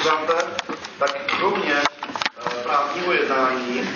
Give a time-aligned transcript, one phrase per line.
[0.00, 0.34] podíváte,
[0.98, 3.88] tak kromě eh, právního jednání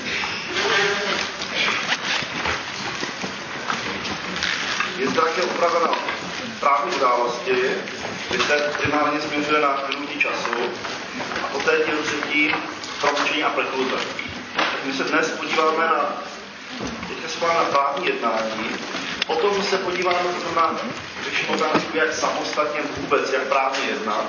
[4.99, 5.91] je zde také upravena
[6.61, 7.57] právní události,
[8.47, 10.51] se primárně směřuje na minutí času
[11.45, 12.55] a poté díl třetí
[13.01, 13.97] promlčení a prekluze.
[14.55, 16.23] Tak my se dnes podíváme na,
[17.09, 18.71] teďka se na právní jednání,
[19.27, 20.19] potom se podíváme
[20.57, 20.71] na
[21.25, 24.25] řeším otázku, jak samostatně vůbec, jak právně jednat.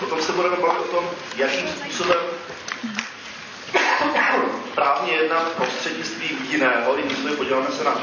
[0.00, 2.18] Potom se budeme bavit o tom, jakým způsobem
[4.74, 7.96] právně jednat prostřednictvím jiného, jinými podíváme se na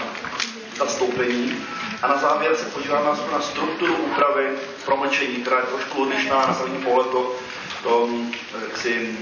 [0.77, 1.65] zastoupení
[2.01, 4.49] a na závěr se podíváme na strukturu úpravy
[4.85, 7.35] promlčení, která je trošku odlišná na první pohled to,
[7.83, 8.09] to
[8.61, 9.17] jak si,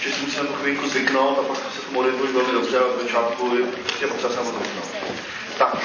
[0.00, 3.02] že si musíme tu chvilku zvyknout a pak se tomu orientuješ velmi dobře, ale v
[3.02, 4.88] začátku je prostě potřeba se zvyknout.
[5.58, 5.76] Tak,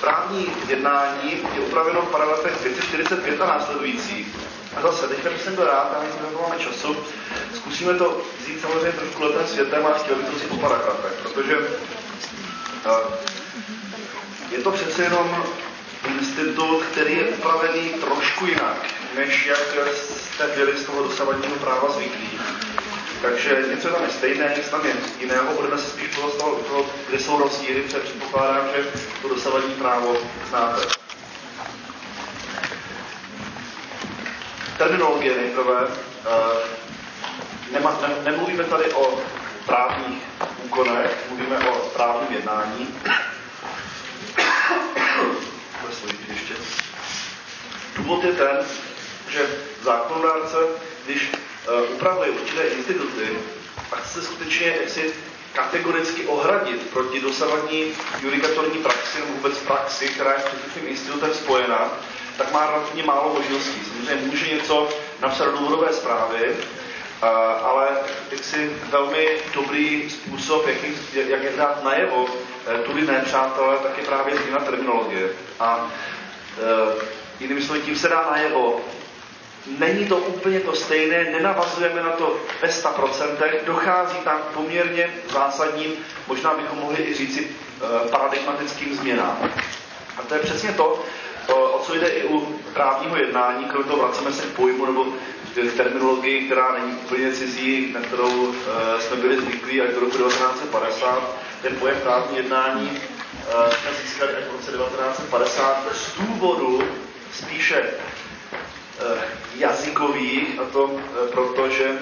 [0.00, 4.34] právní jednání je upraveno v paragrafech 245 a následující.
[4.76, 6.96] A zase, teďka bych jsem byl rád, ale jsme máme času,
[7.54, 11.58] zkusíme to vzít samozřejmě trošku letem světem a chtěl bych to vzít po paragrafech, protože
[11.58, 13.14] uh,
[14.50, 15.44] je to přece jenom
[16.08, 18.76] institut, který je upravený trošku jinak,
[19.16, 22.40] než jak jste byli z toho dosavadního práva zvyklí.
[23.22, 27.18] Takže něco tam je stejné, nic tam je jiného, budeme se spíš u toho, kde
[27.18, 28.84] jsou rozdíly, protože předpokládám, že
[29.22, 30.16] to dosavadní právo
[30.48, 30.82] znáte.
[34.80, 35.76] Terminologie nejprve.
[36.26, 36.68] Eh,
[37.72, 39.20] nema, ne, nemluvíme tady o
[39.66, 40.22] právních
[40.64, 42.94] úkonech, mluvíme o právním jednání.
[46.28, 46.54] ještě.
[47.96, 48.56] Důvod je ten,
[49.28, 49.46] že
[49.82, 50.56] zákonodárce,
[51.04, 53.28] když uh, upravuje určité instituty
[53.92, 55.14] a chce se skutečně jaksi
[55.52, 61.90] kategoricky ohradit proti dosavadní judikatorní praxi nebo vůbec praxi, která je s příslušným institutem spojena,
[62.40, 63.80] tak má relativně málo možností.
[63.84, 64.88] Samozřejmě může něco
[65.20, 66.56] napsat do důvodové zprávy,
[67.62, 67.88] ale
[68.30, 70.76] jaksi velmi dobrý způsob, jak,
[71.28, 72.26] jak je dát najevo
[72.66, 75.28] e, tudy nepřátelé, tak je právě změna terminologie.
[75.60, 75.90] A
[76.58, 77.04] e,
[77.40, 78.80] jinými slovy, tím se dá najevo,
[79.78, 85.92] Není to úplně to stejné, nenavazujeme na to ve 100%, dochází tam k poměrně zásadním,
[86.26, 87.48] možná bychom mohli i říci
[88.10, 89.50] paradigmatickým změnám.
[90.18, 91.04] A to je přesně to,
[91.48, 92.40] o co jde i u
[92.74, 97.92] právního jednání, kromě toho vraceme se k pojmu nebo k terminologii, která není úplně cizí,
[97.92, 98.54] na kterou uh,
[99.00, 101.36] jsme byli zvyklí až do roku 1950.
[101.62, 106.82] Ten pojem právní jednání uh, jsme získali až v roce 1950 z důvodu
[107.34, 109.18] spíše uh,
[109.58, 110.90] jazykových, a to
[111.32, 111.98] proto, že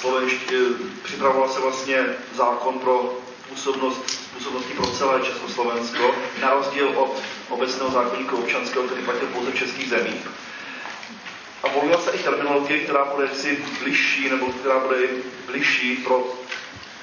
[0.00, 0.54] slovenští,
[1.02, 3.12] připravoval se vlastně zákon pro
[3.50, 9.58] působnost, působnosti pro celé Československo, na rozdíl od obecného zákonníku občanského, který platil pouze v
[9.58, 10.28] českých zemích.
[11.62, 14.96] A volila se i terminologie, která bude si bližší, nebo která bude
[15.46, 16.24] bližší pro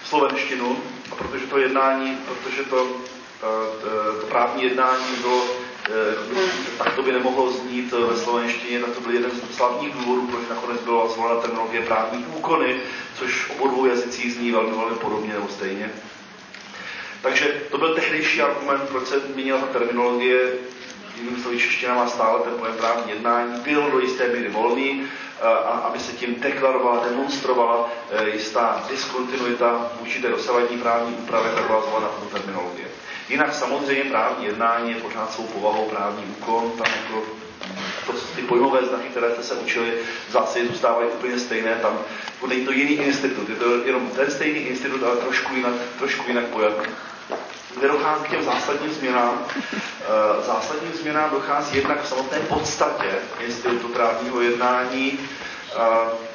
[0.03, 0.77] slovenštinu,
[1.11, 2.87] a protože to jednání, protože to,
[3.41, 3.75] to,
[4.21, 5.43] to, právní jednání bylo,
[5.89, 10.27] eh, tak to by nemohlo znít ve slovenštině, tak to byl jeden z slavních důvodů,
[10.27, 12.75] proč nakonec byla zvolena terminologie právní úkony,
[13.15, 15.91] což obou dvou jazycích zní velmi, velmi podobně nebo stejně.
[17.27, 20.53] Takže to byl tehdejší argument, proč se změnila ta terminologie.
[21.17, 25.03] Jinými slovy, čeština má stále ten pojem právní jednání, byl do jisté míry volný,
[25.41, 31.65] a aby se tím deklarovala, demonstrovala eh, jistá diskontinuita vůči té dosavadní právní úpravě, tak
[31.65, 32.87] byla zvolena tato terminologie.
[33.29, 37.23] Jinak samozřejmě právní jednání je pořád svou povahou právní úkon, tam jako
[38.05, 39.93] to, ty pojmové znaky, které jste se učili,
[40.29, 41.99] zase zůstávají úplně stejné, tam
[42.47, 46.45] není to jiný institut, je to jenom ten stejný institut, ale trošku jinak, trošku jinak
[46.45, 46.89] pojatý
[47.79, 49.45] kde dochází k těm zásadním změnám.
[49.55, 55.19] E, zásadním změnám dochází jednak v samotné podstatě institutu právního jednání.
[55.75, 56.27] E,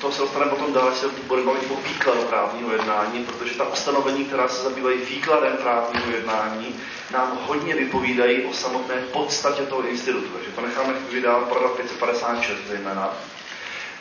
[0.00, 4.24] to se dostaneme potom dále, se budeme bavit o výkladu právního jednání, protože ta ustanovení,
[4.24, 6.80] která se zabývají výkladem právního jednání,
[7.12, 10.28] nám hodně vypovídají o samotné podstatě toho institutu.
[10.28, 13.12] Takže to necháme chvíli dál, paragraf 556 zejména.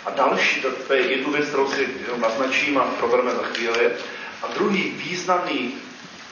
[0.06, 1.88] A další, to je jednu věc, kterou si
[2.18, 3.92] naznačím a probereme za chvíli.
[4.44, 5.76] A druhý významný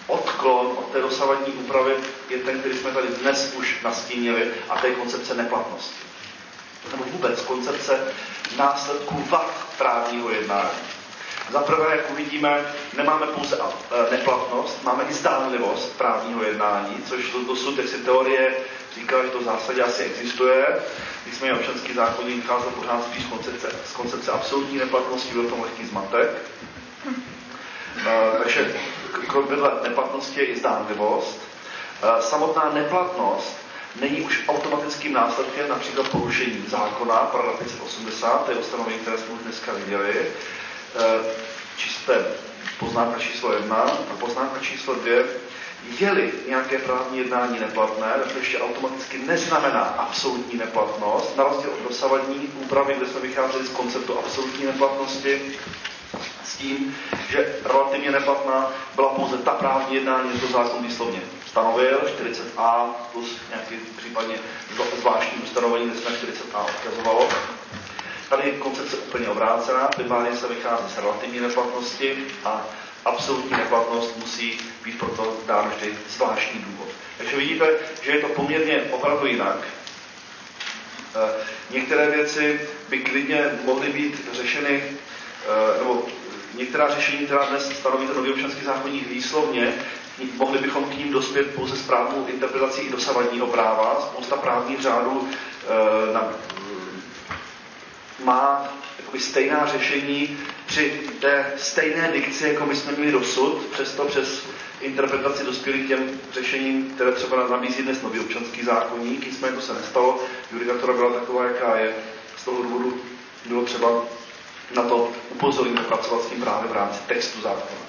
[0.07, 1.93] odklon od té dosavadní úpravy
[2.29, 5.95] je ten, který jsme tady dnes už nastínili, a to je koncepce neplatnosti.
[6.91, 8.13] Nebo vůbec koncepce
[8.57, 10.79] následků vad právního jednání.
[11.51, 17.77] Za prvé, jak uvidíme, nemáme pouze e, neplatnost, máme i zdánlivost právního jednání, což dosud,
[17.77, 18.55] jak si teorie
[18.95, 20.65] říká, že to v zásadě asi existuje.
[21.25, 25.85] Nicméně občanský zákonník vycházel pořád spíš z koncepce, z koncepce absolutní neplatnosti, byl tom lehký
[25.85, 26.29] zmatek.
[27.97, 28.73] Eh, takže
[29.47, 31.41] vedle neplatnosti je i zdánlivost.
[32.03, 33.57] Eh, samotná neplatnost
[34.01, 39.39] není už automatickým následkem například porušení zákona, paragraf 580, to je ustanovení, které jsme už
[39.39, 40.13] dneska viděli.
[40.95, 41.19] Eh,
[41.77, 42.25] čisté
[42.79, 45.25] poznámka číslo jedna a poznámka číslo dvě.
[45.99, 51.89] Je-li nějaké právní jednání neplatné, tak to ještě automaticky neznamená absolutní neplatnost, na rozdíl od
[51.89, 55.41] dosavadní úpravy, kde jsme vycházeli z konceptu absolutní neplatnosti,
[56.51, 56.97] s tím,
[57.29, 63.75] že relativně neplatná byla pouze ta právní jednání, to zákon výslovně stanovil, 40a plus nějaký
[63.97, 64.35] případně
[64.99, 67.29] zvláštní ustanovení, kde jsme 40a odkazovalo.
[68.29, 72.65] Tady je koncepce úplně obrácená, primárně se vychází z relativní neplatnosti a
[73.05, 76.87] absolutní neplatnost musí být proto dán vždy zvláštní důvod.
[77.17, 77.69] Takže vidíte,
[78.01, 79.57] že je to poměrně opravdu jinak.
[81.15, 86.03] Eh, některé věci by klidně mohly být řešeny, eh, nebo
[86.53, 89.73] některá řešení, která dnes stanoví ten nový občanský zákonník výslovně,
[90.37, 94.01] mohli bychom k ním dospět pouze správnou interpretací dosavadního práva.
[94.01, 95.29] Spousta právních řádů
[96.09, 96.33] e, na,
[98.23, 104.45] má jakoby stejná řešení při té stejné dikci, jako my jsme měli dosud, přesto přes
[104.81, 109.73] interpretaci dospěli k těm řešením, které třeba nabízí dnes nový občanský zákonník, nicméně to se
[109.73, 110.23] nestalo,
[110.53, 111.95] judikatura byla taková, jaká je,
[112.37, 113.01] z toho důvodu
[113.45, 114.03] bylo třeba
[114.75, 117.81] na to upozornit pracovat s tím právě v rámci textu zákona.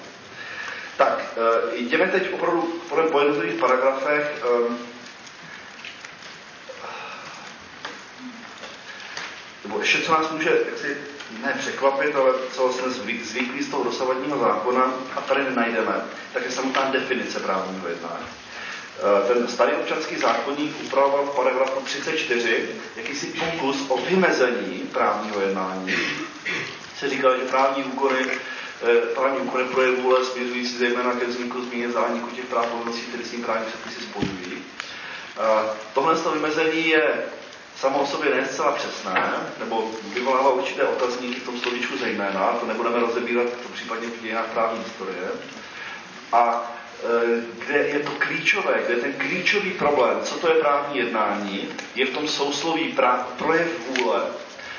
[0.97, 1.37] Tak,
[1.73, 2.61] e, jdeme teď opravdu
[3.11, 4.43] po jednotlivých paragrafech.
[4.71, 4.93] E,
[9.63, 10.97] nebo ještě co nás může jaksi
[11.41, 12.89] ne překvapit, ale co jsme
[13.23, 15.93] zvyklí z toho dosavadního zákona a tady nenajdeme,
[16.33, 18.25] tak je samotná definice právního jednání.
[18.99, 25.93] Eh, ten starý občanský zákonník upravoval v paragrafu 34 jakýsi pokus o vymezení právního jednání.
[26.99, 31.91] Se říkal, že právní úkony eh, právní úkony projevu vůle směřující zejména ke vzniku zmíně
[31.91, 32.67] zániku těch práv
[33.23, 34.63] s tím právní předpisy spojují.
[35.37, 37.23] Eh, tohle vymezení je
[37.83, 42.65] samo o sobě ne zcela přesné, nebo vyvolává určité otazníky v tom slovíčku zejména, to
[42.65, 45.29] nebudeme rozebírat to případně v dějinách právní historie.
[46.31, 46.71] A
[47.03, 51.69] e, kde je to klíčové, kde je ten klíčový problém, co to je právní jednání,
[51.95, 54.21] je v tom sousloví práv, projev vůle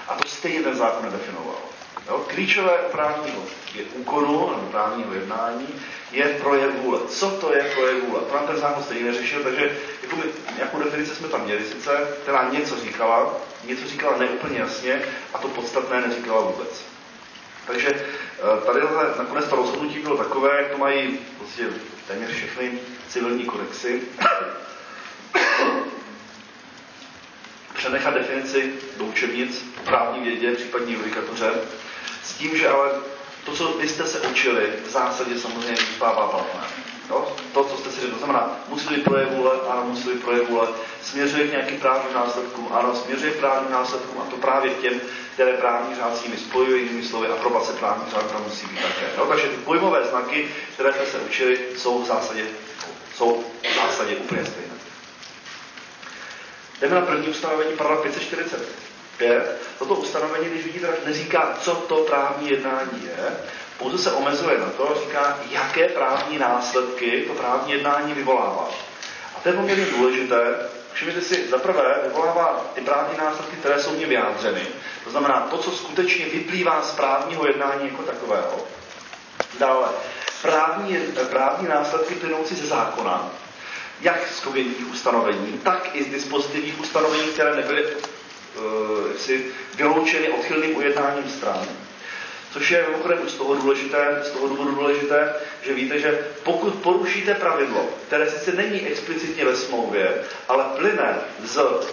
[0.09, 1.74] a to stejně ten zákon nedefinoval.
[2.09, 2.25] Jo?
[2.29, 3.43] Klíčové právního
[3.75, 5.69] je úkonu nebo právního jednání
[6.13, 7.01] je projev vůle.
[7.09, 8.21] Co to je projev vůle?
[8.21, 10.23] To nám ten zákon stejně neřešil, takže jako my,
[10.57, 13.35] nějakou definici jsme tam měli sice, která něco říkala,
[13.65, 15.03] něco říkala neúplně jasně
[15.35, 16.85] a to podstatné neříkala vůbec.
[17.67, 18.81] Takže eh, tady
[19.19, 21.63] nakonec to rozhodnutí bylo takové, jak to mají prostě
[22.09, 22.79] téměř všechny
[23.09, 24.03] civilní kodexy.
[27.77, 31.51] Přenechat definici do učebnic právní vědě, případně judikatuře,
[32.25, 32.91] s tím, že ale
[33.45, 36.61] to, co vy jste se učili, v zásadě samozřejmě zůstává platné.
[37.11, 37.37] Jo?
[37.53, 40.49] To, co jste si řekli, to znamená, musí být projev vůle, ano, musí být projev
[40.49, 40.69] vůle,
[41.03, 45.01] směřuje k nějakým právním následkům, ano, směřuje k právním následkům a to právě k těm,
[45.35, 49.07] které právní řád s nimi spojuje, jinými slovy, aprobace právní řád tam musí být také.
[49.19, 49.27] Jo?
[49.27, 52.45] Takže ty pojmové znaky, které jste se učili, jsou v zásadě,
[53.17, 54.75] jsou v zásadě úplně stejné.
[56.81, 58.94] Jdeme na první ustanovení, paragraf 540.
[59.19, 59.61] 5.
[59.79, 63.37] Toto ustanovení, když vidíte, tak neříká, co to právní jednání je,
[63.79, 68.69] pouze se omezuje na to, říká, jaké právní následky to právní jednání vyvolává.
[69.37, 70.57] A to je poměrně důležité.
[70.93, 74.67] Všimněte si, za prvé vyvolává ty právní následky, které jsou mě vyjádřeny.
[75.05, 78.67] To znamená to, co skutečně vyplývá z právního jednání jako takového.
[79.59, 79.89] Dále,
[80.43, 80.97] právní,
[81.31, 83.31] právní následky plynoucí ze zákona,
[84.01, 87.85] jak z kovědních ustanovení, tak i z dispozitivních ustanovení, které nebyly
[88.57, 88.63] uh,
[89.17, 91.67] si vyloučeny odchylným ujednáním stran.
[92.53, 97.35] Což je mimochodem z toho, důležité, z toho důvodu důležité, že víte, že pokud porušíte
[97.35, 101.85] pravidlo, které sice není explicitně ve smlouvě, ale plyne z, uh,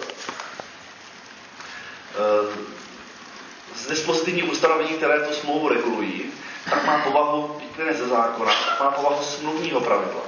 [3.76, 6.32] z dispozitivních ustanovení, které tu smlouvu regulují,
[6.70, 10.22] tak má povahu, plyne ze zákona, má povahu smluvního pravidla.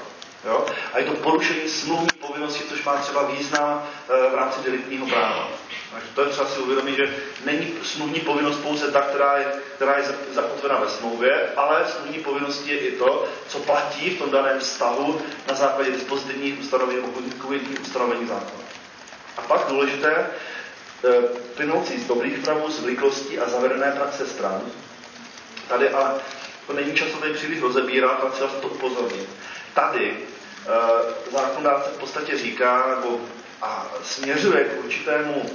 [0.45, 0.67] Jo?
[0.93, 5.49] A je to porušení smluvní povinnosti, což má třeba význam e, v rámci deliktního práva.
[5.95, 9.97] Takže to je třeba si uvědomit, že není smluvní povinnost pouze ta, která je, která
[9.99, 14.61] je zakotvena ve smlouvě, ale smluvní povinností je i to, co platí v tom daném
[14.61, 18.65] vztahu na základě dispozitivních ustanovení nebo komunitních ustanovení zákona.
[19.37, 21.23] A pak důležité, e,
[21.57, 24.61] plynoucí z dobrých pravů, zvyklostí a zavedené praxe stran.
[25.69, 26.15] Tady ale
[26.67, 29.29] to není čas tady příliš rozebírat, ale třeba to upozornit.
[29.75, 33.21] Tady e, zákonodárce v podstatě říká, nebo
[33.65, 35.51] a směřuje k určitému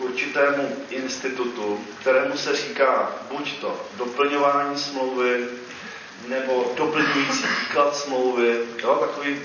[0.00, 5.46] určitému institutu, kterému se říká buď to doplňování smlouvy,
[6.28, 9.36] nebo doplňující výklad smlouvy, jo, takový,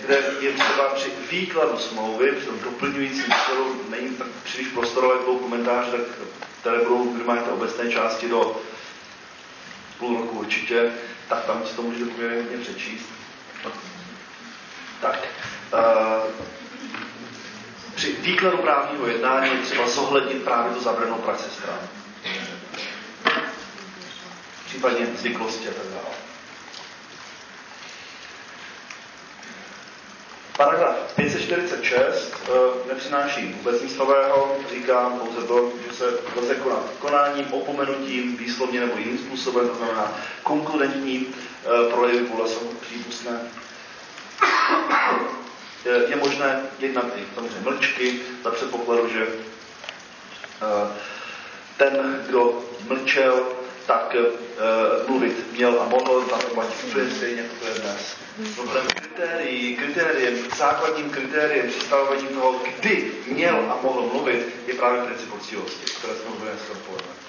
[0.00, 5.36] kde je třeba při výkladu smlouvy, při tom doplňujícím celu, není tak příliš prostorové jako
[5.36, 6.00] komentář, tak,
[6.60, 8.60] které budou minimálně té obecné části do
[9.98, 10.92] půl roku určitě,
[11.28, 13.06] tak tam si to můžete poměrně přečíst.
[15.00, 15.28] Tak,
[15.72, 16.30] uh,
[17.94, 21.78] při výkladu právního jednání je třeba zohlednit právě tu zabranou praxi stran.
[24.66, 26.14] Případně zvyklosti a tak dále.
[30.56, 36.04] Paragraf 546 uh, nepřináší vůbec nic nového, říkám pouze to, že se
[36.36, 42.70] lze konat konáním, opomenutím, výslovně nebo jiným způsobem, to znamená konkurentní uh, projevy vůle jsou
[42.80, 43.40] přípustné
[45.84, 49.26] je možné jednat i samozřejmě mlčky, za předpokladu, že
[50.62, 50.88] eh,
[51.76, 53.46] ten, kdo mlčel,
[53.86, 58.16] tak uh, mluvit měl a mohl, tam to platí úplně stejně, jako to je dnes.
[58.54, 65.02] Problém kritérií, kritériem, základním kritériem při stanovením toho, kdy měl a mohl mluvit, je právě
[65.02, 67.23] princip poctivosti, které jsme mluvili dneska odpoledne.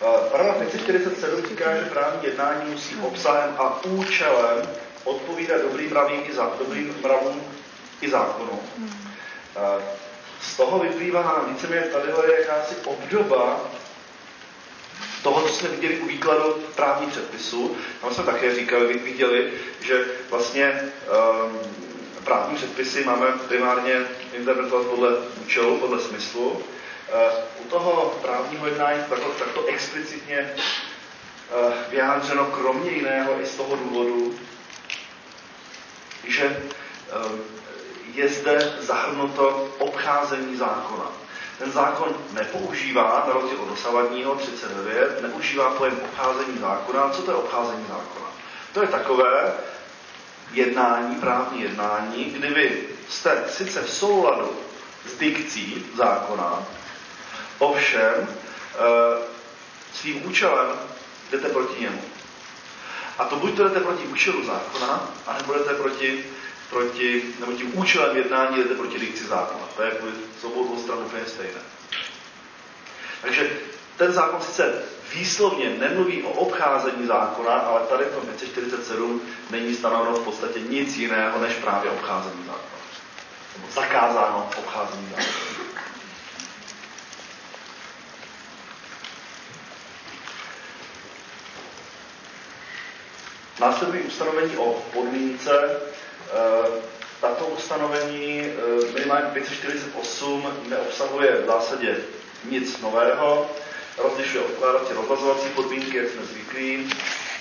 [0.00, 4.68] Paragraf 547 říká, že právní jednání musí obsahem a účelem
[5.04, 7.42] odpovídat dobrým mravím i, za, dobrým mravům
[8.00, 8.60] i zákonům.
[10.40, 13.60] Z toho vyplývá víceméně tady je jakási obdoba
[15.22, 17.76] toho, co jsme viděli u výkladu právních předpisů.
[18.00, 20.80] Tam jsme také říkali, viděli, že vlastně
[21.42, 21.58] um,
[22.24, 23.96] právní předpisy máme primárně
[24.32, 26.79] interpretovat podle účelu, podle smyslu, Eh,
[27.64, 30.54] u toho právního jednání takto, takto explicitně eh,
[31.90, 34.34] vyjádřeno kromě jiného i z toho důvodu,
[36.24, 37.60] že eh,
[38.14, 41.06] je zde zahrnuto obcházení zákona.
[41.58, 47.10] Ten zákon nepoužívá, na rozdíl od dosavadního 39, neužívá pojem obcházení zákona.
[47.10, 48.26] Co to je obcházení zákona?
[48.72, 49.52] To je takové
[50.52, 54.56] jednání, právní jednání, kdy vy jste sice v souladu
[55.06, 56.66] s dikcí zákona,
[57.60, 59.18] Ovšem, eh,
[59.94, 60.68] svým účelem
[61.30, 62.02] jdete proti němu.
[63.18, 66.24] A to buď to jdete proti účelu zákona, anebo jdete proti,
[66.70, 69.64] proti nebo tím účelem jednání jdete proti dikci zákona.
[69.76, 69.92] To je
[70.40, 71.60] z obou dvou stran úplně stejné.
[73.22, 73.50] Takže
[73.96, 74.82] ten zákon sice
[75.14, 80.96] výslovně nemluví o obcházení zákona, ale tady v tom 547 není stanoveno v podstatě nic
[80.96, 82.80] jiného, než právě obcházení zákona.
[83.56, 85.59] Nebo zakázáno obcházení zákona.
[93.60, 95.50] Následují ustanovení o podmínce.
[96.32, 96.82] Eh,
[97.20, 101.96] tato ustanovení eh, minimálně 548 neobsahuje v zásadě
[102.44, 103.50] nic nového.
[103.98, 106.90] Rozlišuje odkládací rozvazovací podmínky, jak jsme zvyklí,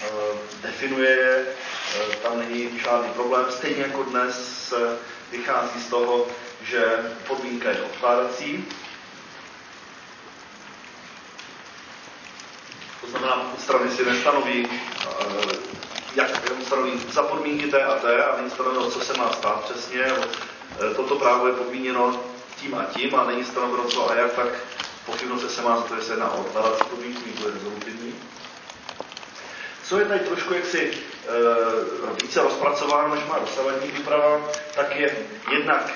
[0.03, 0.07] eh,
[0.61, 1.45] definuje je,
[2.23, 3.45] tam není žádný problém.
[3.49, 4.73] Stejně jako dnes
[5.31, 6.27] vychází z toho,
[6.63, 6.85] že
[7.27, 8.65] podmínka je odkládací.
[13.01, 14.67] To znamená, strany si nestanoví
[16.15, 16.29] jak
[16.65, 20.01] stanoví za podmínky té a té a není stanoveno, co se má stát přesně.
[20.01, 22.23] E, toto právo je podmíněno
[22.61, 24.47] tím a tím a není stanoveno co a jak, tak
[25.05, 26.43] pochybnost se má za to, že se jedná o
[26.89, 28.15] podmínku, nikdo je rezolutivní.
[29.83, 30.93] Co je tady trošku jaksi e,
[32.23, 34.41] více rozpracováno, než má dosavadní úprava,
[34.75, 35.15] tak je
[35.51, 35.91] jednak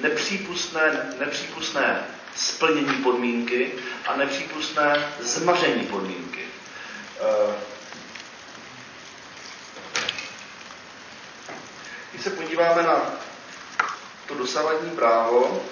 [0.00, 3.72] nepřípustné, nepřípustné splnění podmínky
[4.06, 6.40] a nepřípustné zmaření podmínky.
[7.20, 7.54] E,
[12.20, 13.02] Když se podíváme na
[14.28, 15.62] to dosavadní právo,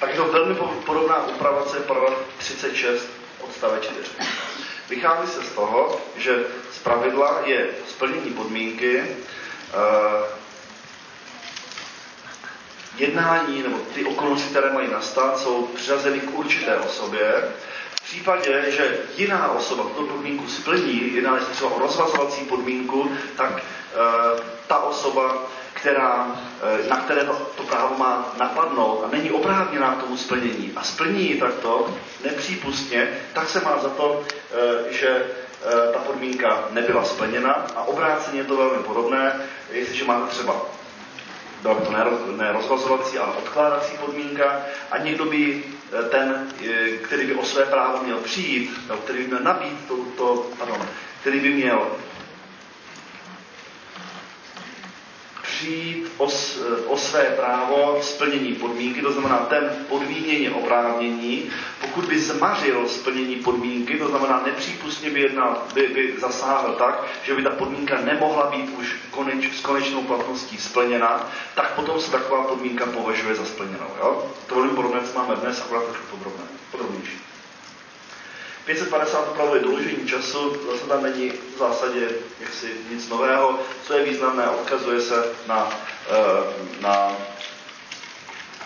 [0.00, 0.54] Tak to velmi
[0.86, 1.82] podobná úprava, co je
[2.38, 3.27] 36
[3.58, 4.10] odstavec 4.
[4.88, 10.24] Vychází se z toho, že z pravidla je splnění podmínky uh,
[12.96, 17.54] jednání nebo ty okolnosti, které mají nastat, jsou přiřazeny k určité osobě.
[17.94, 23.52] V případě, že jiná osoba tuto podmínku splní, jedná se třeba o rozvazovací podmínku, tak
[23.52, 23.60] uh,
[24.66, 26.36] ta osoba která,
[26.84, 30.72] eh, na které to, to právo má napadnout a není oprávněná k tomu splnění.
[30.76, 31.94] A splní ji takto
[32.24, 38.40] nepřípustně, tak se má za to, eh, že eh, ta podmínka nebyla splněna a obráceně
[38.40, 40.56] je to velmi podobné, jestliže máte třeba
[41.62, 41.90] byla to
[42.36, 45.64] ne rozvazovací, ale odkládací podmínka a někdo by
[46.10, 46.48] ten,
[47.02, 50.86] který by o své právo měl přijít, nebo který by měl nabít to, to pardon,
[51.20, 51.86] který by měl
[55.58, 56.28] přijít o,
[56.86, 61.50] o své právo splnění podmínky, to znamená ten podmíněně oprávnění,
[61.80, 67.34] pokud by zmařil splnění podmínky, to znamená nepřípustně by, jedna, by, by zasáhl tak, že
[67.34, 72.42] by ta podmínka nemohla být už koneč, s konečnou platností splněna, tak potom se taková
[72.42, 73.88] podmínka považuje za splněnou.
[73.98, 74.26] Jo?
[74.46, 76.16] To velmi podobné, co máme dnes, akorát trošku
[76.70, 77.27] podrobnější.
[78.68, 82.08] 550 upravuje doložení času, zase tam není v zásadě
[82.40, 83.58] jaksi nic nového.
[83.86, 85.70] Co je významné, odkazuje se na,
[86.10, 87.16] eh, na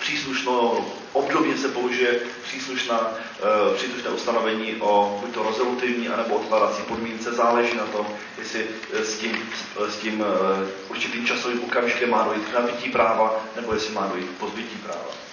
[0.01, 7.33] příslušnou, obdobně se použije příslušná, eh, příslušné ustanovení o buď to rezolutivní, anebo odkladací podmínce.
[7.33, 8.07] Záleží na tom,
[8.39, 9.51] jestli eh, s tím,
[9.89, 10.25] s tím
[10.89, 15.32] určitým časovým okamžikem má dojít k nabití práva, nebo jestli má dojít k pozbytí práva.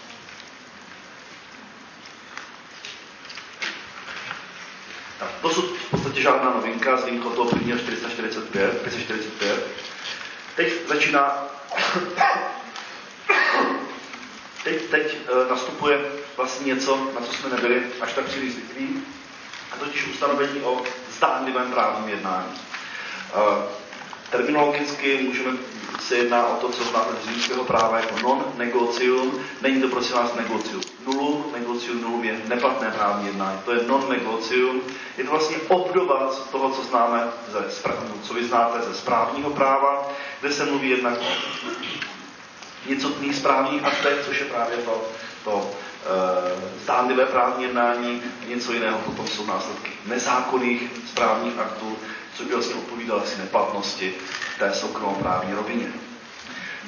[5.19, 9.67] Tak dosud v podstatě žádná novinka, s výjimkou toho prvního 445, 545.
[10.55, 11.43] Teď začíná,
[14.63, 15.99] teď, teď uh, nastupuje
[16.37, 19.03] vlastně něco, na co jsme nebyli až tak příliš zvyklí,
[19.71, 20.83] a totiž ustanovení o
[21.17, 22.53] zdánlivém právním jednání.
[24.31, 25.57] Terminologicky můžeme
[25.99, 29.39] se jedná o to, co znáte z římského práva jako non-negocium.
[29.61, 33.59] Není to prosím vás negocium nulum, negocium nulum je neplatné právní jednání.
[33.65, 34.81] To je non-negocium.
[35.17, 37.65] Je to vlastně obdoba toho, co známe, ze,
[38.23, 40.07] co vy znáte ze správního práva,
[40.41, 41.25] kde se mluví jednak o
[42.89, 45.01] nicotných správních aktech, což je právě to,
[45.43, 45.71] to
[46.05, 51.97] e, zdánlivé právní jednání, něco jiného potom jsou následky nezákonných správních aktů,
[52.45, 54.15] vlastně odpovídalo asi neplatnosti
[54.59, 55.87] té soukromoprávní rovině.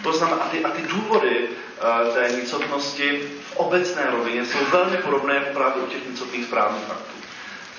[0.04, 4.98] To znamená, a ty, a ty důvody uh, té nicotnosti v obecné rovině jsou velmi
[4.98, 7.14] podobné právě u těch nicotných správních aktů.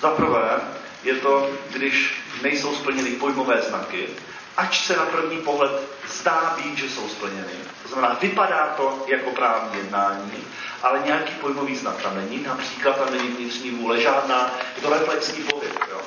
[0.00, 0.61] Za prvé
[1.05, 4.09] je to, když nejsou splněny pojmové znaky,
[4.57, 5.73] ač se na první pohled
[6.09, 7.53] zdá být, že jsou splněny.
[7.83, 10.44] To znamená, vypadá to jako právní jednání,
[10.83, 15.42] ale nějaký pojmový znak tam není, například tam není vnitřní vůle žádná, je to reflexní
[15.42, 15.79] pohyb.
[15.90, 16.01] Jo?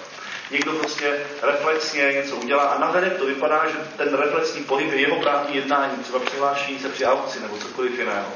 [0.51, 5.15] Někdo prostě reflexně něco udělá a navenek to vypadá, že ten reflexní pohyb je jeho
[5.15, 8.27] právní jednání, třeba přihlášení se při aukci nebo cokoliv jiného.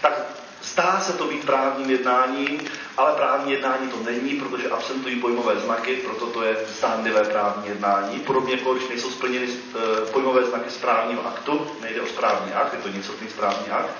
[0.00, 0.38] Tak
[0.78, 2.60] Zdá se to být právním jednáním,
[2.96, 8.20] ale právní jednání to není, protože absentují pojmové znaky, proto to je zdánlivé právní jednání.
[8.20, 12.78] Podobně jako když nejsou splněny eh, pojmové znaky správního aktu, nejde o správní akt, je
[12.78, 13.94] to nicotný správní akt.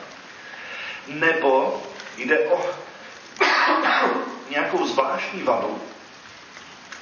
[1.08, 1.82] Nebo
[2.16, 2.70] jde o
[4.50, 5.80] nějakou zvláštní vadu,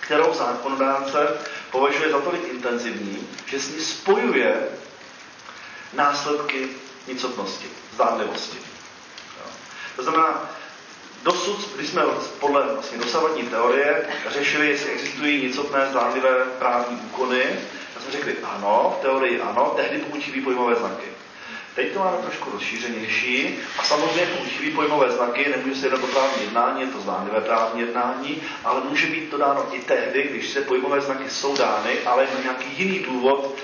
[0.06, 1.28] kterou zákonodárce
[1.70, 4.68] považuje za tolik intenzivní, že s ní spojuje
[5.92, 6.68] následky
[7.06, 8.58] nicotnosti, zdánlivosti.
[9.96, 10.50] To znamená,
[11.22, 12.02] dosud, když jsme
[12.40, 17.44] podle vlastně dosavadní teorie řešili, jestli existují nicotné zdánlivé právní úkony,
[17.94, 21.15] tak jsme řekli ano, v teorii ano, tehdy pokud chybí pojmové znaky.
[21.76, 26.42] Teď to máme trošku rozšířenější a samozřejmě používají pojmové znaky, nemůže se jednat o právní
[26.44, 30.60] jednání, je to zdánlivé právní jednání, ale může být to dáno i tehdy, když se
[30.60, 33.54] pojmové znaky jsou dány, ale na nějaký jiný důvod.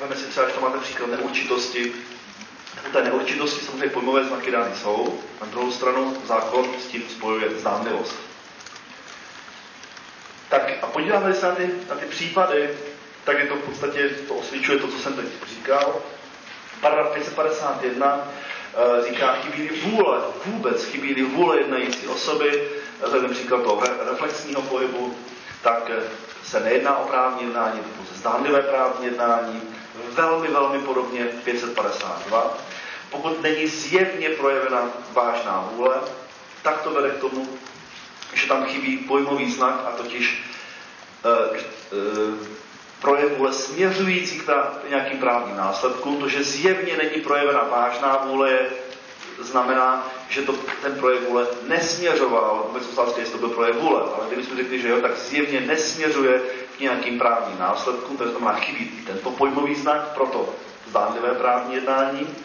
[0.00, 1.92] Máme si třeba, že to máte příklad neurčitosti,
[2.88, 7.50] u té neurčitosti samozřejmě pojmové znaky dány jsou, na druhou stranu zákon s tím spojuje
[7.50, 8.16] zdánlivost.
[10.48, 12.70] Tak a podíváme se na ty, na ty případy,
[13.24, 16.02] tak je to v podstatě, to osvědčuje to, co jsem teď říkal.
[16.80, 18.28] Paragraf 551
[18.74, 22.68] eh, říká, chybí vůle, vůbec chybí vůle jednající osoby,
[23.04, 25.14] vzhledem příklad toho reflexního pohybu,
[25.62, 26.02] tak eh,
[26.44, 29.62] se nejedná o právní jednání, to pouze zdánlivé právní jednání,
[30.12, 32.56] velmi, velmi podobně 552.
[33.10, 35.96] Pokud není zjevně projevena vážná vůle,
[36.62, 37.48] tak to vede k tomu,
[38.34, 40.44] že tam chybí pojmový znak, a totiž
[41.24, 42.54] e, e,
[43.04, 46.20] projev vůle směřující k nějakým právním následkům.
[46.20, 48.58] To, že zjevně není projevena vážná vůle,
[49.38, 54.26] znamená, že to, ten projev vůle nesměřoval, vůbec otázka, jestli to byl projev vůle, ale
[54.26, 56.40] kdybychom řekli, že jo, tak zjevně nesměřuje
[56.76, 60.54] k nějakým právním následkům, to znamená chybí tento pojmový znak, proto
[60.86, 62.36] zdánlivé právní jednání.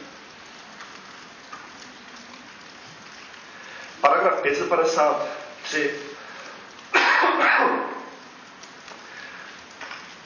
[4.02, 5.92] Paragraf 553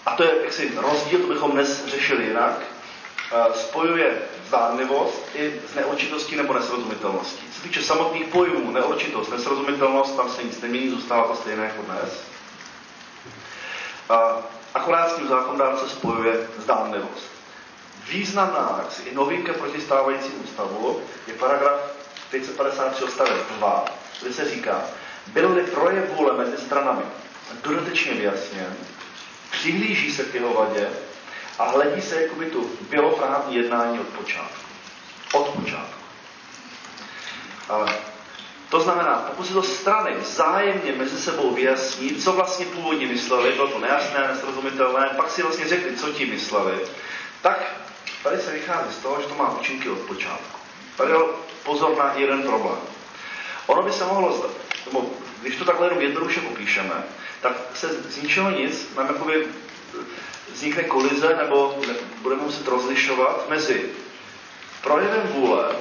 [0.05, 2.59] a to je jaksi rozdíl, to bychom dnes řešili jinak,
[3.31, 7.47] eh, spojuje zdánlivost i s neurčitostí nebo nesrozumitelností.
[7.51, 11.81] Co se týče samotných pojmů, neurčitost, nesrozumitelnost, tam se nic nemění, zůstává to stejné jako
[11.81, 12.23] dnes.
[14.09, 14.37] A
[14.73, 17.33] akorát s tím zákondárce spojuje zdánlivost.
[18.09, 21.79] Významná i novinka proti stávajícímu stavu je paragraf
[22.31, 23.85] 553 odstavec 2,
[24.21, 24.81] kde se říká,
[25.27, 27.03] byl-li projev vůle mezi stranami
[27.63, 28.77] dodatečně vyjasněn,
[29.53, 30.89] přihlíží se k jeho vadě
[31.59, 34.63] a hledí se, jako by tu bylo právní jednání od počátku.
[35.33, 36.03] Od počátku.
[37.69, 37.93] Ale
[38.69, 43.67] to znamená, pokud se to strany vzájemně mezi sebou vyjasní, co vlastně původně mysleli, bylo
[43.67, 46.73] to nejasné, nesrozumitelné, pak si vlastně řekli, co ti mysleli,
[47.41, 47.75] tak
[48.23, 50.59] tady se vychází z toho, že to má účinky od počátku.
[50.97, 51.17] Tady je
[51.63, 52.79] pozor na jeden problém.
[53.67, 54.49] Ono by se mohlo
[54.85, 55.09] nebo
[55.41, 57.03] když to takhle jenom jednoduše popíšeme,
[57.43, 59.47] tak se z ničeho nic nám jakoby
[60.53, 61.79] vznikne kolize, nebo
[62.21, 63.89] budeme muset rozlišovat mezi
[64.81, 65.75] projevem vůle,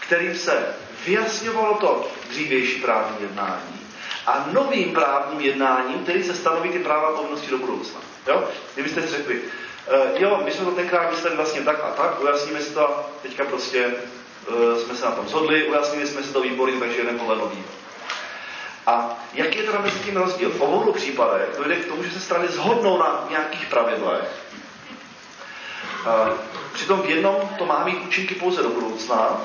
[0.00, 0.74] kterým se
[1.06, 3.80] vyjasňovalo to dřívější právní jednání
[4.26, 8.00] a novým právním jednáním, který se stanoví ty práva povinnosti do budoucna.
[8.26, 8.48] Jo?
[8.74, 12.62] Kdybyste si řekli, uh, jo, my jsme to tenkrát mysleli vlastně tak a tak, ujasníme
[12.62, 16.80] si to, teďka prostě uh, jsme se na tom shodli, ujasnili jsme si to výborně,
[16.80, 17.64] takže jeden podle nový.
[18.88, 20.50] A jaký je teda mezi tím rozdíl?
[20.50, 24.42] V obou případech dojde k tomu, že se strany zhodnou na nějakých pravidlech.
[26.72, 29.40] Přitom v jednom to má mít účinky pouze do budoucna,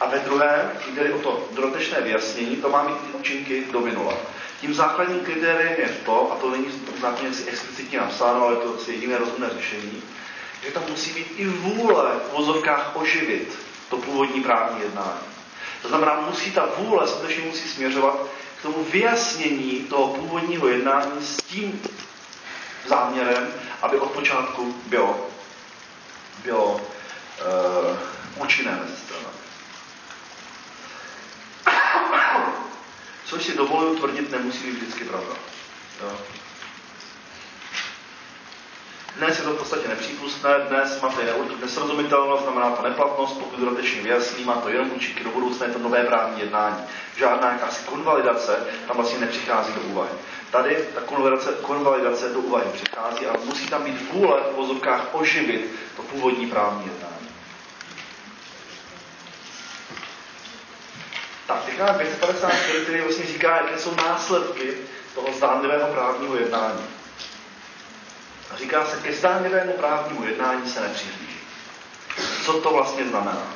[0.00, 4.14] a ve druhé, jde o to dodatečné vyjasnění, to má mít účinky do minula.
[4.60, 8.94] Tím základním kritériem je to, a to není v zákoně explicitně napsáno, ale to je
[8.94, 10.02] jediné rozumné řešení,
[10.64, 13.58] že tam musí být i vůle v vozovkách oživit
[13.90, 15.32] to původní právní jednání.
[15.82, 18.26] To znamená, musí ta vůle skutečně musí směřovat
[18.62, 21.82] tomu vyjasnění toho původního jednání s tím
[22.86, 23.48] záměrem,
[23.82, 25.28] aby od počátku bylo,
[26.44, 26.82] bylo uh,
[28.36, 29.36] účinné mezi stranami.
[33.24, 35.34] Což si dovoluju tvrdit, nemusí být vždycky pravda.
[36.02, 36.18] Jo.
[39.16, 44.44] Dnes je to v podstatě nepřípustné, dnes máte nesrozumitelnost, znamená to neplatnost, pokud dodatečně vyjasní,
[44.44, 46.76] má to jenom účinky do budoucna, je to nové právní jednání.
[47.16, 50.10] Žádná jakási konvalidace tam vlastně nepřichází do úvahy.
[50.50, 55.70] Tady ta konvalidace, konvalidace do úvahy přichází, ale musí tam být vůle v vozovkách oživit
[55.96, 57.28] to původní právní jednání.
[61.46, 64.74] Tak, teď máme 554, který vlastně říká, jaké jsou následky
[65.14, 67.01] toho zdánlivého právního jednání.
[68.54, 71.40] A říká se, ke zdánlivému právnímu jednání se nepřihlíží.
[72.44, 73.46] Co to vlastně znamená?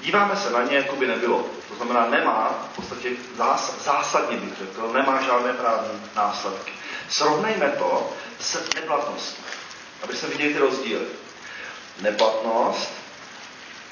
[0.00, 1.46] Díváme se na ně, jako by nebylo.
[1.68, 6.72] To znamená, nemá v podstatě zás, zásadně bych řekl, nemá žádné právní následky.
[7.08, 9.42] Srovnejme to s neplatností,
[10.02, 11.06] aby se viděli ty rozdíly.
[12.00, 12.92] Neplatnost,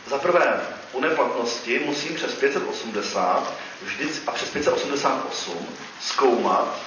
[0.07, 0.61] za prvé,
[0.93, 5.69] u neplatnosti musím přes 580 vždycky, a přes 588
[6.01, 6.79] zkoumat,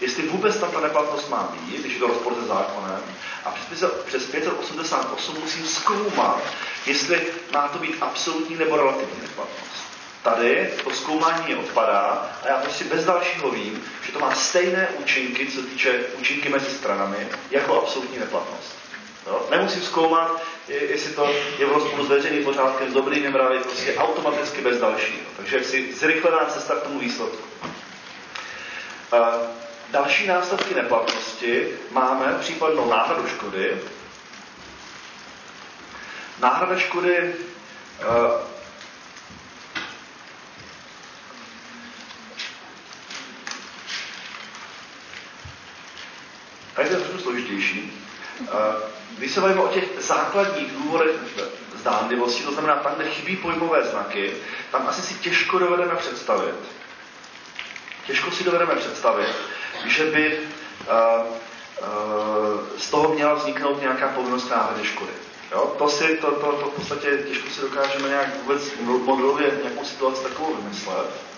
[0.00, 3.02] jestli vůbec tam ta neplatnost má být, když je to rozpor se zákonem,
[3.44, 6.42] a přes, přes 588 musím zkoumat,
[6.86, 9.88] jestli má to být absolutní nebo relativní neplatnost.
[10.22, 15.46] Tady to zkoumání odpadá a já prostě bez dalšího vím, že to má stejné účinky,
[15.46, 18.78] co týče účinky mezi stranami, jako absolutní neplatnost.
[19.26, 19.46] Jo?
[19.50, 24.60] Nemusím zkoumat, jestli to je v rozporu s veřejným pořádkem, s dobrými mravy, prostě automaticky
[24.60, 25.26] bez dalšího.
[25.36, 27.44] Takže si zrychlená cesta k tomu výsledku.
[29.12, 29.32] A
[29.90, 33.80] další následky neplatnosti máme případnou náhradu škody.
[36.40, 37.34] Náhrada škody
[46.78, 48.04] Tady je to složitější.
[49.18, 51.16] Když se bavíme o těch základních důvodech
[51.74, 54.32] zdánlivosti, to znamená tam, kde chybí pojmové znaky,
[54.72, 56.54] tam asi si těžko dovedeme představit,
[58.06, 59.34] těžko si dovedeme představit,
[59.86, 65.12] že by uh, uh, z toho měla vzniknout nějaká povinnost náhrady škody.
[65.52, 65.74] Jo?
[65.78, 68.62] To, si, to, to, to v podstatě těžko si dokážeme nějak vůbec
[69.04, 71.28] modelově nějakou situaci takovou vymyslet.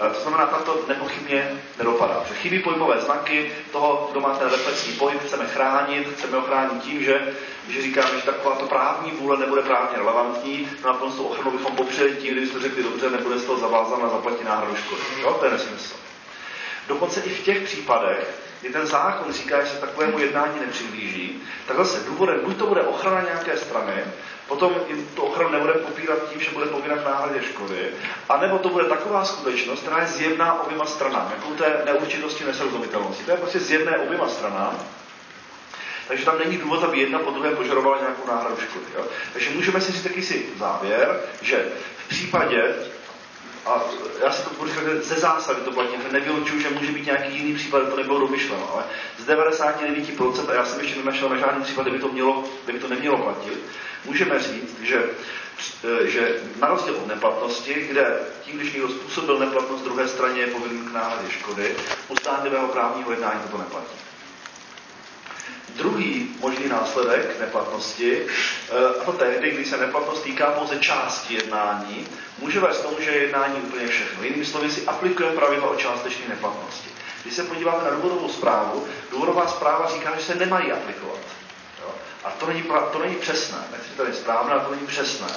[0.00, 2.24] Eh, to znamená, tam to nepochybně nedopadá.
[2.28, 6.82] Že chybí pojmové znaky toho, kdo má ten reflexní pohyb, chceme chránit, chceme ho chránit
[6.82, 7.34] tím, že,
[7.68, 11.76] že říkáme, že takováto právní vůle nebude právně relevantní, no a potom tu ochranu bychom
[11.76, 15.02] popřeli tím, kdybychom řekli, dobře, nebude z toho zavázán na zaplatí náhradu škody.
[15.20, 15.94] Jo, to je nesmysl.
[16.88, 21.76] Dokonce i v těch případech, kdy ten zákon říká, že se takovému jednání nepřihlíží, tak
[21.76, 23.92] zase důvodem buď to bude ochrana nějaké strany,
[24.48, 24.74] potom
[25.14, 27.90] tu ochranu nebude popírat tím, že bude povinat náhradě škody,
[28.28, 33.24] anebo to bude taková skutečnost, která je zjevná oběma stranám, jako té neurčitosti, nesrozumitelnosti.
[33.24, 34.78] To je prostě zjevné oběma stranám,
[36.08, 38.84] takže tam není důvod, aby jedna po druhé požadovala nějakou náhradu škody.
[38.94, 39.04] Jo?
[39.32, 41.66] Takže můžeme si říct taky si závěr, že
[42.04, 42.74] v případě,
[43.68, 43.84] a
[44.24, 47.54] já si to budu říkat, ze zásady to platí, nevylučuju, že může být nějaký jiný
[47.54, 48.84] případ, to nebylo domyšleno, ale
[49.18, 52.72] z 99%, a já jsem ještě nenašel na žádný případ, kde by to, mělo, kde
[52.72, 53.58] by to nemělo platit,
[54.04, 55.02] můžeme říct, že,
[56.04, 60.88] že na rozdíl od neplatnosti, kde tím, když někdo způsobil neplatnost druhé straně, je povinným
[60.88, 61.76] k náhradě škody,
[62.08, 62.14] u
[62.66, 64.07] právního jednání toto neplatí.
[65.78, 72.06] Druhý možný následek neplatnosti, eh, a to tehdy, když se neplatnost týká pouze části jednání,
[72.38, 74.22] může vést tomu, že je jednání úplně všechno.
[74.24, 76.88] Jinými slovy si aplikujeme pravidla o částečné neplatnosti.
[77.22, 81.20] Když se podíváte na důvodovou zprávu, důvodová zpráva říká, že se nemají aplikovat.
[81.82, 81.94] Jo?
[82.24, 82.62] A to není,
[82.92, 83.58] to není přesné.
[83.72, 85.28] Nechci tady správné, ale to není přesné.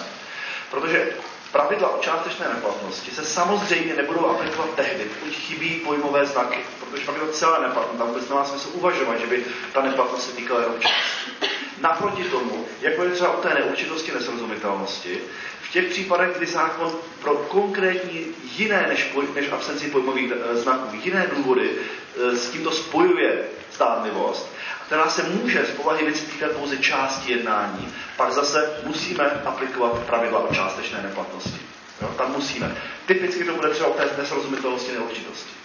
[0.72, 1.14] Protože
[1.52, 6.60] Pravidla o částečné neplatnosti se samozřejmě nebudou aplikovat tehdy, pokud chybí pojmové znaky,
[6.92, 10.30] protože pak je to celé neplatné, tam vůbec nemá smysl uvažovat, že by ta neplatnost
[10.30, 11.52] se týkala jenom části.
[11.82, 15.22] Naproti tomu, jako je třeba o té neurčitosti, nesrozumitelnosti,
[15.62, 18.26] v těch případech, kdy zákon pro konkrétní
[18.58, 24.54] jiné než, poj, než absenci pojmových eh, znaků, jiné důvody eh, s tímto spojuje stánlivost,
[24.86, 30.40] která se může z povahy věci týkat pouze části jednání, pak zase musíme aplikovat pravidla
[30.40, 31.60] o částečné neplatnosti.
[32.02, 32.08] Jo?
[32.18, 32.78] Tam musíme.
[33.06, 35.61] Typicky to bude třeba o té nesrozumitelnosti, neurčitosti.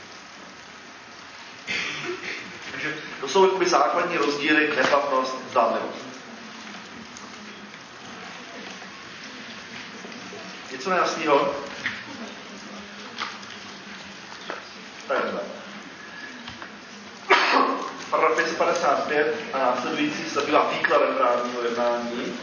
[2.71, 6.07] Takže to jsou jakoby základní rozdíly neplatnost, zdánlivost.
[10.73, 11.55] Něco nejasného?
[15.09, 15.41] Takhle
[18.11, 22.39] paragraf 555 a následující se zabývá výkladem právního jednání.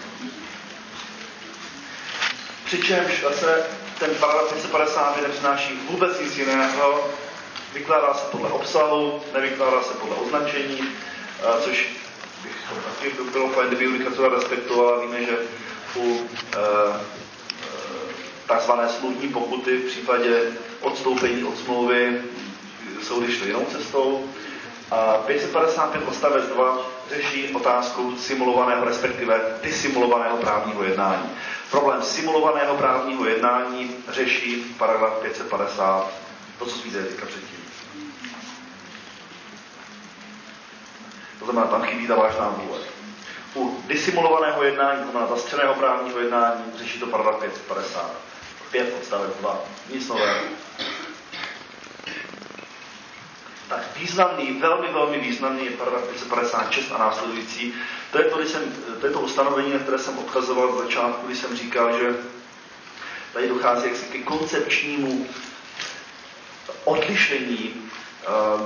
[2.66, 3.66] Přičemž zase
[4.00, 7.10] ten paragraf 555 nepřináší vůbec nic jiného,
[7.74, 10.80] vykládá se podle obsahu, nevykládá se podle označení,
[11.64, 11.90] což
[12.44, 12.56] bych
[12.86, 15.00] taky bylo fajn, kdyby judikatura respektovala.
[15.02, 15.38] Víme, že
[15.96, 17.00] u e, e,
[18.48, 20.42] takzvané smluvní pokuty v případě
[20.82, 22.22] odstoupení od smlouvy
[23.04, 24.26] soudy šly jinou cestou.
[24.92, 26.78] A 555 odstavec 2
[27.10, 31.30] řeší otázku simulovaného, respektive disimulovaného právního jednání.
[31.72, 36.12] Problém simulovaného právního jednání řeší paragraf 550,
[36.60, 37.53] to, co jsme teďka předtím.
[41.46, 42.80] To znamená, tam chybí ta vážná vůle.
[43.56, 48.12] U disimulovaného jednání, to znamená zastřeného právního jednání, řeší to paragraf 550.
[48.72, 49.60] 5 odstavec 2.
[49.94, 50.40] Nic nového
[53.70, 57.74] tak významný, velmi, velmi významný je paragraf 556 a následující.
[58.12, 58.62] To je to, když jsem,
[59.00, 62.16] to, je to ustanovení, na které jsem odkazoval v začátku, kdy jsem říkal, že
[63.34, 65.28] tady dochází jaksi ke koncepčnímu
[66.84, 67.74] odlišení
[68.54, 68.62] uh,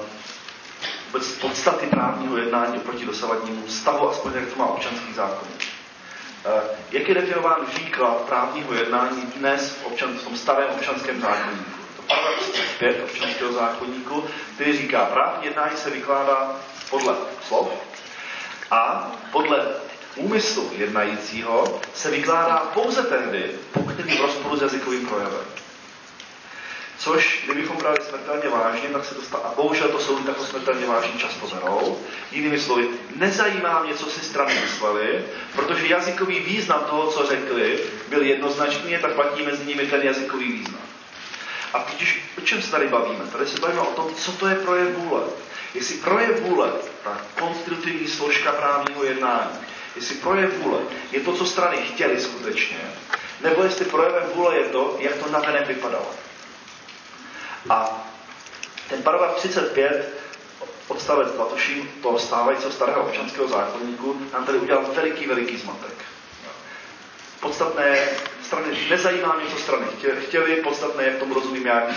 [1.08, 5.48] vůbec podstaty právního jednání oproti dosavadnímu stavu, aspoň jak to má občanský zákon.
[6.46, 11.78] Uh, jak je definován výklad právního jednání dnes v, občan, v tom starém občanském zákonníku?
[12.08, 14.24] paragraf 35 občanského zákonníku,
[14.56, 16.56] který říká, právní jednání se vykládá
[16.90, 17.16] podle
[17.48, 17.70] slov
[18.72, 19.66] a podle
[20.16, 25.46] úmyslu jednajícího se vykládá pouze tehdy, pokud je v rozporu s jazykovým projevem.
[27.08, 29.44] Což, kdybychom brali smrtelně vážně, tak se to stane.
[29.44, 32.00] A bohužel to soudy takto smrtelně vážně často berou.
[32.32, 38.22] Jinými slovy, nezajímá mě, co si strany mysleli, protože jazykový význam toho, co řekli, byl
[38.22, 40.82] jednoznačný, tak platí mezi nimi ten jazykový význam.
[41.74, 43.26] A totiž o čem se tady bavíme?
[43.32, 45.22] Tady se bavíme o tom, co to je projev vůle.
[45.74, 46.72] Jestli projev vůle,
[47.04, 49.58] ta konstitutivní složka právního jednání,
[49.96, 50.80] jestli projev vůle
[51.12, 52.78] je to, co strany chtěly skutečně,
[53.42, 56.27] nebo jestli projevem vůle je to, jak to navenek vypadalo.
[57.70, 58.08] A
[58.90, 60.10] ten paragraf 35
[60.88, 65.94] odstavec 2, tuším, toho stávajícího starého občanského zákonníku, nám tady udělal veliký, veliký zmatek.
[67.40, 68.10] Podstatné
[68.44, 69.86] strany nezajímá mě, co strany
[70.28, 71.92] chtěli, podstatné je v tom rozumím já jako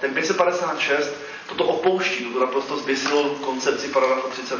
[0.00, 1.14] Ten 556
[1.48, 4.58] toto opouští, tuto naprosto zběsilou koncepci paragrafu 35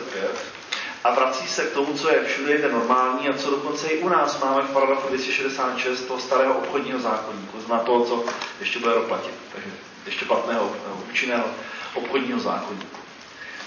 [1.04, 4.08] a vrací se k tomu, co je všude je normální a co dokonce i u
[4.08, 8.24] nás máme v paragrafu 266 toho starého obchodního zákonníku, zná toho, co
[8.60, 9.70] ještě bude doplatit, takže
[10.06, 10.72] ještě platného,
[11.10, 11.44] účinného
[11.94, 12.96] obchodního zákonníku.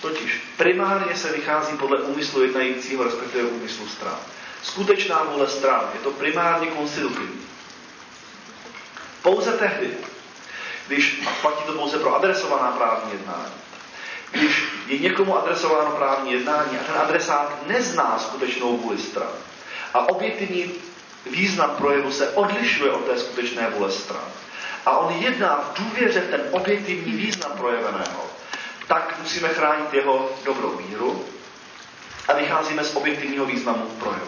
[0.02, 4.18] Totiž primárně se vychází podle úmyslu jednajícího, respektive úmyslu stran.
[4.64, 7.42] Skutečná vůle stran je to primárně konstitutivní.
[9.22, 9.98] Pouze tehdy,
[10.88, 13.54] když, platí to pouze pro adresovaná právní jednání,
[14.32, 19.30] když je někomu adresováno právní jednání a ten adresát nezná skutečnou vůli stran
[19.94, 20.72] a objektivní
[21.32, 24.24] význam projevu se odlišuje od té skutečné vůle stran
[24.86, 28.26] a on jedná v důvěře ten objektivní význam projeveného,
[28.88, 31.26] tak musíme chránit jeho dobrou víru
[32.28, 34.28] a vycházíme z objektivního významu projevu.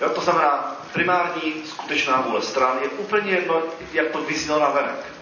[0.00, 5.12] Jo, to znamená, primární skutečná vůle stran je úplně jedno, jak to vyznělo na venek.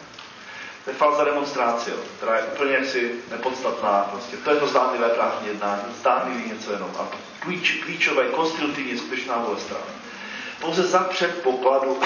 [0.90, 4.09] Je falza demonstrácio, která je úplně jaksi nepodstatná.
[4.11, 4.37] Prostě.
[4.37, 6.90] To je to zdánlivé právní jednání, zdánlivý něco jenom.
[6.98, 7.09] A
[7.40, 9.81] klíč, klíčové, konstitutivní skutečná vůle stran.
[10.61, 11.90] Pouze za předpokladu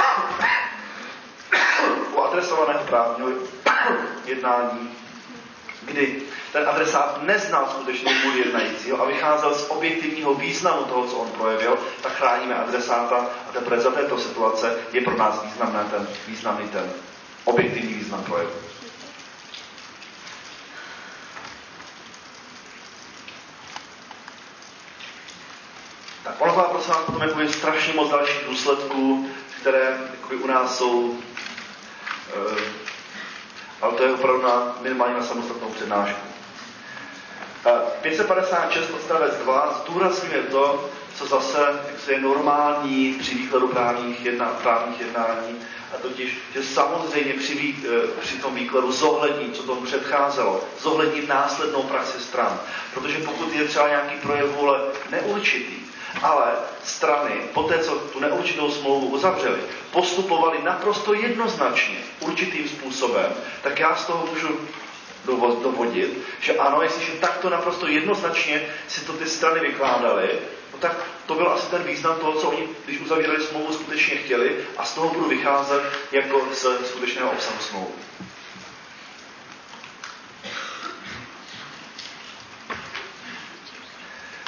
[2.14, 3.28] u adresovaného právního
[4.24, 4.90] jednání,
[5.82, 11.28] kdy ten adresát neznal skutečnou vůli jednajícího a vycházel z objektivního významu toho, co on
[11.30, 13.16] projevil, tak chráníme adresáta
[13.48, 16.92] a teprve za této situace je pro nás významný ten, významný ten
[17.44, 18.50] objektivní význam projevu.
[26.24, 29.28] Má prosím vás potom jakoby strašně moc dalších důsledků,
[29.60, 31.18] které jakoby u nás jsou,
[32.36, 32.62] e,
[33.82, 36.20] ale to je opravdu na, minimálně na samostatnou přednášku.
[38.02, 45.00] 556 odstavec 2 zdůrazňuje to, co zase jak je normální při výkladu právních, jedna, právních
[45.00, 45.60] jednání,
[45.94, 51.26] a totiž, že samozřejmě při, vý, e, při tom výkladu zohlední, co tomu předcházelo, zohlední
[51.26, 52.60] následnou praxi stran.
[52.94, 55.83] Protože pokud je třeba nějaký projev vůle neurčitý,
[56.22, 56.52] ale
[56.84, 59.58] strany, po té, co tu neurčitou smlouvu uzavřeli,
[59.92, 64.48] postupovali naprosto jednoznačně, určitým způsobem, tak já z toho můžu
[65.62, 70.28] dovodit, že ano, jestliže takto naprosto jednoznačně si to ty strany vykládaly,
[70.72, 70.96] no tak
[71.26, 74.94] to byl asi ten význam toho, co oni, když uzavírali smlouvu, skutečně chtěli a z
[74.94, 77.92] toho budu vycházet jako z skutečného obsahu smlouvy.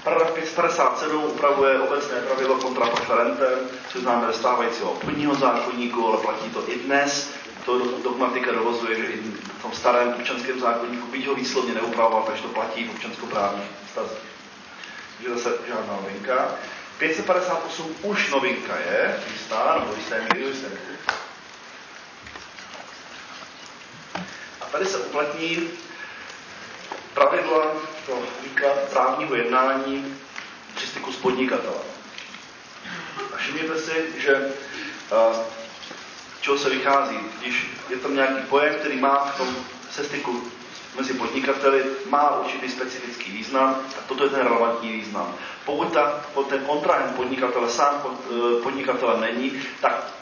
[0.06, 6.50] Paragraf 557 upravuje obecné pravidlo kontra preferentem, což známe ze stávajícího obchodního zákonníku, ale platí
[6.50, 7.30] to i dnes.
[7.64, 9.16] To dogmatika dovozuje, že i
[9.58, 14.18] v tom starém občanském zákonníku, byť ho výslovně neupravoval, takže to platí v občanskoprávních stazích.
[15.16, 16.54] Takže zase žádná novinka.
[16.98, 20.68] 558 už novinka je, jistá, nebo jisté míry, jisté
[24.60, 25.70] A tady se uplatní
[27.16, 27.66] pravidla
[28.06, 30.16] pro výklad právního jednání
[30.74, 31.86] při styku s podnikatelem.
[33.34, 34.52] A všimněte si, že
[36.40, 37.18] čeho se vychází.
[37.40, 39.56] Když je tam nějaký pojem, který má v tom
[39.90, 40.42] se styku
[40.96, 45.34] mezi podnikateli, má určitý specifický význam, tak toto je ten relevantní význam.
[45.64, 50.12] Pokud ta, ten kontrahent podnikatele sám e, podnikatele není, tak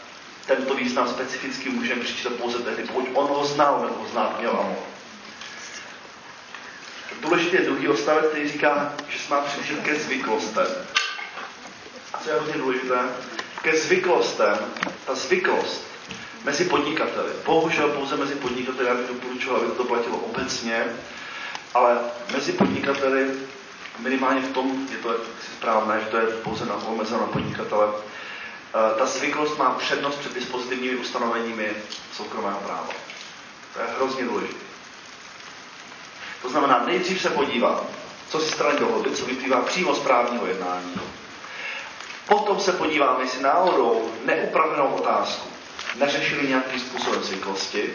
[0.47, 4.51] tento význam specificky můžeme přičítat pouze tehdy, pokud on ho znal nebo ho znát měl
[4.51, 4.94] a.
[7.21, 9.45] Důležitý je druhý odstavec, který říká, že se má
[9.83, 10.67] ke zvyklostem.
[12.15, 12.99] A co je hodně důležité?
[13.63, 14.59] Ke zvyklostem,
[15.07, 15.87] ta zvyklost
[16.45, 17.33] mezi podnikateli.
[17.45, 20.85] Bohužel pouze mezi podnikateli, já bych doporučoval, aby to platilo obecně,
[21.75, 21.99] ale
[22.33, 23.31] mezi podnikateli,
[23.99, 25.17] minimálně v tom je to
[25.57, 30.35] správné, že to je pouze na omezeno na podnikatele, eh, ta zvyklost má přednost před
[30.35, 31.73] dispozitivními ustanoveními
[32.13, 32.89] soukromého práva.
[33.75, 34.74] To je hrozně důležité.
[36.45, 37.81] To znamená, nejdřív se podívám,
[38.29, 41.01] co si strany dohodly, co vyplývá přímo z právního jednání.
[42.29, 45.49] Potom se podíváme, jestli náhodou neupravenou otázku
[45.97, 47.95] neřešili nějakým způsobem zvyklosti.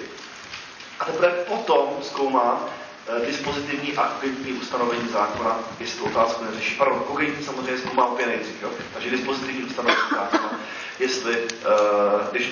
[1.00, 2.66] A teprve potom zkoumá
[3.08, 6.76] eh, dispozitivní a kogentní ustanovení zákona, jestli tu otázku neřeší.
[6.76, 8.56] Pardon, kogentní samozřejmě zkoumá opět nejdřív,
[8.94, 10.60] takže dispozitivní ustanovení zákona,
[11.00, 12.52] jestli, uh, když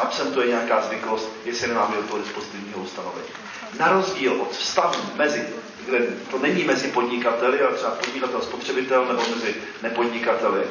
[0.00, 3.28] absentuje nějaká zvyklost, jestli nemáme do toho dispozitivního ustanovení.
[3.78, 5.48] Na rozdíl od vztahu mezi,
[5.84, 5.98] kde
[6.30, 10.64] to není mezi podnikateli, ale třeba podnikatel spotřebitel nebo mezi nepodnikateli,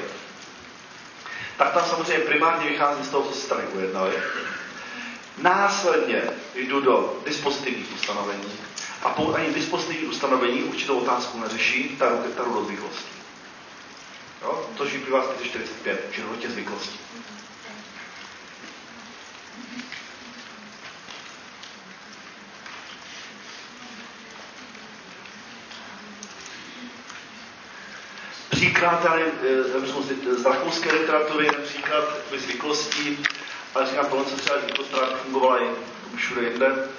[1.58, 4.14] tak tam samozřejmě primárně vychází z toho, co se strany ujednali.
[5.38, 6.22] Následně
[6.56, 8.52] jdu do dispozitivních ustanovení
[9.04, 12.10] a pokud ani dispozitivní ustanovení určitou otázku neřeší, ta
[12.44, 13.18] jdu do zvyklostí.
[14.42, 14.70] Jo?
[14.78, 17.00] To vyplývá z 45, že do zvyklostí.
[28.58, 32.04] Příklad tady, eh, z rakouské literatury, například
[32.38, 33.24] zvyklostí,
[33.76, 35.68] ale říkám, tohle se třeba zvyklost fungovala i
[36.16, 36.90] všude jinde.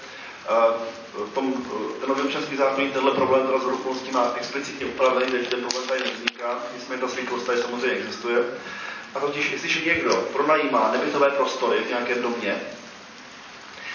[1.14, 5.32] V tom, eh, ten nový občanský zákon tenhle problém teda z okolností má explicitně upravený,
[5.32, 8.38] takže ten problém tady nevzniká, nicméně ta zvyklost tady samozřejmě existuje.
[9.14, 12.60] A totiž, jestliže někdo pronajímá nebytové prostory v nějakém domě,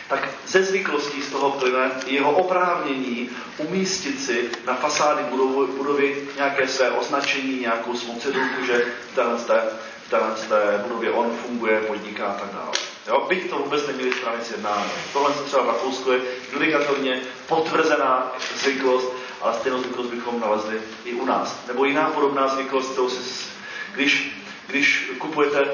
[0.07, 6.67] tak ze zvyklostí z toho plyne jeho oprávnění umístit si na fasády budovy, budovy nějaké
[6.67, 9.61] své označení, nějakou svou cedulku, že v téhle, té,
[10.07, 12.71] v téhle té budově on funguje, podniká a tak dále.
[13.07, 14.85] Jo, byť to vůbec neměli strany sjednáno.
[15.13, 16.21] Tohle se třeba v Rakousku je
[16.53, 21.67] judikatorně potvrzená zvyklost, ale stejnou zvyklost bychom nalezli i u nás.
[21.67, 23.45] Nebo jiná podobná zvyklost, kterou si,
[23.93, 25.71] když, když kupujete e,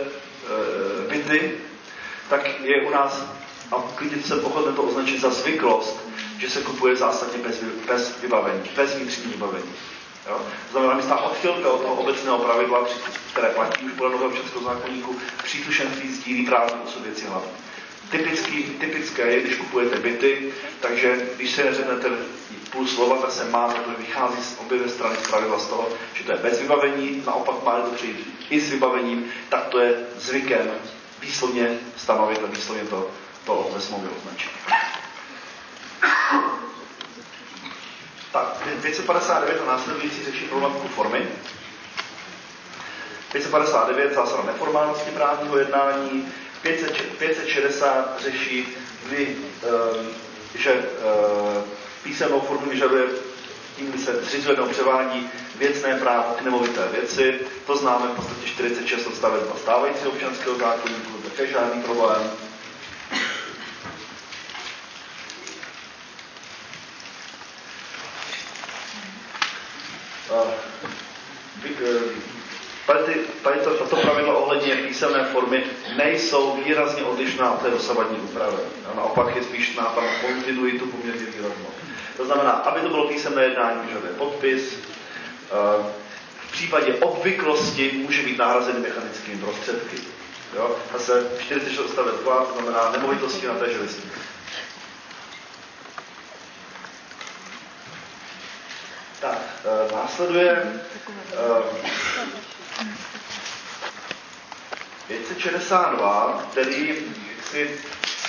[1.10, 1.52] byty,
[2.30, 3.26] tak je u nás,
[3.72, 6.00] a klidně jsem ochoten to označit za zvyklost,
[6.38, 9.74] že se kupuje zásadně bez, bez vybavení, bez vnitřní vybavení.
[10.28, 10.42] Jo?
[10.72, 12.86] Znamená, my odchylka od toho obecného pravidla,
[13.32, 17.52] které platí už podle nového občanského zákonníku, příslušenství sdílí právní osoby věci hlavní.
[18.12, 22.10] Typický, typické je, když kupujete byty, takže když se neřeknete
[22.72, 26.24] půl slova, tak se má, to vychází z obě strany z pravidla z toho, že
[26.24, 30.72] to je bez vybavení, naopak má to přijít i s vybavením, tak to je zvykem
[31.22, 33.12] výslovně stanovit a výslovně to,
[33.50, 34.50] to ve smlouvě označit.
[38.32, 41.28] Tak, 559 a následující řeší problematiku formy.
[43.32, 46.32] 559 zásada neformálnosti právního jednání,
[47.18, 48.68] 560 řeší,
[49.08, 50.08] kdy, ehm,
[50.56, 51.64] že ehm,
[52.04, 53.04] písemnou formu vyžaduje
[53.76, 57.40] tím se zřizuje nebo převádí věcné právo k nemovité věci.
[57.66, 62.32] To známe v podstatě 46 odstavec stávajícího občanského zákonníku, také žádný problém.
[72.88, 75.64] Tady, tady to, tato pravidla ohledně písemné formy
[75.98, 78.58] nejsou výrazně odlišná od té dosavadní úpravy.
[78.92, 81.70] A naopak je spíš na kontinuitu poměrně výraznou.
[82.18, 84.80] To znamená, aby to bylo písemné jednání, vyžaduje podpis.
[86.48, 89.98] V případě obvyklosti může být nahrazen mechanickými prostředky.
[90.56, 90.76] Jo?
[90.94, 94.12] Zase 46 odstavec 2, to znamená nemovitosti na téže listině.
[99.22, 102.00] Tak, e, následuje e,
[105.08, 106.96] 562, který
[107.52, 107.70] si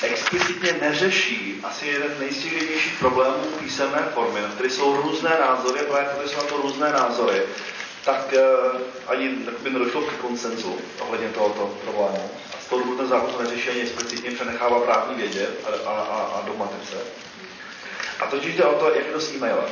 [0.02, 6.08] explicitně neřeší asi jeden z nejstěžejnějších problémů písemné formy, na které jsou různé názory, právě
[6.08, 7.42] protože jsou na to různé názory,
[8.04, 8.34] tak
[8.72, 9.28] uh, ani
[9.62, 12.30] by nedošlo k koncenzu ohledně tohoto problému.
[12.54, 15.46] A z toho důvodu ten zákon to neřeší ani explicitně, přenechává právní vědě
[15.86, 16.96] a, a, a, a dogmatice.
[18.20, 19.64] A totiž jde o to, jak je to s e-mailem.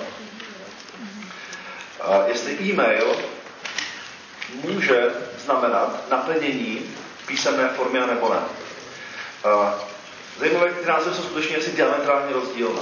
[2.27, 3.17] Jestli e-mail
[4.55, 5.11] může
[5.45, 6.97] znamenat naplnění
[7.27, 8.41] písemné formě nebo ne.
[10.39, 12.81] Zajímavé, ty názory jsou skutečně asi diametrálně rozdílné.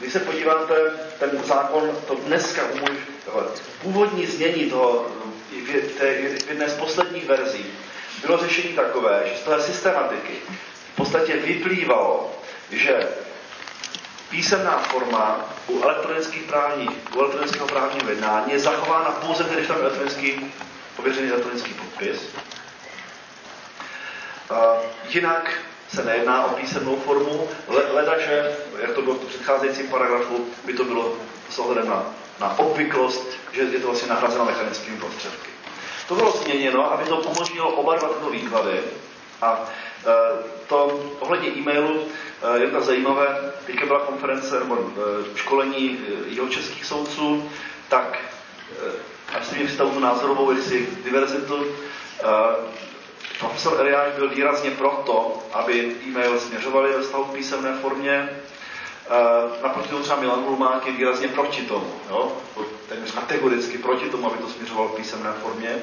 [0.00, 0.74] Když se podíváte,
[1.18, 3.02] ten zákon to dneska umožňuje,
[3.82, 5.06] původní znění toho,
[5.50, 7.66] v jedné z posledních verzí,
[8.26, 10.32] bylo řešení takové, že z té systematiky
[10.92, 12.30] v podstatě vyplývalo,
[12.70, 13.08] že
[14.32, 19.76] písemná forma u elektronických právních, u elektronického právního jednání je zachována pouze tedy v tom
[19.76, 20.52] elektronický,
[20.96, 22.18] pověřený elektronický podpis.
[24.50, 24.58] Uh,
[25.08, 25.58] jinak
[25.88, 30.84] se nejedná o písemnou formu, leda, že, jak to bylo v předcházejícím paragrafu, by to
[30.84, 31.16] bylo
[31.50, 32.02] s ohledem na,
[32.40, 35.50] na obvyklost, že je to vlastně nahrazeno mechanickými prostředky.
[36.08, 38.80] To bylo změněno, aby to umožnilo oba dva tyto výklady.
[39.42, 39.64] A
[40.06, 40.12] e,
[40.66, 42.08] to ohledně e-mailu
[42.42, 47.50] e, je to zajímavé, teďka byla konference nebo e, školení jeho českých soudců,
[47.88, 48.18] tak
[49.34, 51.64] až si mě představu názorovou jestli diverzitu,
[53.42, 58.28] Profesor Eliáš byl výrazně proto, aby e-mail směřovali ve stavu v písemné formě.
[59.62, 61.92] Naproti třeba Milan Ulmák je výrazně proti tomu.
[62.10, 62.32] Jo?
[62.88, 65.82] Téměř kategoricky proti tomu, aby to směřovalo v písemné formě.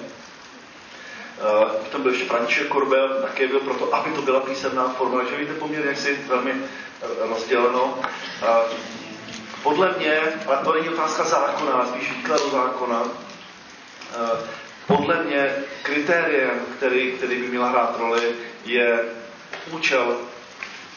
[1.40, 5.18] Uh, potom byl ještě František Korbel, také byl proto, aby to byla písemná forma.
[5.18, 6.56] Takže víte poměr, jak si velmi
[7.20, 7.84] rozděleno.
[7.84, 8.78] Uh,
[9.64, 13.04] podle mě, ale to není otázka zákona, spíš výkladu zákona,
[14.88, 18.22] podle mě kritériem, který, který by měla hrát roli,
[18.66, 19.00] je
[19.72, 20.18] účel,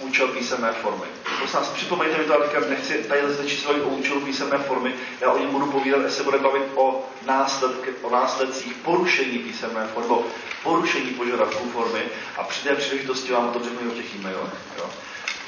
[0.02, 1.06] účel písemné formy.
[1.38, 5.38] Prosím vás, připomeňte mi to, ale nechci tady začít o účelu písemné formy, já o
[5.38, 10.24] něm budu povídat, až se bude bavit o, následk, o následcích porušení písemné formy, o
[10.62, 12.02] porušení požadavků formy
[12.36, 14.52] a při té příležitosti vám to řeknu o těch e-mailech.
[14.78, 14.90] Jo.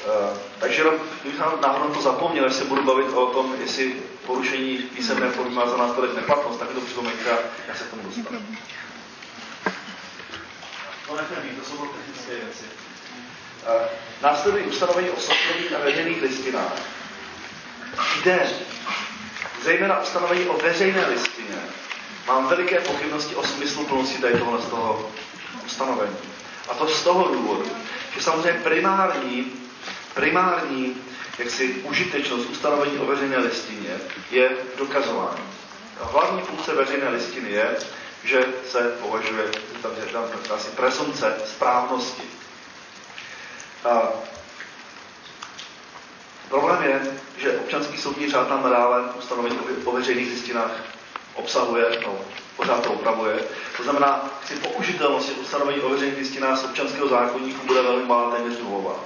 [0.05, 0.83] Uh, takže
[1.21, 3.95] kdybych náhodou to zapomněl, až se budu bavit o tom, jestli
[4.25, 8.01] porušení písemné formy má za následek neplatnost, tak to připomeňte a já se k tomu
[8.03, 8.39] dostanu.
[11.07, 12.65] To nechme to jsou technické věci.
[13.67, 13.81] Uh,
[14.21, 16.73] následují ustanovení o soukromých a veřejných listinách.
[18.23, 18.49] Jde
[19.63, 21.55] zejména ustanovení o veřejné listině.
[22.27, 25.11] Mám veliké pochybnosti o smyslu plnosti tady tohle z toho
[25.65, 26.17] ustanovení.
[26.69, 27.71] A to z toho důvodu,
[28.15, 29.51] že samozřejmě primární,
[30.13, 31.01] primární
[31.39, 33.89] jaksi užitečnost ustanovení o veřejné listině
[34.31, 35.43] je dokazování.
[36.01, 37.77] A hlavní funkce veřejné listiny je,
[38.23, 39.43] že se považuje,
[39.81, 40.23] tam je tam
[40.55, 42.34] asi presumce správnosti.
[43.89, 44.09] A
[46.49, 47.01] problém je,
[47.37, 50.71] že občanský soudní řád nám nadále ustanovení o veřejných listinách
[51.35, 52.15] obsahuje, no,
[52.55, 53.39] pořád to upravuje.
[53.77, 58.59] To znamená, že použitelnost ustanovení o veřejných listinách z občanského zákonníku bude velmi malá, téměř
[58.59, 58.99] nulová.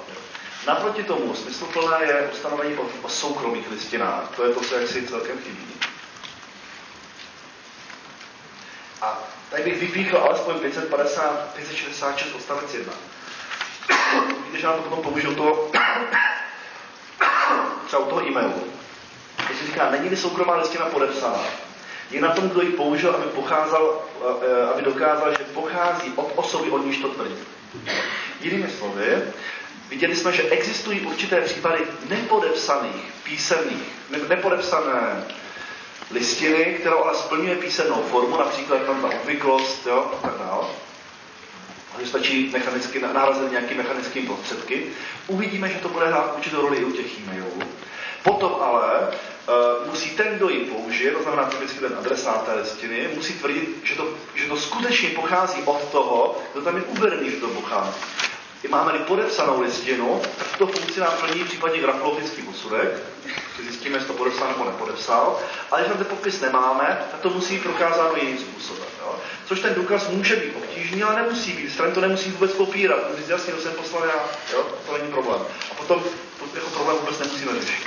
[0.67, 4.36] Naproti tomu smysluplné je ustanovení o, o soukromých listinách.
[4.36, 5.67] To je to, co jaksi celkem chybí.
[9.01, 9.19] A
[9.49, 12.93] tady bych vypíchl alespoň 550, 566 odstavec 1.
[14.54, 15.72] Že já to potom použiju toho,
[17.88, 18.64] třeba u toho e-mailu.
[19.48, 21.40] To se říká, není-li soukromá listina podepsaná,
[22.12, 24.02] je na tom, kdo ji použil, aby, pocházel,
[24.42, 27.36] eh, aby dokázal, že pochází od osoby, od níž to tvrdí.
[28.42, 29.24] Jinými slovy,
[29.90, 31.80] viděli jsme, že existují určité případy
[32.10, 33.92] nepodepsaných, písemných,
[34.30, 35.24] nepodepsané
[36.12, 40.89] listiny, kterou ale splňuje písemnou formu, například tam ta obvyklost jo, a tak dále.
[42.02, 44.84] Že stačí mechanicky nárazit nějaký mechanickým prostředky.
[45.28, 47.64] Uvidíme, že to bude hrát určitou roli i u těch e-mailů.
[48.24, 53.10] Potom ale uh, musí ten, kdo ji použije, to znamená typicky ten adresát té listiny,
[53.16, 57.38] musí tvrdit, že to, že to skutečně pochází od toho, kdo tam je uvedený, že
[57.38, 57.93] to pochází.
[58.70, 63.00] Máme-li podepsanou listinu, tak to funkci nám plní případně grafologický posudek,
[63.64, 65.39] zjistíme, jestli to podepsal nebo nepodepsal,
[65.72, 68.88] ale když tam ten podpis nemáme, tak to musí být prokázáno jiným způsobem.
[69.00, 69.16] Jo?
[69.50, 71.72] Což ten důkaz může být obtížný, ale nemusí být.
[71.74, 73.10] Strany to nemusí vůbec popírat.
[73.10, 74.68] Může říct, jasně, to jsem poslal já, jo?
[74.86, 75.41] to není problém.
[75.72, 76.04] A potom
[76.39, 77.84] to jako problém vůbec nemusíme řešit.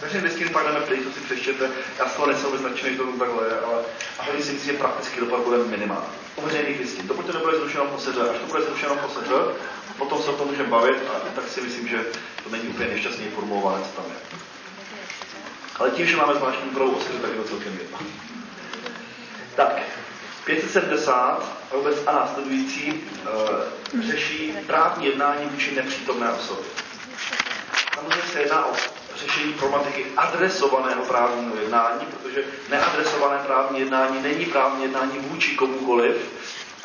[0.00, 1.70] Takže listiny pak jdeme pryč, to si přečtěte.
[1.98, 3.82] Já z toho nejsem vyznačený, že to takhle je, ale
[4.26, 6.06] tady si myslím, že praktický dopad bude minimální.
[6.36, 7.08] U veřejných listin.
[7.08, 9.34] Dokud to nebude zrušeno po seře, až to bude zrušeno po seře,
[9.98, 11.98] potom se o tom můžeme bavit a tak si myslím, že
[12.44, 14.33] to není úplně nešťastně formulované, co tam je.
[15.76, 17.98] Ale tím, že máme zvláštní úpravu o seře, tak je to celkem jedno.
[19.56, 19.82] Tak,
[20.44, 26.64] 570 a vůbec a následující e, řeší právní jednání vůči nepřítomné osobě.
[27.94, 28.72] Samozřejmě se jedná o
[29.16, 36.16] řešení problematiky adresovaného právního jednání, protože neadresované právní jednání není právní jednání vůči komukoliv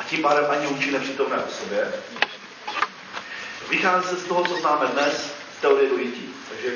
[0.00, 1.92] a tím pádem ani vůči nepřítomné osobě.
[3.70, 6.34] Vychází se z toho, co známe dnes, teorie dojití.
[6.48, 6.72] Takže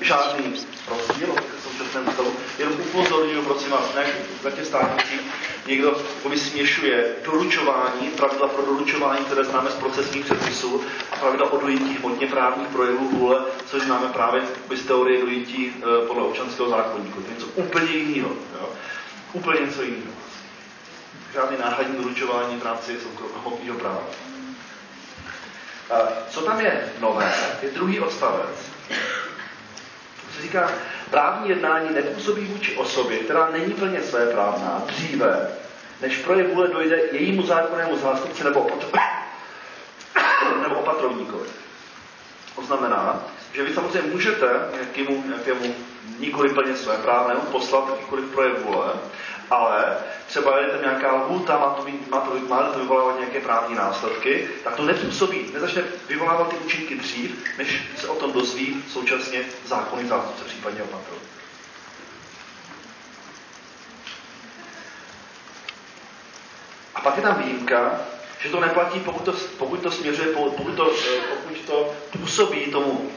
[0.00, 0.54] žádný
[0.88, 2.32] rozdíl v současném stavu.
[2.58, 4.06] Jenom upozorňuji, prosím vás, ne,
[4.54, 5.20] těch státnicích
[5.66, 5.96] někdo
[6.36, 12.26] směšuje doručování, pravidla pro doručování, které známe z procesních předpisů, a pravidla o dojití hodně
[12.26, 14.42] právních projevů vůle, což známe právě
[14.76, 17.20] z teorie dojití e, podle občanského zákonníku.
[17.22, 18.30] To je něco úplně jiného.
[19.32, 20.12] Úplně něco jiného.
[21.34, 22.96] Žádný náhradní doručování v rámci
[23.42, 24.02] hmotného práva.
[26.30, 28.72] Co tam je nové, je druhý odstavec.
[30.42, 30.70] Říká,
[31.10, 35.48] právní jednání nepůsobí vůči osobě, která není plně své právná, dříve,
[36.00, 38.66] než projev vůle dojde jejímu zákonnému zástupci nebo,
[40.62, 41.48] nebo opatrovníkovi.
[42.56, 43.22] To znamená,
[43.52, 45.74] že vy samozřejmě můžete nějakému, nějakému
[46.18, 48.92] nikoli plně své právnému poslat jakýkoliv projev vůle,
[49.52, 49.96] ale
[50.26, 54.48] třeba je tam nějaká lhůta, má to, má to, má to vyvolávat nějaké právní následky,
[54.64, 60.08] tak to nepůsobí, nezačne vyvolávat ty účinky dřív, než se o tom dozví současně zákonný
[60.08, 61.18] zástupce, případně opatrov.
[66.94, 68.00] A pak je tam výjimka,
[68.40, 70.92] že to neplatí, pokud to, pokud to směřuje, pokud to,
[71.30, 73.10] pokud to působí tomu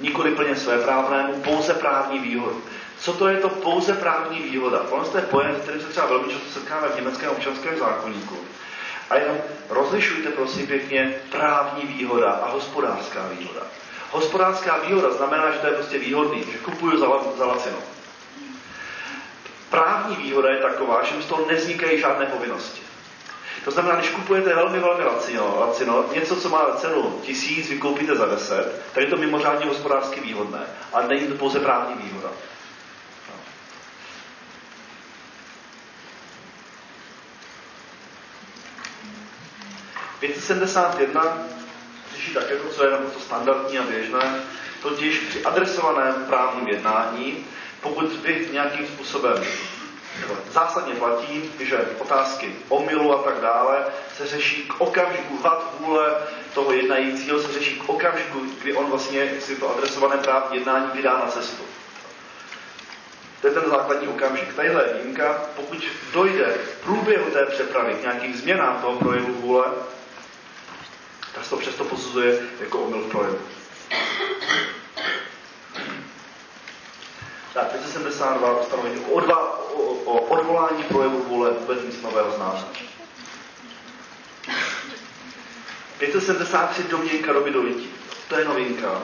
[0.00, 2.62] nikoli plně své právnému, pouze právní výhodu.
[3.00, 4.82] Co to je to pouze právní výhoda?
[4.90, 8.36] Ono je pojem, který se třeba velmi často setkáme v německém občanském zákonníku.
[9.10, 9.36] A jenom
[9.70, 13.60] rozlišujte prosím pěkně právní výhoda a hospodářská výhoda.
[14.10, 17.06] Hospodářská výhoda znamená, že to je prostě výhodný, že kupuju za,
[17.38, 17.76] za lacino.
[19.70, 22.80] Právní výhoda je taková, že z toho nevznikají žádné povinnosti.
[23.64, 28.16] To znamená, když kupujete velmi, velmi lacino, lacino něco, co má cenu tisíc, vy koupíte
[28.16, 30.60] za deset, tak je to mimořádně hospodářsky výhodné.
[30.92, 32.28] Ale není to pouze právní výhoda.
[40.20, 41.38] 571
[42.12, 44.42] řeší také to, co je naprosto standardní a běžné,
[44.82, 47.46] totiž při adresovaném právním jednání,
[47.80, 49.44] pokud vy nějakým způsobem
[50.50, 53.84] zásadně platí, že otázky omylu a tak dále
[54.16, 56.14] se řeší k okamžiku, hlad vůle
[56.54, 61.12] toho jednajícího se řeší k okamžiku, kdy on vlastně si to adresované právní jednání vydá
[61.18, 61.62] na cestu.
[63.40, 64.54] To je ten základní okamžik.
[64.54, 69.64] Tadyhle je výjimka, pokud dojde v průběhu té přepravy k nějakým změnám toho projevu vůle,
[71.34, 73.38] tak se to přesto posuzuje jako omyl v projevu.
[77.54, 82.66] Tak, 572 ustanovení o, odva, o, o odvolání projevu vůle vůbec nic nového znáře.
[85.98, 87.90] 573 domněnka doby dojití.
[88.28, 89.02] To je novinka.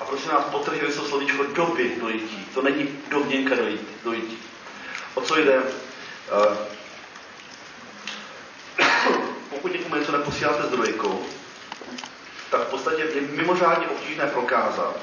[0.00, 2.46] A prosím nás, potrhli to slovíčko doby dojití.
[2.54, 3.54] To není domněnka
[4.04, 4.38] dojití.
[5.14, 5.62] O co jde?
[9.58, 11.26] Pokud někomu něco neposíláte s dvojkou,
[12.50, 14.96] tak v podstatě je mimořádně obtížné prokázat,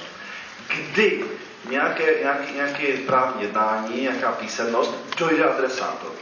[0.68, 1.26] kdy
[1.70, 6.20] nějaké, nějaký, nějaké právní jednání, nějaká písemnost dojde adresátovi.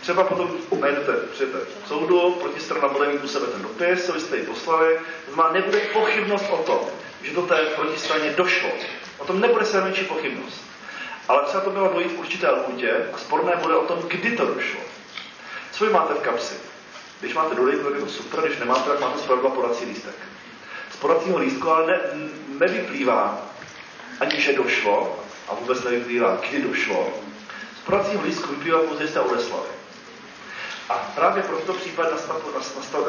[0.00, 4.42] Třeba potom najdete, přijete soudu, protistrana bude mít u sebe ten dopis, co jste ji
[4.42, 4.98] poslali,
[5.34, 6.80] znamená, nebude pochybnost o tom,
[7.22, 8.70] že do té protistraně došlo.
[9.18, 10.60] O tom nebude se menší pochybnost.
[11.28, 14.46] Ale třeba to bylo dojít v určité lhůtě a sporné bude o tom, kdy to
[14.46, 14.80] došlo.
[15.72, 16.54] Co vy máte v kapsi?
[17.20, 20.14] Když máte dodejku, tak je to super, když nemáte, tak máte zpravidla podací lístek.
[20.90, 22.00] Z podacího lístku ale ne,
[22.58, 23.42] nevyplývá
[24.20, 27.08] ani, že došlo, a vůbec nevyplývá, kdy došlo.
[27.82, 29.68] Z podacího lístku vyplývá pouze, že jste odeslali.
[30.88, 32.08] A právě pro to případ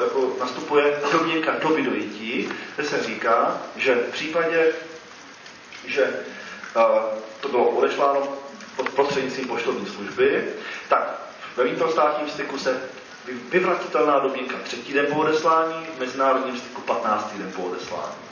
[0.02, 4.74] jako nastupuje domněnka doby dojití, kde se říká, že v případě,
[5.86, 6.24] že
[6.76, 6.84] uh,
[7.42, 8.38] to bylo odešláno
[8.76, 10.44] pod prostřednictvím poštovní služby,
[10.90, 11.22] tak
[11.56, 12.82] ve vnitrostátním styku se
[13.50, 17.34] vyvratitelná domněnka třetí den po odeslání, v mezinárodním styku 15.
[17.38, 18.28] den po odeslání.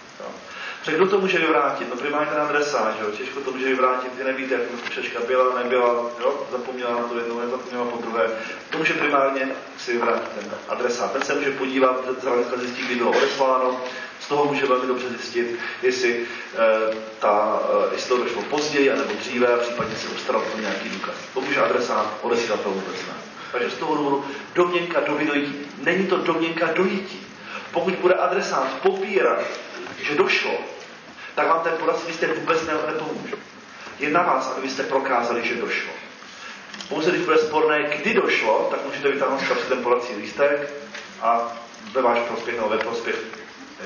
[0.85, 1.89] Protože kdo to může vyvrátit?
[1.89, 3.11] No primárně ten adresát, že jo?
[3.11, 5.87] těžko to může vyvrátit, vy nevíte, jak ta byla, nebyla,
[6.19, 6.47] jo?
[6.51, 8.29] zapomněla na to jednou, nezapomněla po druhé.
[8.69, 11.11] To může primárně si vyvrátit ten adresát.
[11.11, 13.81] Ten se může podívat, z hlediska zjistit, kdy bylo odesláno,
[14.19, 16.25] z toho může velmi dobře zjistit, jestli,
[16.55, 17.59] e, ta,
[17.91, 21.15] e, jestli to došlo později, anebo dříve, případně si obstarat to nějaký důkaz.
[21.33, 23.24] To může adresát odesílat vůbec ne.
[23.55, 24.25] Takže z toho důvodu
[24.55, 25.55] domněnka do dojití.
[25.83, 27.27] Není to domněnka dojití.
[27.71, 29.39] Pokud bude adresát popírat,
[30.01, 30.51] že došlo,
[31.35, 31.73] tak vám ten
[32.07, 33.35] lístek vůbec nepomůže.
[33.99, 35.91] Je na vás, abyste prokázali, že došlo.
[36.89, 40.73] Pouze když bude sporné, kdy došlo, tak můžete vytáhnout z ten podací lístek
[41.21, 41.57] a
[41.93, 43.15] ve váš prospěch nebo ve prospěch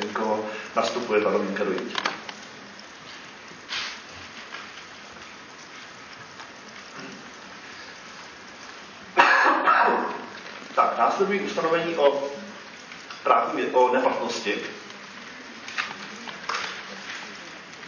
[0.06, 0.46] někoho
[0.76, 1.96] nastupuje ta domněnka dojití.
[10.80, 12.24] Tak, následují ustanovení o
[13.24, 14.56] právní, o neplatnosti,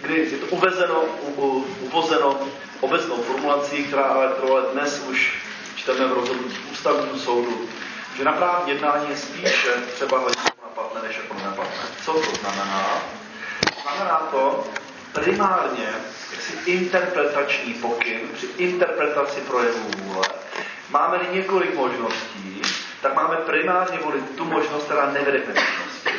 [0.02, 2.40] kdy je to uvezeno, u, uvozeno
[2.80, 5.34] obecnou formulací, která ale, trvale dnes už
[5.76, 7.70] čteme v rozhodnutí ústavního soudu,
[8.18, 11.84] že na právní jednání je spíše třeba hledět naplatné než jako neplatné.
[12.06, 13.02] Co to znamená?
[13.84, 14.68] Znamená to
[15.14, 15.94] primárně
[16.32, 20.28] jaksi interpretační pokyn při interpretaci projevů vůle.
[20.92, 22.62] Máme několik možností,
[23.02, 26.10] tak máme primárně volit tu možnost, která nevede k neplatnosti.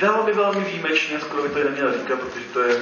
[0.00, 2.76] Velmi, velmi výjimečně, skoro by to neměl říkat, protože to je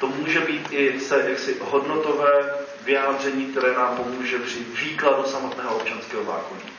[0.00, 2.50] to může být i se jaksi hodnotové
[2.84, 6.70] vyjádření, které nám pomůže při výkladu samotného občanského zákonníku.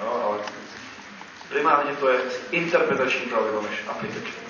[0.00, 0.38] Jo, ale
[1.48, 2.20] primárně to je
[2.50, 4.45] interpretační pravidlo než aplikační.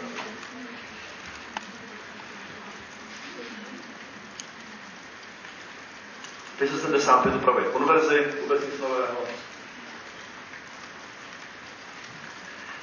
[6.58, 9.16] 575 upravuje konverzi, vůbec nic nového.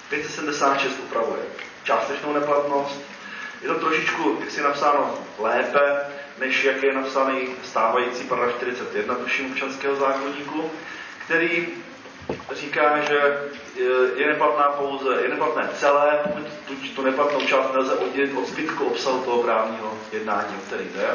[0.09, 1.41] 576 upravuje
[1.83, 3.01] částečnou neplatnost.
[3.61, 6.05] Je to trošičku, jak si napsáno, lépe,
[6.39, 10.71] než jak je napsaný stávající paragraf 41 tuším občanského zákonníku,
[11.25, 11.67] který
[12.53, 13.39] říká, že
[14.15, 18.85] je neplatná pouze, je neplatné celé, pokud tu, tu neplatnou část nelze oddělit od zbytku
[18.85, 21.07] obsahu toho právního jednání, o který jde.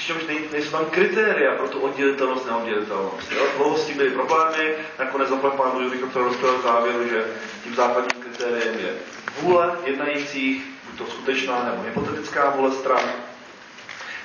[0.00, 0.22] Přičemž
[0.52, 3.32] nejsou tam kritéria pro tu oddělitelnost, neoddělitelnost.
[3.32, 3.46] Jo?
[3.56, 7.24] Dlouho s tím byly problémy, nakonec zaplať pánu judikatura dospěl k závěru, že
[7.64, 8.94] tím základním kritériem je
[9.40, 13.12] vůle jednajících, buď to skutečná nebo hypotetická vůle stran.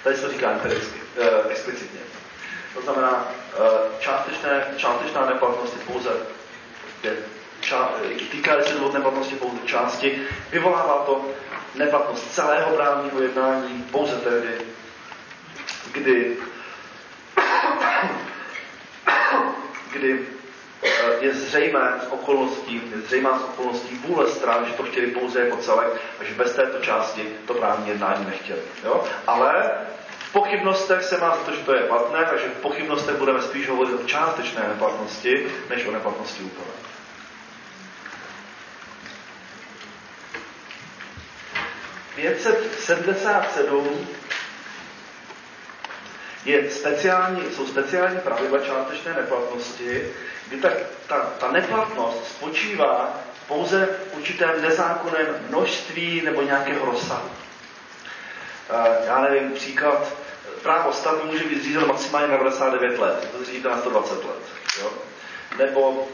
[0.04, 2.00] Tady se to říká empiricky, eh, explicitně.
[2.74, 6.10] To znamená, eh, částečné, částečná neplatnost je pouze
[7.04, 7.18] je,
[7.60, 7.90] ča,
[8.32, 10.22] týká se důvod neplatnosti pouze části,
[10.52, 11.26] vyvolává to
[11.76, 14.58] neplatnost celého právního jednání pouze tehdy,
[15.96, 16.38] kdy,
[19.92, 20.28] kdy
[20.84, 20.90] eh,
[21.20, 25.58] je zřejmé z okolností, je zřejmá z okolností vůle stran, že to chtěli pouze jako
[25.58, 25.88] celek
[26.20, 28.62] a že bez této části to právní jednání nechtěli.
[28.84, 29.04] Jo?
[29.28, 29.72] Ale
[30.20, 33.94] v pochybnostech se má to, že to je platné, takže v pochybnostech budeme spíš hovořit
[33.94, 36.86] o částečné neplatnosti, než o neplatnosti úplné.
[43.50, 44.08] sedm
[46.46, 50.04] je speciální, jsou speciální pravidla částečné neplatnosti,
[50.48, 50.70] kdy ta,
[51.08, 57.30] ta, ta neplatnost spočívá pouze v určitém nezákonném množství nebo nějakého rozsahu.
[58.70, 60.14] E, já nevím, příklad,
[60.64, 64.44] právo stavby může být zřízeno maximálně na 99 let, to zřídíte na 120 let.
[64.82, 64.92] Jo?
[65.58, 66.08] Nebo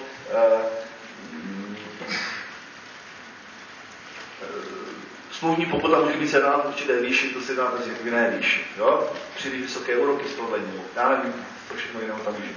[5.41, 7.71] smluvní pokuta může být sedá v určité výši, to se dá
[8.01, 8.65] v jiné výši.
[8.77, 9.09] Jo?
[9.35, 10.81] Příliš vysoké úroky z prodlení.
[10.95, 12.53] Já nevím, to všechno jiného tam může.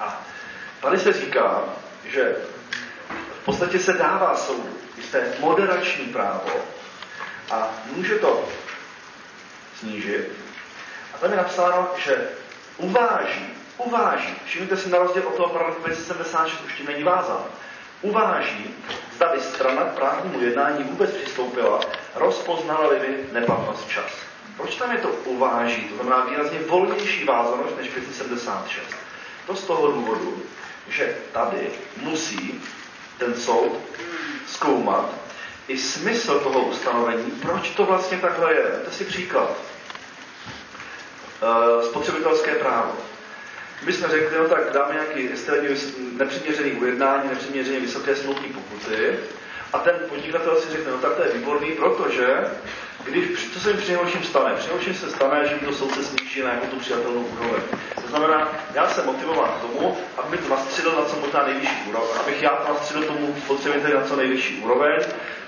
[0.00, 0.22] A
[0.80, 1.64] tady se říká,
[2.08, 2.36] že
[3.42, 6.50] v podstatě se dává soudu jisté moderační právo
[7.50, 8.48] a může to
[9.78, 10.28] snížit.
[11.14, 12.28] A tam je napsáno, že
[12.76, 13.46] uváží,
[13.78, 17.44] uváží, všimněte si na rozdíl od toho paragrafu 276, už tím není vázán,
[18.02, 18.74] uváží,
[19.16, 21.80] zda by strana k právnímu jednání vůbec přistoupila,
[22.14, 24.12] rozpoznala-li by neplatnost čas.
[24.56, 25.82] Proč tam je to uváží?
[25.82, 28.82] To znamená výrazně volnější vázanost než 576.
[29.46, 30.42] To z toho důvodu,
[30.88, 32.62] že tady musí
[33.18, 33.78] ten soud
[34.46, 35.10] zkoumat
[35.68, 38.82] i smysl toho ustanovení, proč to vlastně takhle je.
[38.84, 39.50] To si příklad.
[41.42, 42.92] Uh, spotřebitelské právo.
[43.82, 45.28] My jsme řekli, no tak dáme nějaký
[46.12, 49.18] nepřiměřený ujednání, nepřiměřeně vysoké smluvní pokuty
[49.72, 52.26] a ten podnikatel si řekne, no tak to je výborný, protože
[53.04, 54.54] když, co se mi přinejmenším stane?
[54.54, 57.62] Přinejmenším se stane, že mi to soudce sníží na tu přijatelnou úroveň.
[58.02, 61.82] To znamená, já jsem motivován k tomu, aby mi to nastřelil na co možná nejvyšší
[61.88, 65.00] úroveň, abych já to nastřelil tomu spotřebiteli na co nejvyšší úroveň.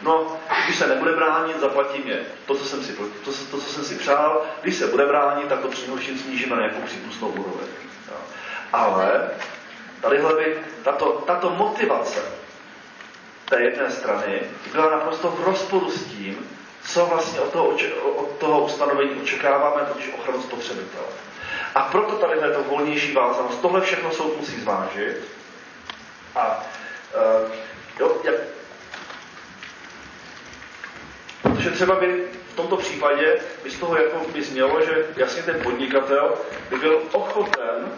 [0.02, 3.84] No, když se nebude bránit, zaplatí mě to, co jsem si, to, to, co jsem
[3.84, 4.46] si přál.
[4.62, 7.89] Když se bude bránit, tak to přinejmenším snížíme na nějakou přípustnou úroveň.
[8.72, 9.30] Ale
[10.00, 12.20] tadyhle by tato, tato motivace
[13.48, 14.40] té jedné strany
[14.72, 16.48] byla naprosto v rozporu s tím,
[16.84, 17.76] co vlastně od toho,
[18.16, 21.06] od toho ustanovení očekáváme, totiž ochranu spotřebitele.
[21.74, 23.60] A proto tady je to volnější vázanost.
[23.60, 25.16] Tohle všechno soud musí zvážit.
[26.36, 26.64] A
[27.46, 27.52] uh,
[28.00, 28.34] jo, jak,
[31.42, 35.62] protože třeba by v tomto případě by z toho jako by znělo, že jasně ten
[35.62, 36.34] podnikatel
[36.70, 37.92] by byl ochoten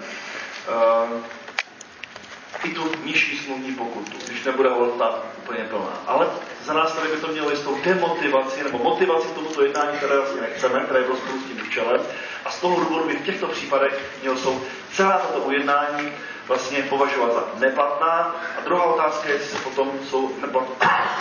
[2.65, 6.03] i tu nižší smluvní pokutu, když nebude holta úplně plná.
[6.07, 6.27] Ale
[6.65, 10.41] za nás tady by to mělo jistou demotivaci nebo motivaci k tomuto jednání, které vlastně
[10.41, 12.01] nechceme, které je v s tím účelem.
[12.45, 16.13] A z toho důvodu by v těchto případech měl soud celá tato ujednání
[16.49, 18.37] vlastně považovat za neplatná.
[18.59, 21.19] A druhá otázka je, jestli potom jsou neplatná.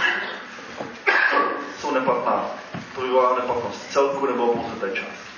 [1.79, 2.45] jsou neplatná.
[2.95, 5.31] To vyvolá neplatnost celku nebo pouze té části.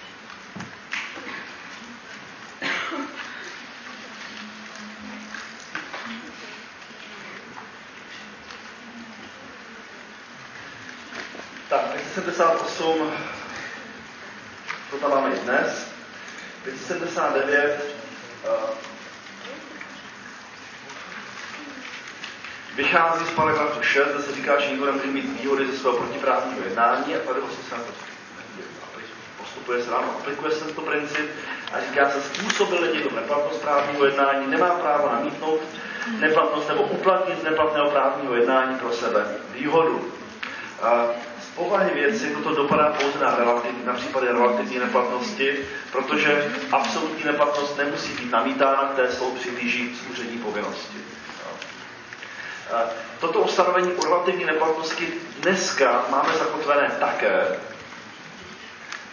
[11.74, 13.12] Tak, 578,
[14.92, 15.88] to tam máme i dnes.
[16.64, 17.82] 579,
[18.46, 18.70] uh,
[22.76, 26.64] vychází z paragrafu 6, kde se říká, že nikdo nemůže mít výhody ze svého protiprávního
[26.64, 27.94] jednání a tady vlastně se na to
[29.38, 31.30] postupuje se ráno, aplikuje se tento princip
[31.74, 35.62] a říká se, způsobil někdo neplatnost právního jednání, nemá právo namítnout
[36.20, 40.12] neplatnost nebo uplatnit neplatného právního jednání pro sebe výhodu.
[41.56, 45.58] Povahy věci toto dopadá pouze na, relativ, na případy relativní neplatnosti,
[45.92, 50.98] protože absolutní neplatnost nemusí být namítána, které jsou přiblíží úřední povinnosti.
[53.20, 57.60] Toto ustanovení o relativní neplatnosti dneska máme zakotvené také.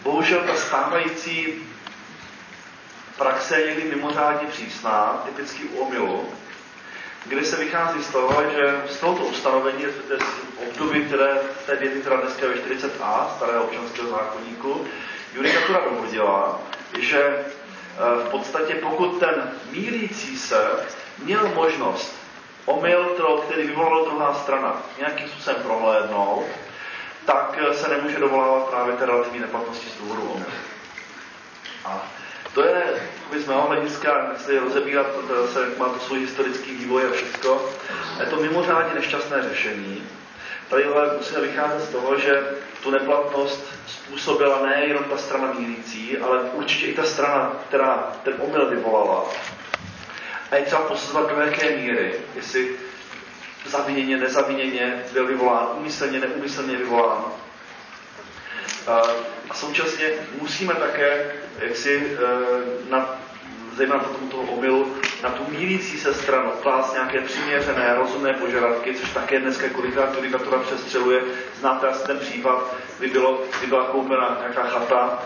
[0.03, 1.53] Bohužel ta stávající
[3.17, 6.33] praxe je někdy mimořádně přísná, typicky u omilu,
[7.25, 12.15] kde se vychází z toho, že z tohoto ustanovení, z období, které té věty, která
[12.15, 14.87] dneska je 40a starého občanského zákonníku,
[15.33, 16.59] judikatura dovodila,
[16.99, 17.45] že eh,
[18.27, 20.71] v podstatě pokud ten mílící se
[21.23, 22.15] měl možnost
[22.65, 23.05] omyl,
[23.45, 26.45] který vyvolala druhá strana, nějakým způsobem prohlédnout,
[27.25, 30.51] tak se nemůže dovolávat právě té relativní neplatnosti z důvodu omyl.
[31.85, 32.07] A
[32.53, 32.83] to je
[33.37, 37.61] z mého hlediska, nechci rozebírat, to se, má to svůj historický vývoj a všechno,
[38.19, 40.03] je to mimořádně nešťastné řešení.
[40.69, 42.43] Tady ale musíme vycházet z toho, že
[42.83, 48.69] tu neplatnost způsobila nejenom ta strana mířící, ale určitě i ta strana, která ten omyl
[48.69, 49.25] vyvolala.
[50.51, 52.75] A je třeba posuzovat do jaké míry, jestli
[53.65, 57.25] zaviněně, nezaviněně byl vyvolán, umyslně, neumyslně vyvolán.
[58.87, 59.01] A
[59.53, 60.09] současně
[60.41, 63.09] musíme také jak si eh, na,
[63.75, 69.09] zejména potom toho omylu, na tu mírící se stranu klást nějaké přiměřené, rozumné požadavky, což
[69.09, 71.21] také dneska kolikrát judikatura přestřeluje.
[71.59, 75.19] Znáte asi ten případ, kdy, bylo, kdy byla koupena nějaká chata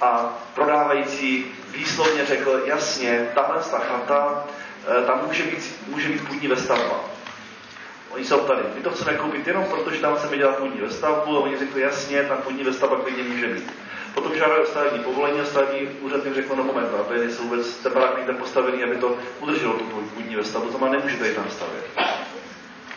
[0.00, 4.44] a prodávající výslovně řekl, jasně, tahle ta chata,
[5.00, 7.15] eh, tam může být, může být půdní vestavba.
[8.16, 8.62] Oni jsou tady.
[8.74, 11.80] My to chceme koupit jenom proto, že tam chceme dělat půdní vestavbu a oni řekli,
[11.80, 13.72] jasně, ta půdní vestavba klidně může být.
[14.14, 17.92] Potom žádali stavební povolení a stavební úřad jim řekl, no moment, aby jestli vůbec ten
[17.92, 21.84] barák někde postavený, aby to udrželo tu půdní vestavbu, to má nemůžete jít tam stavět.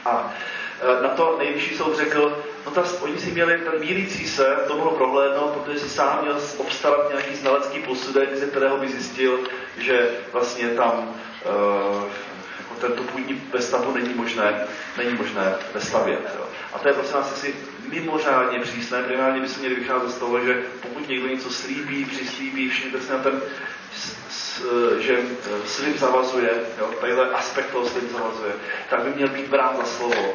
[0.06, 0.34] A
[0.82, 4.78] Eh, na to nejvyšší soud řekl, no ta, oni si měli, ten mílící se to
[4.78, 9.40] mohl prohlédnout, protože si sám měl obstarat nějaký znalecký posudek, ze kterého by zjistil,
[9.78, 11.16] že vlastně tam
[11.46, 12.04] uh,
[12.82, 14.68] tento půdní vestavu není možné,
[14.98, 16.36] není možné vestavět.
[16.36, 16.46] Jo.
[16.74, 17.56] A to je prosím vás asi
[17.90, 19.04] mimořádně přísné.
[19.04, 23.12] Primárně by se měli vycházet z toho, že pokud někdo něco slíbí, přislíbí, všimněte si
[23.12, 23.42] na ten
[25.00, 25.20] že
[25.66, 26.50] slib zavazuje,
[26.80, 28.54] jo, tadyhle aspekt toho slib zavazuje,
[28.90, 30.34] tak by měl být brán za slovo.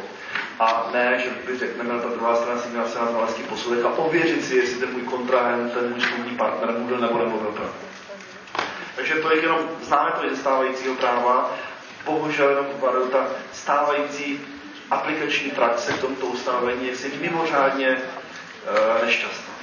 [0.60, 3.88] A ne, že by řekneme, ta druhá strana si měla se na znalecký posudek a
[3.88, 7.70] ověřit si, jestli ten můj kontrahent, ten můj smluvní partner může nebo pravdu.
[8.96, 11.56] Takže to je jenom, známe to i ze stávajícího práva,
[12.04, 14.40] bohužel jenom uvaruju, ta stávající
[14.90, 19.54] aplikační praxe k tomto ustanovení je si mimořádně uh, nešťastná.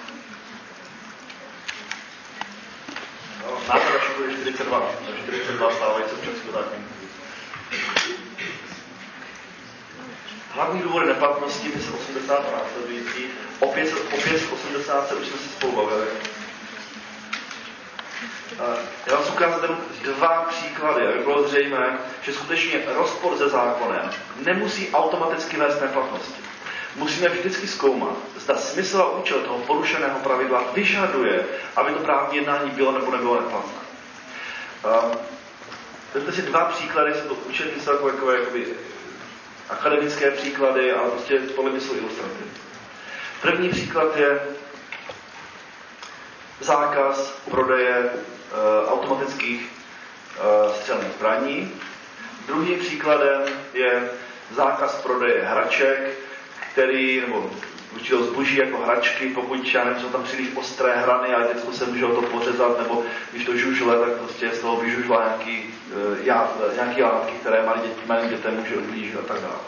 [3.46, 4.92] No, náklad bude 42,
[5.24, 6.92] 42 stávající občanského zákonníku.
[10.54, 13.26] Hlavní důvody neplatnosti, ty se 80 a následující,
[13.60, 16.08] opět, opět 80 se už jsme si spolu bavili.
[19.08, 19.72] Já vám ukázat
[20.04, 26.42] dva příklady, aby bylo zřejmé, že skutečně rozpor se zákonem nemusí automaticky vést neplatnosti.
[26.96, 31.46] Musíme vždycky zkoumat, zda smysl a účel toho porušeného pravidla vyžaduje,
[31.76, 33.82] aby to právní jednání bylo nebo nebylo neplatné.
[35.04, 35.18] Um,
[36.14, 38.66] Vezměte si dva příklady, jsou to učení takové, takové jakoby,
[39.70, 42.52] akademické příklady, ale prostě podle mě jsou ilustrativní.
[43.42, 44.40] První příklad je
[46.60, 48.10] zákaz prodeje
[48.88, 51.74] automatických e, střelných zbraní.
[52.48, 53.42] Druhým příkladem
[53.74, 54.10] je
[54.52, 56.20] zákaz prodeje hraček,
[56.72, 57.52] který, nebo
[57.94, 61.86] určitého zboží jako hračky, pokud já nevím, jsou tam příliš ostré hrany a děcko se
[61.86, 66.18] může o to pořezat, nebo když to žužle, tak prostě z toho vyžužla nějaký, uh,
[66.26, 69.60] já, nějaký látky, které malým, děti, malým dětem může ublížit a tak dále.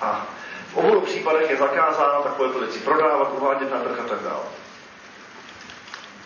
[0.00, 0.26] A
[0.72, 4.44] v obou případech je zakázáno takovéto věci prodávat, uvádět na trh a tak dále.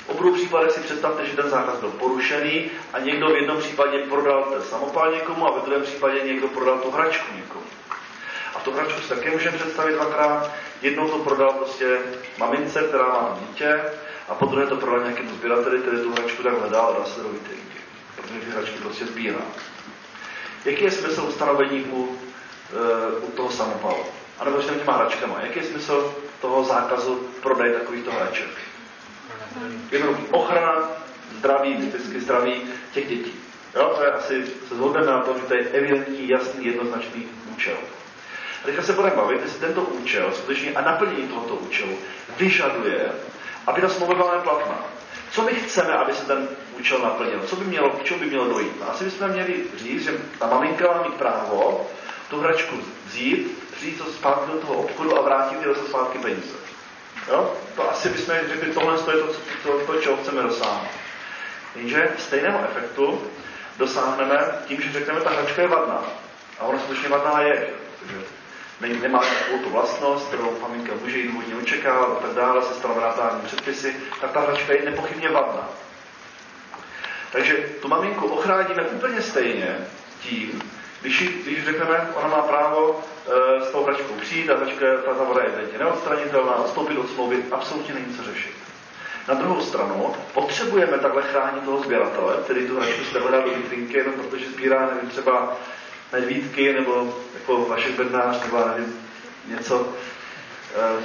[0.06, 3.98] V obou případech si představte, že ten zákaz byl porušený a někdo v jednom případě
[3.98, 7.64] prodal ten samopal někomu a ve druhém případě někdo prodal tu hračku někomu.
[8.54, 10.50] A tu hračku si také můžeme představit dvakrát.
[10.82, 11.98] Jednou to prodal prostě
[12.38, 13.80] mamince, která má dítě,
[14.28, 17.22] a po druhé to prodal nějakému sběrateli, který tu hračku tak hledal a dal se
[17.22, 17.78] do vitrinky.
[18.16, 19.40] Protože ty hračky prostě sbírá.
[20.64, 22.18] Jaký je smysl ustanovení u
[23.20, 24.04] u toho samopalu.
[24.38, 25.40] A nebo s těma hračkama.
[25.40, 28.48] Jaký je smysl toho zákazu prodeje takovýchto hraček?
[29.90, 30.90] Jenom ochrana
[31.38, 33.32] zdraví, vždycky zdraví těch dětí.
[33.74, 37.76] Jo, to je asi, se zhodneme na tom, že to je evidentní, jasný, jednoznačný účel.
[38.62, 41.98] A teďka se budeme bavit, jestli tento účel skutečně a naplnění tohoto účelu
[42.38, 43.12] vyžaduje,
[43.66, 44.78] aby ta smlouva byla neplatná.
[45.30, 46.48] Co my chceme, aby se ten
[46.78, 47.40] účel naplnil?
[47.46, 48.80] Co by mělo, k čemu by mělo dojít?
[48.80, 51.86] No, asi bychom měli říct, že ta maminka má mít právo
[52.30, 52.76] tu hračku
[53.06, 56.61] vzít, přijít to zpátky do toho obchodu a vrátit ty zase zpátky peníze.
[57.28, 57.54] Jo?
[57.76, 59.26] To asi bychom řekli, tohle je to,
[59.62, 60.88] to, to, čeho chceme dosáhnout.
[61.76, 63.22] Jenže stejného efektu
[63.78, 66.04] dosáhneme tím, že řekneme, ta hračka je vadná.
[66.58, 71.54] A ona skutečně vadná je, protože nemá takovou tu vlastnost, kterou maminka může jít důvodně
[71.54, 75.68] očekávat a tak dále, se stanovená právní předpisy, tak ta hračka je nepochybně vadná.
[77.32, 79.78] Takže tu maminku ochráníme úplně stejně
[80.20, 80.62] tím,
[81.02, 85.24] když, když řekneme, ona má právo e, s tou hračkou přijít a hračka, ta, ta
[85.24, 88.52] voda je teď neodstranitelná, odstoupit od smlouvy, absolutně není co řešit.
[89.28, 93.96] Na druhou stranu potřebujeme takhle chránit toho sběratele, který tu hračku si dá do vitrinky,
[93.96, 95.56] jenom protože sbírá, nevím, třeba
[96.12, 99.06] medvídky, nebo jako vaše bednář, nebo nevím,
[99.46, 99.92] něco,
[100.76, 101.02] e,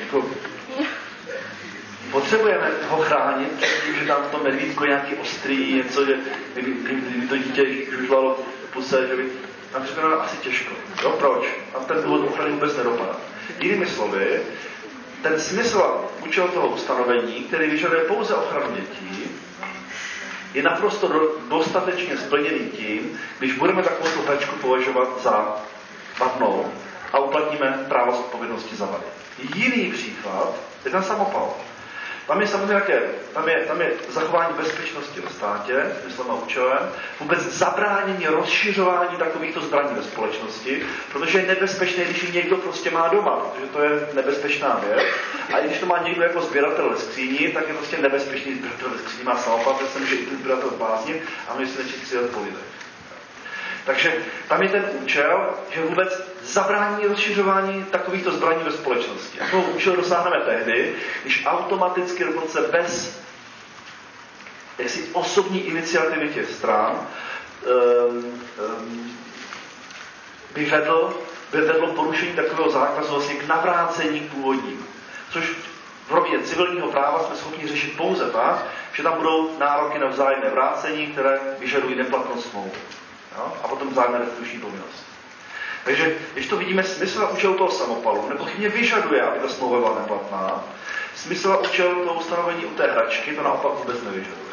[0.00, 0.24] jako
[2.12, 3.64] potřebujeme ho chránit
[3.98, 6.16] že tam to medvídko nějaký ostrý, něco, že
[6.54, 8.38] kdyby to dítě žužlalo
[8.68, 9.28] v puse, že by
[9.72, 10.74] tam připadalo asi těžko.
[11.02, 11.44] Jo, proč?
[11.74, 13.16] A ten důvod ochrany vůbec nedopadá.
[13.60, 14.40] Jinými slovy,
[15.22, 19.30] ten smysl a účel toho ustanovení, který vyžaduje pouze ochranu dětí,
[20.54, 25.56] je naprosto do, dostatečně splněný tím, když budeme takovou hračku považovat za
[26.18, 26.72] vadnou
[27.12, 29.04] a uplatníme právo z odpovědnosti za vady.
[29.54, 30.54] Jiný příklad
[30.84, 31.54] je ten samopal.
[32.26, 33.02] Tam je samozřejmě jaké,
[33.34, 39.60] tam je, tam je zachování bezpečnosti ve státě, smyslem a účelem, vůbec zabránění rozšiřování takovýchto
[39.60, 44.08] zbraní ve společnosti, protože je nebezpečné, když ji někdo prostě má doma, protože to je
[44.14, 45.02] nebezpečná věc.
[45.54, 48.90] A i když to má někdo jako sběratel ve skříni, tak je prostě nebezpečný sběratel
[48.90, 52.06] ve skříni má naopak, že se může i ten sběratel zbláznit a my si nečí
[52.06, 52.82] si po lidech.
[53.84, 54.14] Takže
[54.48, 59.40] tam je ten účel, že vůbec zabrání rozšiřování takovýchto zbraní ve společnosti.
[59.40, 63.20] A toho účel dosáhneme tehdy, když automaticky dokonce bez
[64.78, 66.92] jaksi osobní iniciativy těch stran
[68.10, 68.16] um,
[68.78, 69.12] um,
[70.54, 71.14] by vedl,
[71.52, 74.86] by vedlo porušení takového zákazu vlastně k navrácení k původním.
[75.30, 75.52] Což
[76.08, 80.50] v rovině civilního práva jsme schopni řešit pouze tak, že tam budou nároky na vzájemné
[80.50, 82.78] vrácení, které vyžadují neplatnost smlouvy.
[83.62, 85.11] A potom vzájemné restituční povinnost.
[85.84, 89.98] Takže když to vidíme, smysl a účel toho samopalu nepochybně vyžaduje, aby ta smlouva byla
[90.00, 90.64] neplatná.
[91.14, 94.52] Smysl a účel toho ustanovení u té hračky to naopak vůbec nevyžaduje.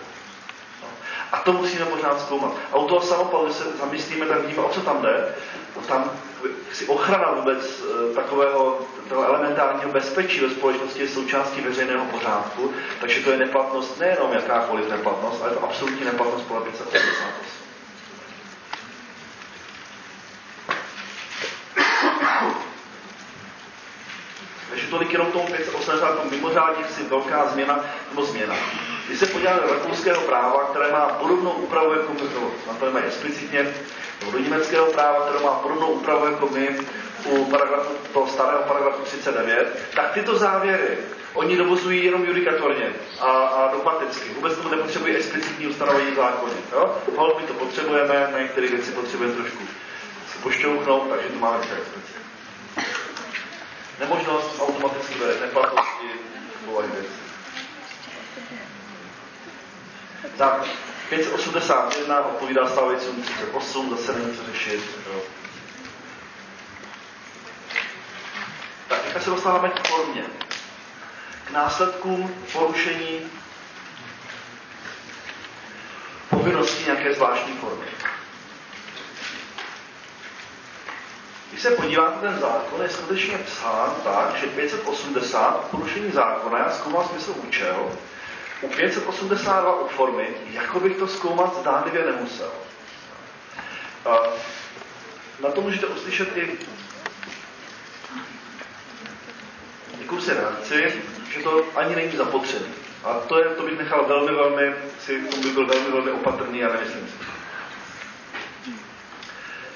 [1.32, 2.52] A to musíme pořád zkoumat.
[2.72, 5.36] A u toho samopalu, když se zamyslíme, tak vidíme, o co tam jde.
[5.76, 6.12] No tam
[6.74, 13.22] si ochrana vůbec e, takového toho elementárního bezpečí ve společnosti je součástí veřejného pořádku, takže
[13.22, 17.59] to je neplatnost nejenom jakákoliv neplatnost, ale je to absolutní neplatnost podle 588.
[24.90, 28.56] tolik jenom tomu 580 mimořádně si velká změna nebo změna.
[29.08, 32.92] Když se podíváme do rakouského práva, které má podobnou úpravu jako my, to na to
[32.92, 33.74] mají explicitně,
[34.20, 36.80] nebo do německého práva, které má podobnou úpravu jako my
[37.26, 40.98] u paragrafu, toho starého paragrafu 39, tak tyto závěry
[41.34, 44.30] oni dovozují jenom judikatorně a, a dogmaticky.
[44.30, 46.54] Vůbec tomu nepotřebují explicitní ustanovení v zákoně.
[46.72, 46.96] Jo?
[47.18, 49.64] Hold, my to potřebujeme, na některé věci potřebujeme trošku
[50.34, 52.19] se pošťouchnout, takže to máme explicitně
[54.00, 56.08] nemožnost automaticky vede neplatnosti
[56.66, 57.20] povahy věci.
[60.38, 60.64] Tak,
[61.10, 64.84] 581 odpovídá stávajícímu 38, zase není co řešit.
[65.14, 65.22] Jo.
[68.88, 70.24] Tak, teďka se dostáváme k formě.
[71.46, 73.32] K následkům porušení
[76.30, 77.86] povinnosti nějaké zvláštní formy.
[81.50, 87.08] Když se podíváte, ten zákon je skutečně psán tak, že 580 porušení zákona, já zkoumal
[87.08, 87.92] smysl účel,
[88.62, 92.52] u 582 u formy, jako bych to zkoumat zdánlivě nemusel.
[94.06, 94.18] A
[95.44, 96.58] na to můžete uslyšet i
[100.00, 100.94] jakousi reakci,
[101.34, 102.74] že to ani není zapotřebí.
[103.04, 106.64] A to, je, to bych nechal velmi, velmi, si, to bych byl velmi, velmi opatrný
[106.64, 107.26] a nemyslím si.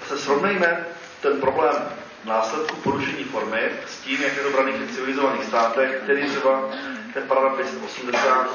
[0.07, 0.86] Se srovnejme
[1.24, 1.76] ten problém
[2.26, 6.69] následku porušení formy s tím, jak je to braný v civilizovaných státech, který třeba
[7.13, 8.47] ten paragraf 580,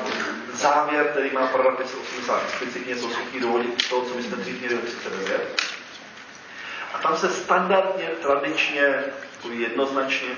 [0.53, 4.77] závěr, který má paragraf 580 explicitně, jsou schopni dovodit to, co my jsme dřív měli
[4.77, 5.63] 509.
[6.95, 9.05] A tam se standardně, tradičně,
[9.53, 10.29] jednoznačně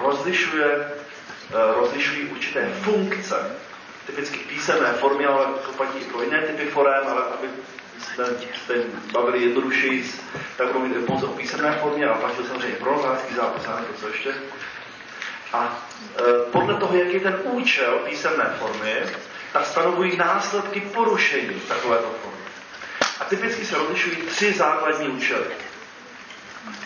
[0.00, 3.56] rozlišuje, eh, rozlišují určité funkce,
[4.06, 7.48] typicky písemné formy, ale to platí i pro jiné typy forem, ale aby
[8.14, 8.24] jsme
[8.66, 8.74] se
[9.12, 10.10] bavili jednodušeji,
[10.56, 14.08] tak budou mít pouze o písemné formě, ale platil samozřejmě pro notářský zápis a něco
[14.08, 14.34] ještě.
[15.52, 15.88] A
[16.18, 18.94] e, podle toho, jaký je ten účel písemné formy,
[19.52, 22.40] tak stanovují následky porušení takovéto formy.
[23.20, 25.46] A typicky se rozlišují tři základní účely.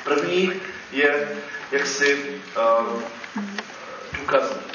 [0.04, 0.60] První
[0.92, 1.28] je
[1.72, 2.40] jaksi
[2.80, 3.04] um,
[4.18, 4.73] důkazní.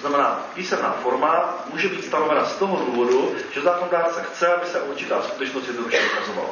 [0.00, 5.22] Znamená, písemná forma může být stanovena z toho důvodu, že zákonodárce chce, aby se určitá
[5.22, 6.50] skutečnost jednoduše ukazovala.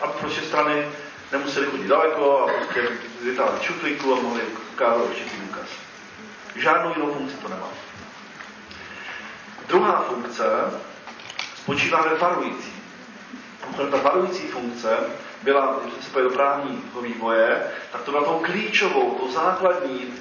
[0.00, 0.88] Aby prostě strany
[1.32, 2.88] nemuseli chodit daleko a prostě
[3.22, 4.42] vytáhli čuflíku a mohli
[4.72, 5.66] ukázat určitý důkaz.
[6.56, 7.68] Žádnou jinou funkci to nemá.
[9.68, 10.44] Druhá funkce
[11.56, 12.72] spočívá ve varující.
[13.90, 14.98] Ta varující funkce
[15.42, 20.14] byla, když se do právního vývoje, tak to byla tou klíčovou, tou základní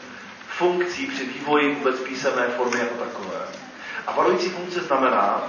[0.57, 3.39] funkcí při vývoji vůbec písemné formy jako takové.
[4.07, 5.43] A varující funkce znamená,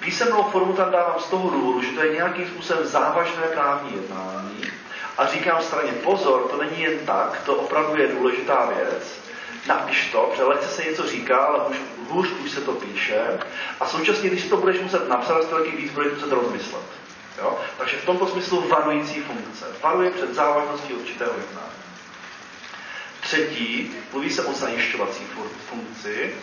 [0.00, 4.64] písemnou formu tam dávám z toho důvodu, že to je nějakým způsobem závažné právní jednání
[5.18, 9.20] a říkám straně pozor, to není jen tak, to opravdu je důležitá věc,
[9.66, 11.76] napiš to, protože lehce se něco říká, ale už,
[12.08, 13.40] hůř už se to píše
[13.80, 16.84] a současně, když to budeš muset napsat, to taky víc budeš muset rozmyslet.
[17.38, 17.58] Jo?
[17.78, 19.66] Takže v tomto smyslu varující funkce.
[19.82, 21.73] Varuje před závažností určitého jednání.
[23.24, 25.24] Třetí, mluví se o zajišťovací
[25.68, 26.34] funkci,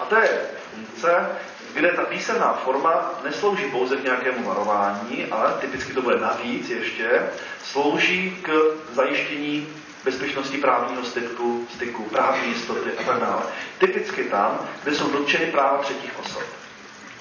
[0.00, 0.40] a to je
[0.74, 1.28] funkce,
[1.74, 7.22] kde ta písemná forma neslouží pouze k nějakému varování, ale typicky to bude navíc ještě,
[7.64, 8.52] slouží k
[8.92, 9.68] zajištění
[10.04, 13.42] bezpečnosti právního styku, styku právní jistoty a tak dále.
[13.78, 16.42] Typicky tam, kde jsou dotčeny práva třetích osob.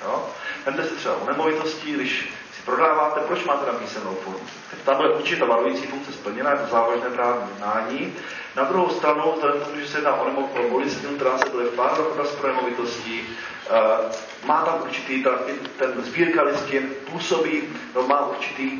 [0.03, 0.29] Jo?
[0.65, 2.33] Vemte si třeba o nemovitosti, když
[2.65, 4.39] prodáváte, proč máte na písemnou formu?
[4.85, 8.13] Tam bude určitá varující funkce splněna, je to závažné právní jednání,
[8.55, 11.63] na druhou stranu, vzhledem tomu, že se jedná o, nemo, o listinu, která se bude
[11.63, 11.71] do
[12.39, 15.29] pro nemovitostí, uh, má tam určitý, ta,
[15.77, 17.63] ten sbírka listin působí,
[17.95, 18.79] no, má určitý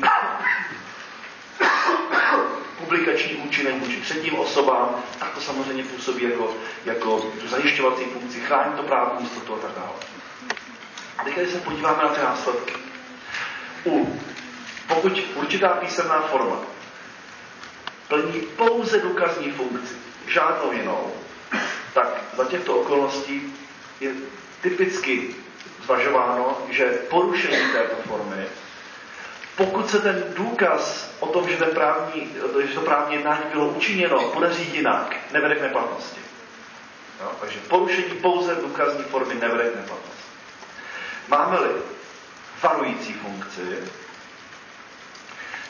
[2.78, 8.82] publikační účinek vůči třetím osobám, tak to samozřejmě působí jako, jako zajišťovací funkci, chrání to
[8.82, 9.92] právní jistotu a tak dále.
[11.18, 12.74] A teď, když se podíváme na ty následky.
[13.86, 14.20] U,
[14.88, 16.56] pokud určitá písemná forma
[18.08, 19.94] plní pouze důkazní funkci,
[20.28, 21.12] žádnou jinou,
[21.94, 22.06] tak
[22.36, 23.54] za těchto okolností
[24.00, 24.12] je
[24.60, 25.34] typicky
[25.84, 28.44] zvažováno, že porušení této formy,
[29.56, 32.32] pokud se ten důkaz o tom, že, ten právní,
[32.68, 36.20] že to právní jednání bylo učiněno, podaří jinak, nevede k neplatnosti.
[37.20, 37.32] Jo?
[37.40, 40.22] Takže porušení pouze důkazní formy nevede k neplatnosti.
[41.28, 41.68] Máme-li
[42.62, 43.78] varující funkci,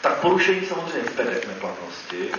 [0.00, 2.32] tak porušení samozřejmě vede k neplatnosti,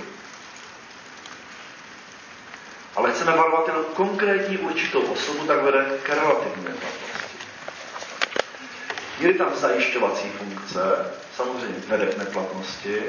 [2.95, 7.37] ale chceme varovat jenom konkrétní určitou osobu, tak vede k relativní neplatnosti.
[9.19, 10.79] Je tam zajišťovací funkce,
[11.35, 13.01] samozřejmě vede k neplatnosti,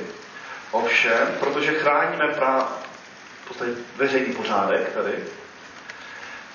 [0.71, 2.89] ovšem, protože chráníme práv,
[3.45, 5.25] v podstatě veřejný pořádek tady,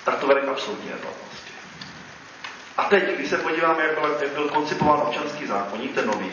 [0.04, 1.33] tak to vede k absolutní neplatnosti.
[2.76, 6.30] A teď, když se podíváme, jak byl, jak byl koncipován občanský zákonník, ten nový,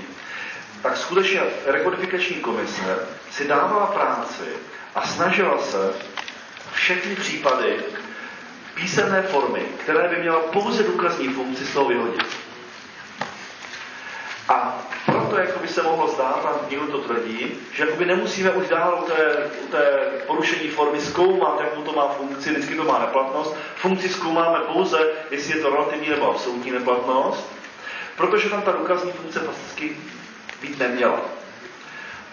[0.81, 2.99] tak skutečně rekodifikační komise
[3.31, 4.43] si dávala práci
[4.95, 5.93] a snažila se
[6.73, 7.79] všechny případy
[8.73, 12.27] písemné formy, které by měla pouze důkazní funkci, toho vyhodit.
[14.49, 14.81] A
[15.31, 18.99] proto jako by se mohlo zdát, a někdo to tvrdí, že jakoby nemusíme už dál
[19.03, 19.81] u té, u té
[20.27, 23.55] porušení formy zkoumat, jakou to má funkci, vždycky to má neplatnost.
[23.75, 24.99] Funkci zkoumáme pouze,
[25.31, 27.51] jestli je to relativní nebo absolutní neplatnost,
[28.17, 29.97] protože tam ta důkazní funkce fakticky
[30.61, 31.21] být neměla.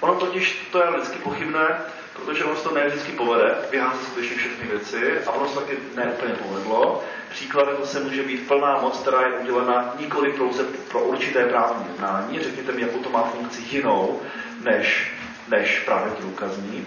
[0.01, 1.81] Ono totiž, to je vždycky pochybné,
[2.25, 5.79] protože ono se to ne vždycky povede, vyházet skutečně všechny věci a ono se taky
[5.95, 7.05] neúplně povedlo.
[7.31, 12.41] Příkladem se může být plná moc, která je udělena nikoli pouze pro určité právní jednání.
[12.41, 14.21] Řekněte mi, jakou to má funkci jinou,
[14.61, 15.13] než,
[15.49, 16.87] než právě důkazní.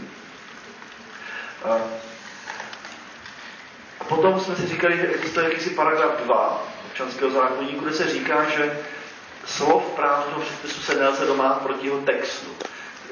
[4.00, 8.44] A potom jsme si říkali, že existuje jakýsi paragraf 2 občanského zákonníku, kde se říká,
[8.50, 8.78] že
[9.46, 12.52] slov právního předpisu se nelze domát proti jeho textu.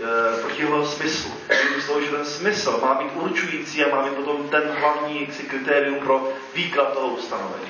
[0.02, 1.32] Eh, proti jeho smyslu.
[1.76, 6.32] Myslím, že ten smysl má být určující a má být potom ten hlavní kritérium pro
[6.56, 7.70] výklad toho ustanovení.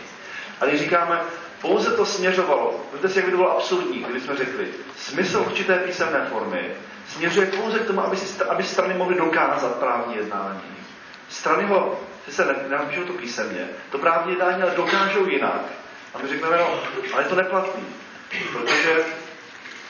[0.62, 1.22] A když říkáme,
[1.62, 4.68] pouze to směřovalo, víte si, jak by to bylo absurdní, když jsme řekli,
[4.98, 6.72] smysl určité písemné formy
[7.08, 10.62] směřuje pouze k tomu, aby, si, aby strany mohly dokázat právní jednání.
[11.30, 12.00] Strany ho,
[12.30, 15.62] se nenapíšou to písemně, to právní jednání ale dokážou jinak.
[16.14, 16.80] A my řekneme, no,
[17.14, 17.86] ale je to neplatný,
[18.52, 19.06] protože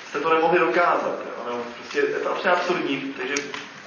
[0.10, 1.20] jste to nemohli dokázat.
[1.48, 1.62] Jo?
[1.78, 3.14] Prostě je to absolutně absurdní.
[3.18, 3.36] Takže,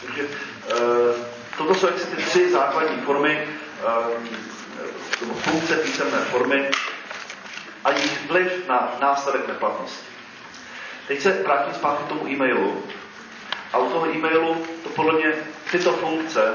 [0.07, 1.17] takže uh,
[1.59, 3.49] toto jsou jaksi ty tři základní formy,
[3.85, 6.71] uh, funkce písemné formy
[7.85, 10.07] a jejich vliv na následek neplatnosti.
[11.09, 12.85] Teď se vrátím zpátky k tomu e-mailu.
[13.73, 15.33] A u toho e-mailu to podle mě
[15.71, 16.55] tyto funkce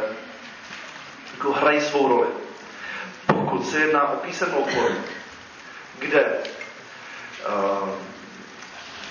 [1.33, 2.27] jako hrají svou roli.
[3.25, 5.03] Pokud se jedná o písemnou formu,
[5.99, 6.37] kde
[7.47, 7.89] uh,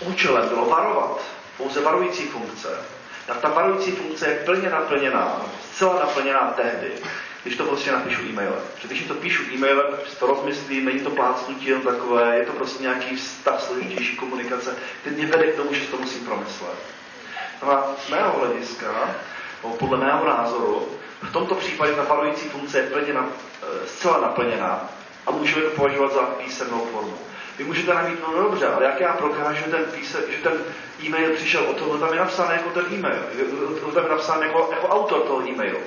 [0.01, 1.21] účelem bylo varovat,
[1.57, 2.69] pouze varující funkce,
[3.27, 5.43] tak ta varující funkce je plně naplněná,
[5.73, 6.93] zcela naplněná tehdy,
[7.43, 8.61] když to prostě napíšu e-mailem.
[8.75, 12.53] Protože když to píšu e-mailem, si to rozmyslím, není to plácnutí jenom takové, je to
[12.53, 16.79] prostě nějaký vztah složitější komunikace, který mě vede k tomu, že to musím promyslet.
[17.63, 19.15] No a z mého hlediska,
[19.79, 20.89] podle mého názoru,
[21.23, 23.29] v tomto případě ta varující funkce je plně na,
[23.63, 24.91] e, zcela naplněná
[25.27, 27.19] a můžeme to považovat za písemnou formu.
[27.59, 30.53] Vy můžete namítnout, no dobře, ale jak já prokážu, že ten, píse, že ten
[31.07, 33.23] e-mail přišel od toho, tam je napsán jako ten e-mail,
[33.95, 35.81] tam je napsán jako, jako autor toho e-mailu.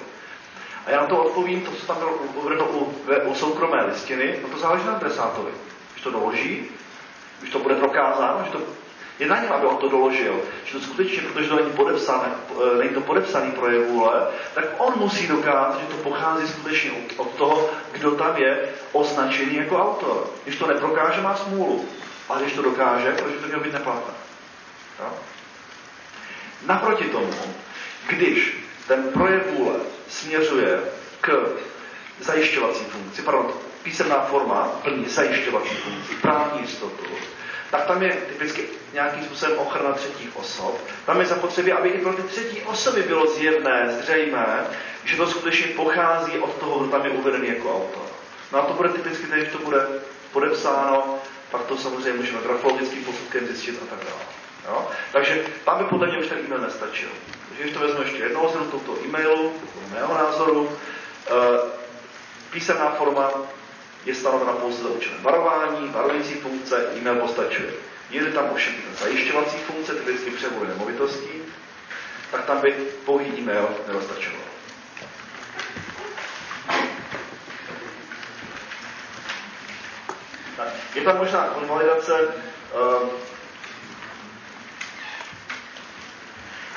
[0.86, 2.94] A já na to odpovím, to, co tam bylo uvedeno u,
[3.26, 5.52] u soukromé listiny, no to záleží na adresátovi.
[5.92, 6.66] Když to doloží,
[7.40, 8.62] když to bude prokázáno, že to
[9.20, 12.78] je na něm, aby on to doložil, že to skutečně, protože to není podepsané, eh,
[12.78, 17.70] není to podepsaný projev vůle, tak on musí dokázat, že to pochází skutečně od, toho,
[17.92, 20.28] kdo tam je označený jako autor.
[20.44, 21.86] Když to neprokáže, má smůlu.
[22.30, 24.14] A když to dokáže, proč by to mělo být neplatné?
[26.66, 27.34] Naproti tomu,
[28.10, 29.76] když ten projev vůle
[30.08, 30.80] směřuje
[31.22, 31.30] k
[32.20, 37.06] zajišťovací funkci, pardon, písemná forma plní zajišťovací funkci, právní jistotu,
[37.72, 38.64] tak tam je typicky
[38.94, 40.82] nějakým způsobem ochrana třetích osob.
[41.06, 44.68] Tam je zapotřebí, aby i pro ty třetí osoby bylo zjevné, zřejmé,
[45.06, 48.04] že to skutečně pochází od toho, kdo tam je uvedený jako autor.
[48.52, 49.88] No a to bude typicky, když to bude
[50.32, 51.20] podepsáno,
[51.52, 54.22] pak to samozřejmě můžeme grafologickým posudkem zjistit a tak dále.
[54.68, 54.88] Jo?
[55.12, 57.10] Takže tam by podle mě už ten e-mail nestačil.
[57.48, 58.54] Takže když to vezmu ještě jednou z
[58.86, 59.54] toho e-mailu,
[59.94, 60.72] mého názoru,
[61.28, 61.32] e,
[62.52, 63.32] písemná forma
[64.06, 67.74] je stanovena pouze za účelem varování, varující funkce, e-mail postačuje.
[68.10, 71.30] Je tam ovšem zajišťovací funkce, typicky převod nemovitostí,
[72.32, 72.72] tak tam by
[73.06, 74.42] pouhý e-mail nedostačoval.
[80.96, 82.28] Je tam možná konvalidace.
[82.74, 83.10] Uh,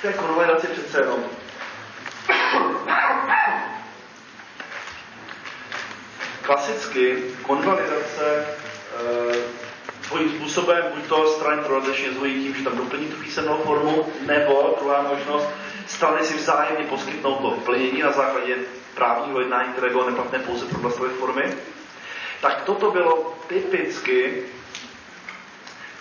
[0.02, 1.24] té konvalidaci přece jenom
[6.52, 8.46] klasicky konvalidace
[10.08, 14.76] svým způsobem, buď to strany dodatečně zvojí tím, že tam doplní tu písemnou formu, nebo
[14.80, 15.48] druhá možnost,
[15.86, 18.56] strany si vzájemně poskytnou to plnění na základě
[18.94, 21.54] právního jednání, které bylo neplatné pouze pro vlastové formy.
[22.40, 24.42] Tak toto bylo typicky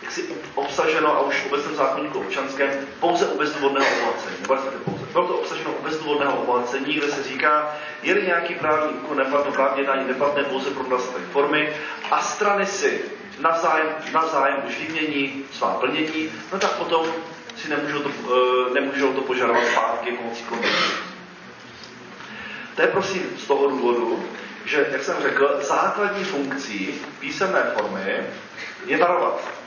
[0.01, 2.69] jak si obsaženo, a už v obecném zákonníku občanském,
[2.99, 4.35] pouze u bezdůvodného obohacení.
[4.83, 5.00] pouze.
[5.11, 9.79] Bylo to obsaženo u bezdůvodného obohacení, kde se říká, je nějaký právní úkon neplatný, právní
[9.79, 11.75] jednání neplatné pouze pro vlastové formy
[12.11, 13.01] a strany si
[13.39, 17.05] navzájem, navzájem už vymění svá plnění, no tak potom
[17.57, 20.93] si nemůžou to, e, nemůžou to požadovat zpátky pomocí konvencí.
[22.75, 24.25] To je prosím z toho důvodu,
[24.65, 28.17] že, jak jsem řekl, základní funkcí písemné formy
[28.85, 29.60] je varovat.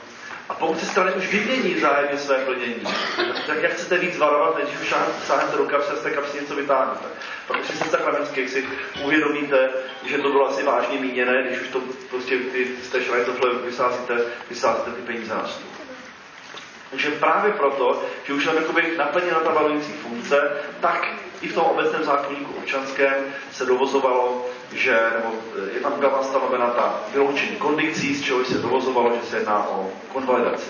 [0.49, 2.83] A pokud se strany už vymění vzájemně své plnění,
[3.47, 4.93] tak jak chcete víc varovat, než už
[5.27, 7.05] sáhnete do kapsy a z té kapsy něco vytáhnete.
[7.47, 8.65] Pak už si sakramensky, si
[9.03, 9.69] uvědomíte,
[10.05, 14.17] že to bylo asi vážně míněné, když už to prostě ty, z té šrajtofle vysázíte,
[14.49, 15.69] vysázíte ty peníze na stůl.
[16.89, 20.51] Takže právě proto, že už tam jakoby naplněna ta valující funkce,
[20.81, 21.07] tak
[21.41, 23.15] i v tom obecném zákonníku občanském
[23.51, 25.35] se dovozovalo, že, nebo
[25.73, 29.89] je tam byla stanovena ta vyloučení kondikcí, z čeho se dovozovalo, že se jedná o
[30.13, 30.69] konvalidaci.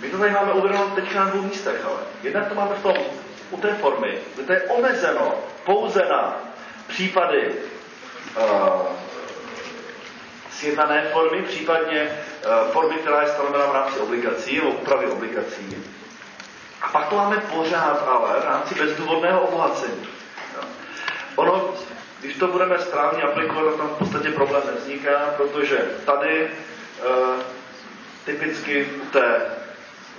[0.00, 2.94] My to tady máme uvedeno teď na dvou místech, ale jednak to máme v tom,
[3.50, 5.34] u té formy, kde to je omezeno
[5.64, 6.36] pouze na
[6.88, 7.54] případy
[8.36, 8.86] uh,
[10.50, 12.02] sjednané formy, případně
[12.46, 15.76] uh, formy, která je stanovena v rámci obligací nebo úpravy obligací.
[16.82, 20.08] A pak to máme pořád ale v rámci bezdůvodného obohacení.
[20.56, 20.68] No.
[21.36, 21.74] Ono,
[22.22, 26.50] když to budeme správně aplikovat, tam v podstatě problém nevzniká, protože tady
[27.06, 27.42] uh,
[28.24, 29.40] typicky u, té,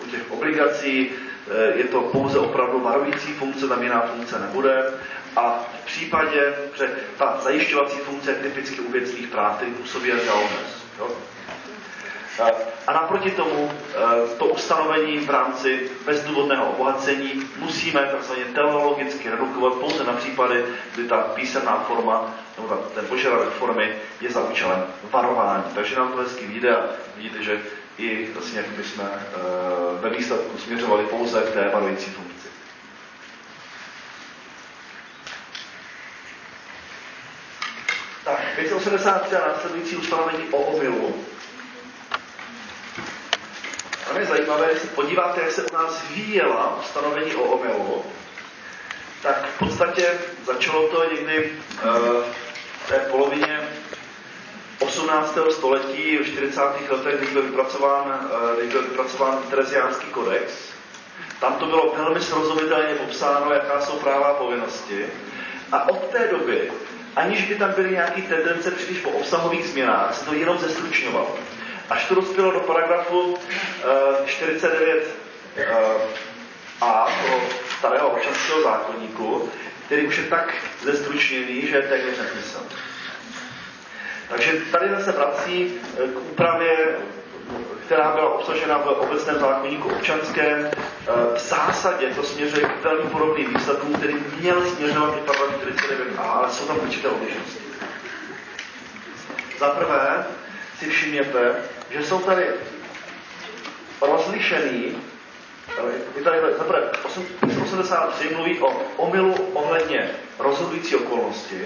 [0.04, 4.92] u těch obligací uh, je to pouze opravdu varující funkce, tam jiná funkce nebude.
[5.36, 10.22] A v případě, že ta zajišťovací funkce je typicky u věcných práv, který působí až
[12.88, 20.04] a naproti tomu eh, to ustanovení v rámci bezdůvodného obohacení musíme takzvaně teleologicky redukovat pouze
[20.04, 20.66] na případy,
[20.96, 25.64] kdy ta písemná forma nebo ten požadavek formy je za účelem varování.
[25.76, 26.84] Takže nám to hezky vyjde a
[27.18, 27.62] vidíte, že
[27.98, 29.40] i vlastně jak bychom eh,
[30.02, 32.48] ve výsledku směřovali pouze k té varující funkci.
[38.26, 41.26] Tak, 583 a následující ustanovení o omilu
[44.14, 48.04] tam je zajímavé, se podíváte, jak se u nás vyvíjela ustanovení o omylu,
[49.22, 50.10] tak v podstatě
[50.46, 52.24] začalo to někdy uh,
[52.86, 53.70] v té polovině
[54.80, 55.38] 18.
[55.50, 56.62] století, v 40.
[56.90, 60.54] letech, když byl vypracován, uh, když byl vypracován Tereziánský kodex.
[61.40, 65.06] Tam to bylo velmi srozumitelně popsáno, jaká jsou práva a povinnosti.
[65.72, 66.72] A od té doby,
[67.16, 71.38] aniž by tam byly nějaké tendence příliš po obsahových změnách, se to jenom zestručňovalo
[71.90, 73.38] až to dospělo do paragrafu uh,
[74.26, 75.08] 49
[75.58, 76.02] uh,
[76.82, 77.42] a toho
[77.80, 79.50] starého občanského zákonníku,
[79.86, 82.60] který už je tak zestručněný, že je téměř nesmysl.
[84.30, 85.74] Takže tady se vrací
[86.04, 86.98] eh, k úpravě,
[87.86, 90.66] která byla obsažena v obecném zákonníku občanském.
[90.66, 96.22] Eh, v zásadě to směřuje k velmi podobným výsledkům, který měl směřovat i paragraf 49a,
[96.22, 97.64] ale jsou tam určité odlišnosti.
[99.60, 100.26] Za prvé,
[100.84, 101.56] si všimněte,
[101.90, 102.46] že jsou tady
[104.02, 104.98] rozlišený,
[106.16, 106.92] je tady zaprvé
[107.64, 111.62] 83 mluví o omylu ohledně rozhodující okolnosti,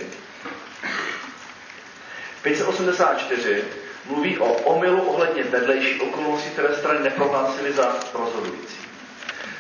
[2.41, 3.63] 584
[4.05, 8.77] mluví o omylu ohledně vedlejší okolnosti, které strany neprohlásily za rozhodující.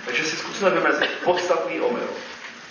[0.05, 2.09] Takže si zkusíme vymezit podstatný omyl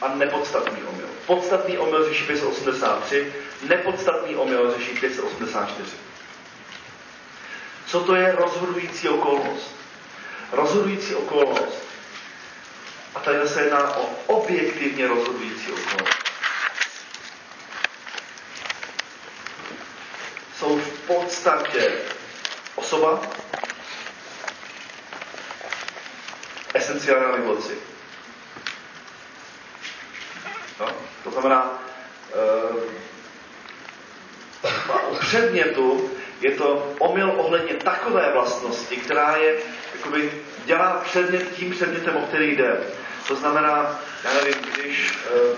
[0.03, 1.07] a nepodstatný omyl.
[1.27, 3.33] Podstatný omyl řeší 583,
[3.69, 6.06] nepodstatný omyl řeší 584.
[7.87, 9.75] Co to je rozhodující okolnost?
[10.53, 11.79] Rozhodující okolnost.
[13.15, 16.27] A tady se jedná o objektivně rozhodující okolnost.
[20.59, 21.93] Jsou v podstatě
[22.75, 23.21] osoba,
[26.75, 27.79] esenciální nemoci.
[30.81, 30.89] No,
[31.25, 31.83] to znamená,
[32.35, 32.97] e,
[35.11, 36.11] u předmětu
[36.41, 39.57] je to omyl ohledně takové vlastnosti, která je,
[39.97, 40.31] jakoby,
[40.65, 42.81] dělá předmět tím předmětem, o který jde.
[43.29, 45.57] To znamená, já nevím, když, eh,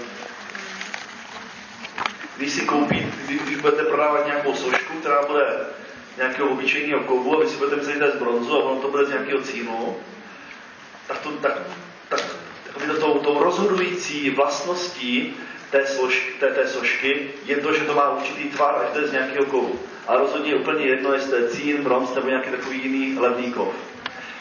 [2.37, 5.67] když si koupí, když, budete prodávat nějakou sošku, která bude
[6.17, 9.09] nějakého obyčejného kovu a vy si budete myslet, z bronzu a ono to bude z
[9.09, 9.97] nějakého cínu,
[11.07, 11.53] tak to, tak,
[12.09, 12.21] tak,
[12.75, 15.37] tak to, to, tou rozhodující vlastností
[15.71, 19.09] té, slož, té, té složky je to, že to má určitý tvar, až to je
[19.09, 19.81] z nějakého kovu.
[20.07, 23.53] A rozhodně je úplně jedno, jestli to je cín, bronz nebo nějaký takový jiný levný
[23.53, 23.75] kov.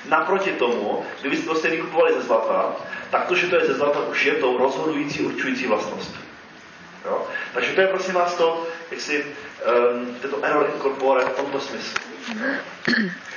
[0.10, 2.76] Naproti tomu, kdybyste to stejně kupovali ze zlata,
[3.10, 6.20] tak to, že to je ze zlata, už je tou rozhodující, určující vlastností.
[7.06, 7.28] Jo?
[7.54, 12.02] Takže to je prosím vás to, jak si um, tento error incorpore v tomto smyslu.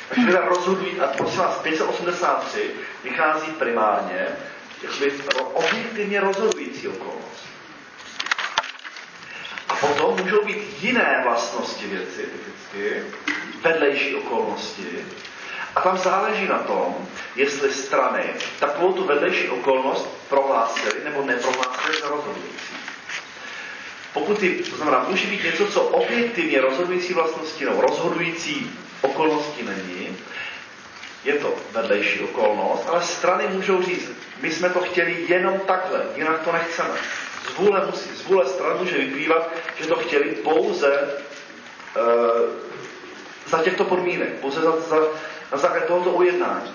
[0.08, 2.70] Takže teda rozhodují, a prosím vás, 583
[3.04, 4.26] vychází primárně
[4.82, 5.12] jakoby
[5.52, 7.39] objektivně rozhodující okolnost.
[9.80, 13.02] Potom můžou být jiné vlastnosti věci, typicky,
[13.62, 15.04] vedlejší okolnosti,
[15.76, 18.24] a tam záleží na tom, jestli strany
[18.58, 22.74] takovou tu vedlejší okolnost prohlásily nebo neprohlásily za rozhodující.
[24.12, 28.70] Pokud ty, to znamená, může být něco, co objektivně rozhodující vlastnosti nebo rozhodující
[29.00, 30.16] okolnosti není,
[31.24, 36.40] je to vedlejší okolnost, ale strany můžou říct, my jsme to chtěli jenom takhle, jinak
[36.44, 36.94] to nechceme.
[37.48, 39.48] Z vůle, musí, z vůle stran může vyplývat,
[39.80, 42.00] že to chtěli pouze e,
[43.46, 44.96] za těchto podmínek, pouze za, za,
[45.52, 46.74] na základě tohoto ujednání.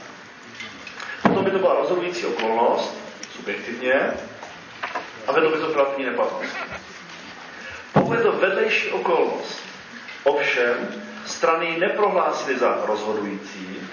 [1.21, 2.97] Potom by to byla rozhodující okolnost,
[3.35, 4.13] subjektivně,
[5.27, 6.57] a vedlo by to k neplatnosti.
[7.93, 9.59] Pokud je to vedlejší okolnost,
[10.23, 13.89] ovšem strany neprohlásily za rozhodující,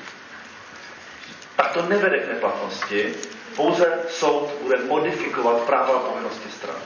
[1.56, 3.14] tak to nevede k neplatnosti,
[3.56, 6.76] pouze soud bude modifikovat práva a povinnosti stran.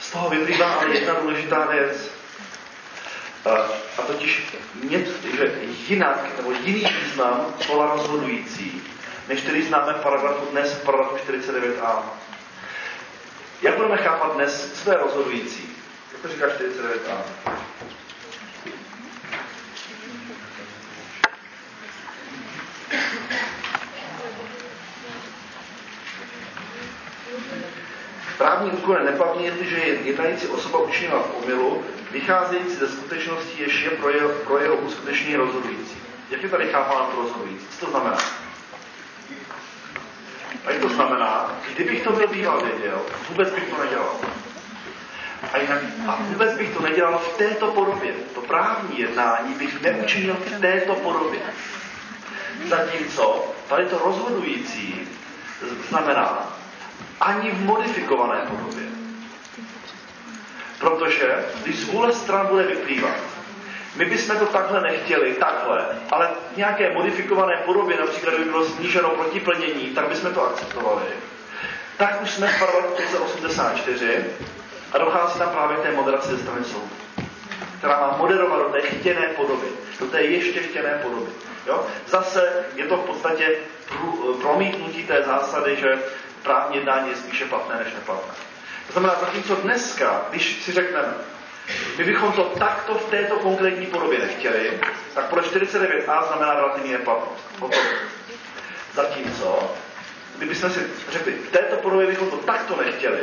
[0.00, 2.10] Z toho vyplývá ale jedna důležitá věc.
[3.98, 4.56] A totiž
[5.36, 5.52] že
[5.88, 8.82] jinak, nebo jiný význam slova rozhodující,
[9.28, 12.02] než který známe v paragrafu dnes, v paragrafu 49a.
[13.62, 15.76] Jak budeme chápat dnes, co je rozhodující?
[16.12, 17.18] Jak to říká 49a?
[28.38, 33.90] Právní úkon je neplatný, jestliže jednající osoba učinila v omylu, vycházející ze skutečnosti, jež je
[33.90, 35.96] pro jeho, pro jeho uskutečnění rozhodující.
[36.30, 37.66] Jak je tady chápáno to rozhodující?
[37.78, 38.18] Co to znamená?
[40.66, 44.16] A to znamená, kdybych to byl býval věděl, vůbec bych to nedělal.
[45.52, 48.12] A, jinak, a vůbec bych to nedělal v této podobě.
[48.34, 51.40] To právní jednání bych neučinil v této podobě.
[52.68, 55.08] Zatímco tady to rozhodující
[55.88, 56.56] znamená
[57.20, 58.84] ani v modifikované podobě.
[60.78, 63.16] Protože když z vůle stran bude vyplývat,
[63.96, 69.10] my bychom to takhle nechtěli, takhle, ale v nějaké modifikované podobě, například by bylo sníženo
[69.10, 71.02] protiplnění, tak bychom to akceptovali.
[71.96, 74.24] Tak už jsme v paragrafu 584
[74.92, 76.90] a dochází tam právě té moderaci ze strany soudu,
[77.78, 79.66] která má moderovat do té chtěné podoby,
[80.00, 81.30] do té ještě chtěné podoby.
[81.66, 81.86] Jo?
[82.06, 83.56] Zase je to v podstatě
[84.42, 85.98] promítnutí té zásady, že
[86.42, 88.34] právní jednání je spíše platné než neplatné.
[88.86, 91.14] To znamená, zatímco dneska, když si řekneme,
[91.98, 94.80] my bychom to takto v této konkrétní podobě nechtěli,
[95.14, 97.44] tak podle 49a znamená relativní neplatnost.
[98.94, 99.70] Zatímco,
[100.36, 100.80] kdybychom si
[101.10, 103.20] řekli, v této podobě bychom to takto nechtěli,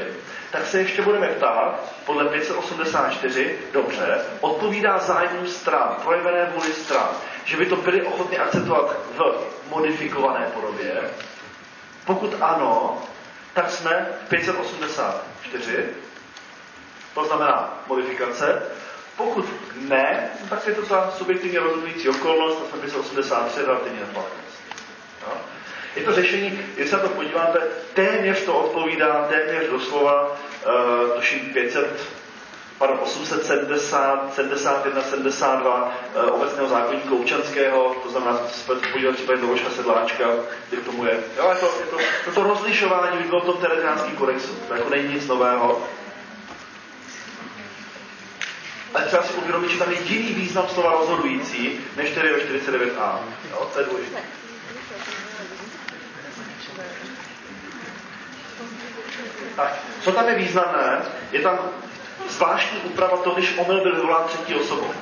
[0.51, 7.07] tak se ještě budeme ptát, podle 584, dobře, odpovídá zájmu stran, projevené vůli stran,
[7.45, 11.01] že by to byli ochotni akceptovat v modifikované podobě.
[12.05, 13.01] Pokud ano,
[13.53, 15.85] tak jsme 584,
[17.13, 18.61] to znamená modifikace.
[19.17, 19.45] Pokud
[19.75, 24.61] ne, tak je to ta subjektivně rozhodující okolnost, to jsme 583, relativně neplatnost.
[25.95, 27.59] Je to řešení, když se na to podíváte,
[27.93, 32.07] téměř to odpovídá, téměř doslova, uh, tuším 500,
[32.77, 40.25] pardon, 870, 71, 72 uh, obecného zákonníku občanského, to znamená, se podívat třeba Doložka Sedláčka,
[40.69, 41.19] kde k tomu je.
[41.37, 44.73] Jo, je to, je to, to, to rozlišování by bylo v tom teritoriánském kodexu, to
[44.73, 45.83] jako není nic nového.
[48.93, 53.19] Ale třeba si uvědomit, že tam je jiný význam slova rozhodující, než tedy ve 49a.
[53.51, 54.19] Jo, to je důležité.
[59.55, 61.01] Tak, co tam je významné,
[61.31, 61.59] je tam
[62.29, 64.93] zvláštní úprava toho, když omyl byl vyvolán třetí osobou.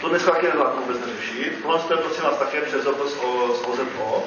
[0.00, 1.62] To dneska taky nedá vůbec neřešit.
[1.62, 4.24] Tohle je prosím vás také přes z OZO.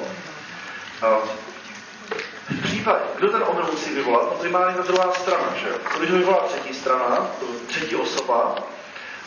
[2.50, 4.26] V případě, kdo ten omyl musí vyvolat?
[4.30, 5.68] No primárně ta druhá strana, že
[5.98, 7.26] Když ho vyvolá třetí strana,
[7.66, 8.54] třetí osoba,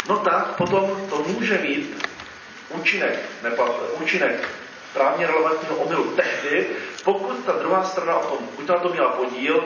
[0.10, 2.08] no tak potom to může mít
[2.70, 4.50] účinek, neplat, účinek
[4.96, 6.68] právně relevantního omylu tehdy,
[7.04, 9.64] pokud ta druhá strana o tom, buď na to měla podíl,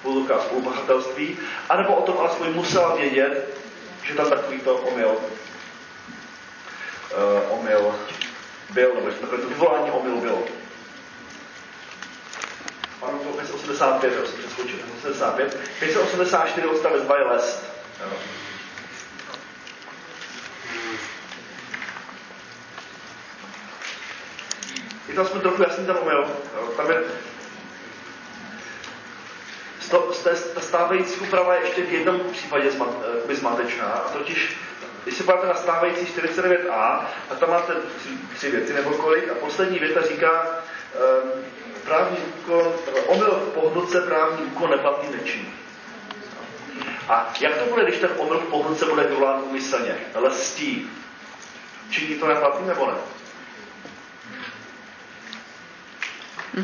[0.00, 1.38] spoluvka spolupachatelství,
[1.68, 3.58] anebo o tom alespoň musela vědět,
[4.02, 5.16] že tam takovýto omyl, uh,
[7.58, 7.94] omyl
[8.70, 10.42] byl, nebo že takové to vyvolání omylu bylo.
[13.02, 15.58] Ano, to 585, já jsem přeskočil, 85.
[15.78, 17.78] 584 odstavec 2 je lest.
[25.08, 26.24] Je to aspoň trochu jasný ten omyl.
[26.76, 27.02] Tam je
[30.54, 32.88] ta stávající úprava je ještě v jednom případě zmat,
[33.30, 34.56] zmatečná, a totiž
[35.04, 37.72] když se podíváte na stávající 49a, a tam máte
[38.36, 41.44] tři věci nebo kolik, a poslední věta říká, um,
[41.84, 42.72] právní úkon,
[43.06, 45.54] omyl v pohnutce právní úkon neplatný nečiní.
[47.08, 50.90] A jak to bude, když ten omyl v pohnutce bude vyvolán umyslně, lstí?
[51.90, 53.17] Činí to neplatný nebo ne?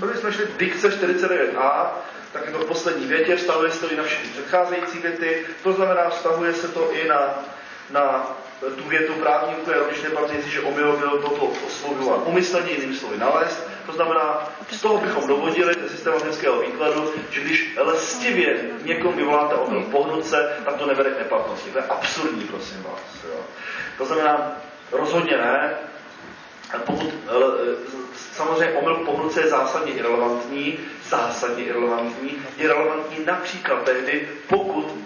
[0.01, 1.87] Když jsme šli dikce 49a,
[2.33, 5.73] tak je to v poslední větě, vztahuje se to i na všechny předcházející věty, to
[5.73, 7.45] znamená, vztahuje se to i na,
[7.91, 13.17] na tu větu právní úkon, když neplatí, že omyl byl toto oslovovat umyslně jiným slovy
[13.19, 19.55] nalézt, to znamená, z toho bychom dovodili ze systematického výkladu, že když lestivě někomu vyvoláte
[19.55, 21.71] omyl pohnout se, tak to nevede k neplatnosti.
[21.71, 23.25] To je absurdní, prosím vás.
[23.29, 23.41] Jo.
[23.99, 24.57] To znamená,
[24.93, 25.75] rozhodně ne,
[26.87, 27.15] pokud
[28.33, 30.79] samozřejmě omyl pohnuce je zásadně irrelevantní,
[31.09, 34.97] zásadně irrelevantní, je relevantní například tehdy, pokud uh,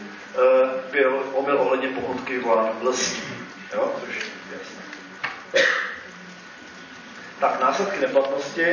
[0.91, 3.23] byl omyl ohledně pohnutky vyvolán lstí.
[3.75, 3.93] Jo?
[4.01, 4.83] Což je jasné.
[7.41, 8.65] Tak, následky neplatnosti.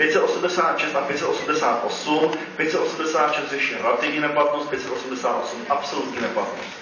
[0.00, 2.32] 586 a 588.
[2.56, 6.79] 586 řeší relativní neplatnost, 588 absolutní neplatnost.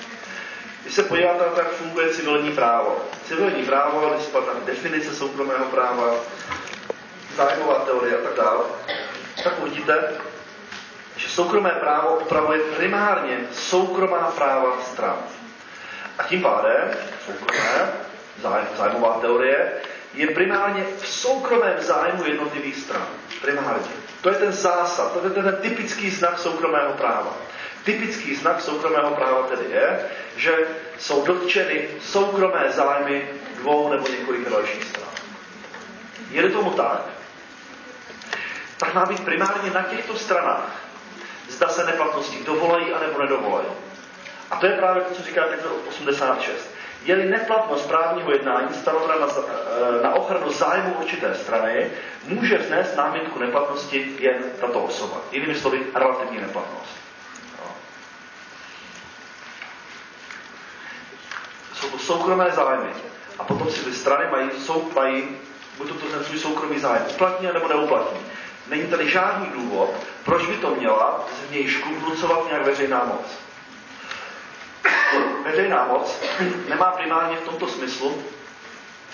[0.83, 3.05] Když se podíváte na to, jak funguje civilní právo.
[3.25, 6.15] Civilní právo, když na definice soukromého práva,
[7.37, 8.65] zájmová teorie a tak dále,
[9.45, 10.13] tak uvidíte,
[11.17, 15.17] že soukromé právo upravuje primárně soukromá práva stran.
[16.19, 16.91] A tím pádem
[17.27, 17.93] soukromé,
[18.77, 19.73] zájmová teorie,
[20.15, 23.07] je primárně v soukromém zájmu jednotlivých stran.
[23.43, 23.91] Primárně.
[24.21, 27.37] To je ten zásad, to je ten typický znak soukromého práva.
[27.89, 30.01] Typický znak soukromého práva tedy je,
[30.37, 30.53] že
[30.99, 35.09] jsou dotčeny soukromé zájmy dvou nebo několika dalších stran.
[36.31, 37.01] Je tomu tak,
[38.77, 40.83] tak má být primárně na těchto stranách,
[41.49, 43.69] zda se neplatnosti dovolají a nebo nedovolají.
[44.51, 46.75] A to je právě to, co říká text 86.
[47.05, 51.91] Je-li neplatnost právního jednání stanovena na, eh, na ochranu zájmu určité strany,
[52.25, 55.17] může vznést námitku neplatnosti jen tato osoba.
[55.33, 56.98] Jinými slovy, relativní neplatnost.
[61.81, 62.91] Jsou to soukromé zájmy.
[63.39, 65.29] A potom si ty strany mají, sou, mají
[65.79, 68.21] buď to ten svůj soukromý zájem uplatní, nebo neuplatní.
[68.69, 69.91] Není tady žádný důvod,
[70.25, 73.39] proč by to měla z vnějšku vnucovat nějak veřejná moc.
[75.45, 76.21] Veřejná moc
[76.69, 78.23] nemá primárně v tomto smyslu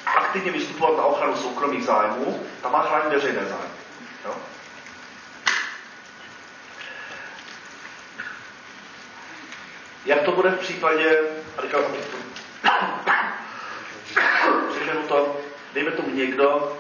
[0.07, 3.75] aktivně vystupovat na ochranu soukromých zájmů, ta má chránit veřejné zájmy.
[4.25, 4.35] Jo?
[10.05, 11.19] Jak to bude v případě,
[11.59, 11.63] a
[12.65, 14.25] teďka
[14.71, 15.37] Přeženu to,
[15.75, 16.77] dejme tomu někdo,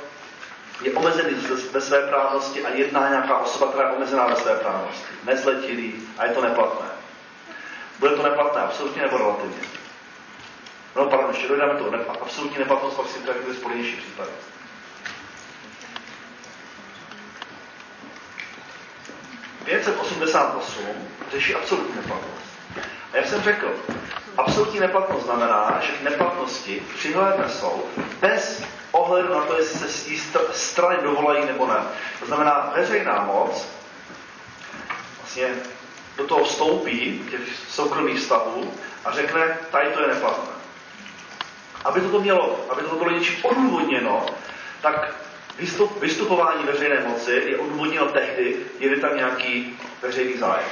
[0.82, 1.34] je omezený
[1.72, 5.06] ve své právnosti a jedná nějaká osoba, která je omezená ve své právnosti.
[5.24, 6.86] Nezletilý a je to neplatné.
[7.98, 9.68] Bude to neplatné absolutně nebo relativně?
[10.96, 11.90] No, pardon, ještě dojdeme to.
[11.90, 14.28] Ne, absolutní neplatnost pak si to je spolenější případ.
[19.64, 20.60] ...588
[21.30, 22.44] řeší absolutní neplatnost.
[23.12, 23.74] A jak jsem řekl,
[24.36, 27.84] absolutní neplatnost znamená, že k neplatnosti přihlédne soud
[28.20, 28.62] bez
[28.92, 31.76] ohledu na to, jestli se z strany dovolají nebo ne.
[32.20, 33.68] To znamená, veřejná moc
[35.18, 35.48] vlastně
[36.16, 38.72] do toho vstoupí, těch soukromých vztahů,
[39.04, 40.52] a řekne, tady to je neplatné.
[41.84, 44.26] Aby toto mělo, aby toto bylo něčím odůvodněno,
[44.80, 45.14] tak
[45.58, 50.68] vystup, vystupování veřejné moci je odůvodněno tehdy, je tam nějaký veřejný zájem.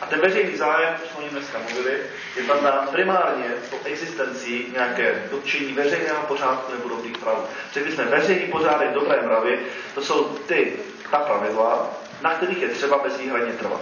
[0.00, 1.98] A ten veřejný zájem, jsme o něm dneska mluvili,
[2.36, 7.50] je tam dán primárně po existenci nějaké dotčení veřejného pořádku nebo dobrých prav.
[7.72, 9.58] Řekli jsme, veřejný pořádek, dobré mravy,
[9.94, 10.72] to jsou ty,
[11.10, 11.90] ta pravidla,
[12.20, 13.80] na kterých je třeba bezvýhradně trvat.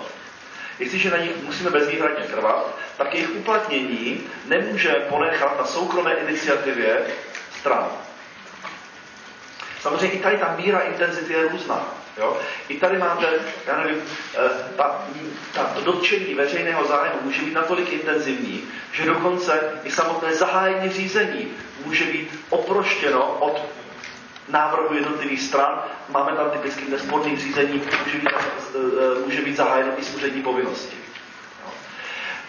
[0.79, 7.07] Jestliže na nich musíme bezvýhradně trvat, tak jejich uplatnění nemůže ponechat na soukromé iniciativě
[7.61, 7.89] stran.
[9.81, 11.98] Samozřejmě i tady ta míra intenzity je různá.
[12.19, 12.37] Jo?
[12.69, 13.27] I tady máte,
[13.67, 14.03] já nevím,
[14.35, 15.05] eh, ta,
[15.55, 21.53] ta dotčení veřejného zájmu může být natolik intenzivní, že dokonce i samotné zahájení řízení
[21.85, 23.63] může být oproštěno od
[24.49, 25.83] návrhu jednotlivých stran.
[26.09, 30.97] Máme tam typicky nesporných řízení, může být, eh, může být zahájeno i z povinnosti.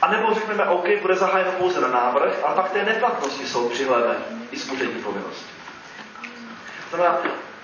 [0.02, 4.16] A nebo řekneme, OK, bude zahájeno pouze na návrh, a pak té neplatnosti jsou přihlédne
[4.52, 4.66] i z
[5.04, 5.52] povinnosti.
[6.92, 7.20] To znamená,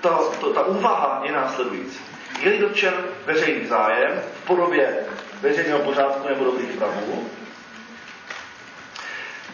[0.08, 1.98] ta, to, ta úvaha je následující.
[2.42, 2.94] Je-li dotčen
[3.26, 4.96] veřejný zájem v podobě
[5.40, 7.28] veřejného pořádku nebo dobrých pravů,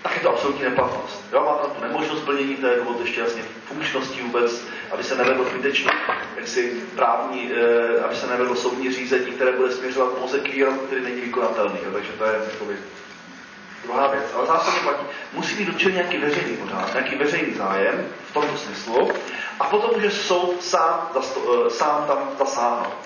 [0.03, 1.25] tak je to absolutní neplatnost.
[1.33, 5.45] Jo, má tam tu nemožnost plnění té důvod ještě jasně funkčnosti vůbec, aby se nevedlo
[5.45, 5.91] zbytečný,
[6.37, 10.49] jaksi právní, e, aby se nevedlo soudní řízení, které bude směřovat pouze k
[10.87, 11.79] který není vykonatelný.
[11.85, 12.77] Jo, takže to je jakoby,
[13.83, 14.25] druhá věc.
[14.35, 19.13] Ale zásadně platí, musí být dotčen nějaký veřejný pořád, nějaký veřejný zájem v tomto smyslu
[19.61, 22.97] a potom může soud sám, zasto, e, sám tam zasáhnout.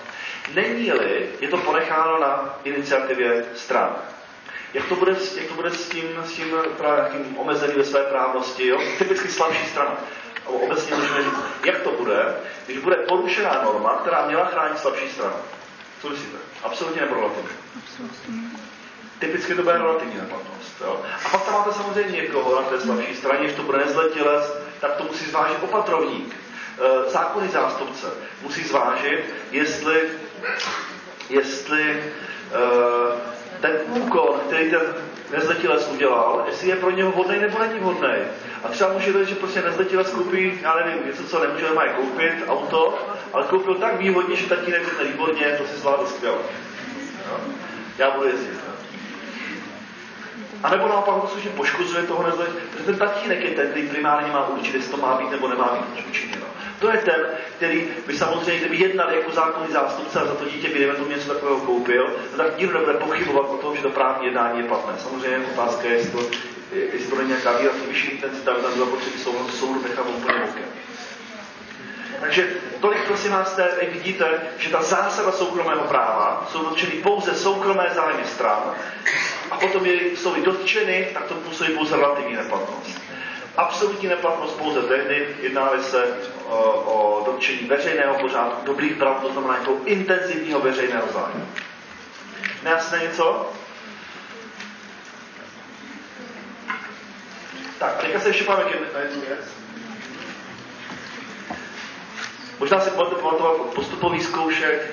[0.53, 3.95] Není-li, je to ponecháno na iniciativě stran.
[4.73, 8.03] Jak to bude, jak to bude s tím, s tím, právě, tím omezený ve své
[8.03, 8.79] právnosti, jo?
[8.97, 9.97] typicky slabší strana.
[10.45, 11.35] Obecně můžeme říct,
[11.65, 12.35] jak to bude,
[12.65, 15.35] když bude porušená norma, která měla chránit slabší stranu.
[16.01, 16.37] Co myslíte?
[16.63, 17.49] Absolutně nebo relativně?
[19.19, 20.81] Typicky to bude relativní neplatnost.
[20.81, 21.01] Jo?
[21.25, 24.95] A pak tam máte samozřejmě někoho na té slabší straně, když to bude nezletilec, tak
[24.95, 26.35] to musí zvážit opatrovník,
[26.79, 28.07] e, zákonný zástupce.
[28.41, 29.19] Musí zvážit,
[29.51, 30.01] jestli,
[31.29, 32.01] jestli e,
[33.61, 34.81] ten úkon, který ten
[35.31, 38.13] nezletilec udělal, jestli je pro něho vhodný nebo není vhodný.
[38.63, 42.33] A třeba může být, že prostě nezletilec koupí, já nevím, něco, co nemůže mají koupit,
[42.47, 42.97] auto,
[43.33, 46.37] ale koupil tak výhodně, že tatínek řekne výborně, to si zvládl skvěle.
[47.97, 48.59] Já budu jezdit.
[48.67, 48.76] Jo?
[50.63, 54.31] A nebo naopak to skutečně poškozuje toho nezletilce, protože ten tatínek je ten, který primárně
[54.31, 56.45] má určit, jestli to má být nebo nemá být učiněno.
[56.79, 57.25] To je ten,
[57.57, 61.33] který by samozřejmě, kdyby jednal jako zákonný zástupce a za to dítě by tomu něco
[61.33, 64.93] takového koupil, tak nikdo nebude pochybovat o tom, že to právní jednání je platné.
[64.97, 66.19] Samozřejmě otázka je, jestli to,
[66.71, 70.63] jestli to není nějaká výrazně vyšší intenzita, tam zapotřebí souhlasu soudu nechat úplně bokem.
[72.19, 72.47] Takže
[72.81, 74.25] tolik prosím vás, tady vidíte,
[74.57, 78.75] že ta zásada soukromého práva jsou dotčeny pouze soukromé zájmy stran
[79.51, 82.99] a potom je, jsou dotčeny, tak to působí pouze relativní neplatnost
[83.57, 89.57] absolutní neplatnost pouze tehdy, jedná se o, o dotčení veřejného pořádku, dobrých práv, to znamená
[89.57, 91.47] jako intenzivního veřejného zájmu.
[92.63, 93.51] Nejasné něco?
[97.79, 98.63] Tak, a teďka se ještě máme
[98.93, 99.56] na jednu věc.
[102.59, 104.91] Možná si od postupových zkoušek,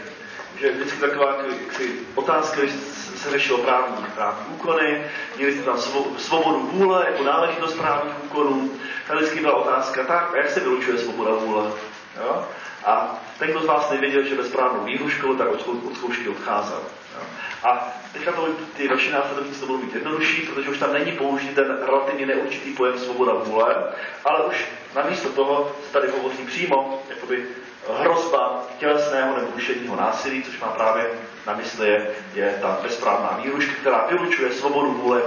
[0.61, 2.73] že vždycky taková jaksi, otázka, když
[3.17, 5.05] se řešilo právní, právní úkony,
[5.37, 5.79] měli jste tam
[6.19, 8.71] svobodu vůle jako náležitost právních úkonů.
[9.07, 11.71] Tady vždycky byla otázka, tak, a jak se vylučuje svoboda vůle?
[12.21, 12.49] Jo?
[12.85, 16.83] A ten, kdo z vás nevěděl, že ve správnou výhrušku, tak od, od zkoušky odcházel.
[17.65, 21.55] A teďka to, ty další následovníci to budou mít jednodušší, protože už tam není použít
[21.55, 23.93] ten relativně neurčitý pojem svoboda vůle,
[24.25, 27.45] ale už namísto toho se tady hovoří přímo jakoby
[28.01, 31.11] hrozba tělesného nebo duševního násilí, což má právě
[31.47, 35.23] na mysli je, je ta bezprávná výruška, která vylučuje svobodu vůle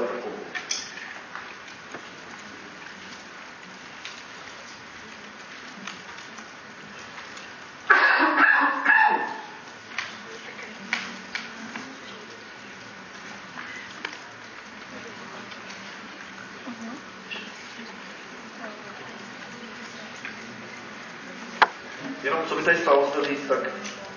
[22.27, 24.07] jenom co by tady stalo to říct, tak uh,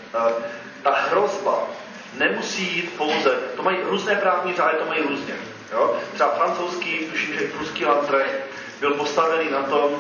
[0.83, 1.59] ta hrozba
[2.19, 5.35] nemusí jít pouze, to mají různé právní řády, to mají různě.
[5.73, 5.97] Jo?
[6.15, 8.35] Třeba francouzský, tuším, že pruský Landrecht
[8.81, 9.91] byl postavený na tom,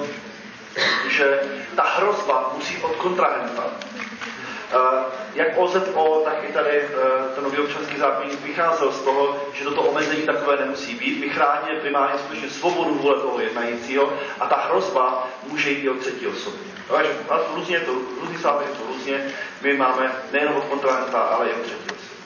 [1.09, 1.41] že
[1.77, 3.65] ta hrozba musí od kontrahenta.
[4.75, 5.05] Uh,
[5.35, 9.83] jak OZO, tak i tady uh, ten nový občanský zákonník vycházel z toho, že toto
[9.83, 11.21] omezení takové nemusí být.
[11.21, 16.27] Vychrání primárně skutečně svobodu vůle toho jednajícího a ta hrozba může jít i od třetí
[16.27, 16.70] osoby.
[16.97, 17.13] Takže
[17.55, 19.35] různě to, různý státy to různě.
[19.61, 22.21] My máme nejenom od kontrahenta, ale i od třetí osoby.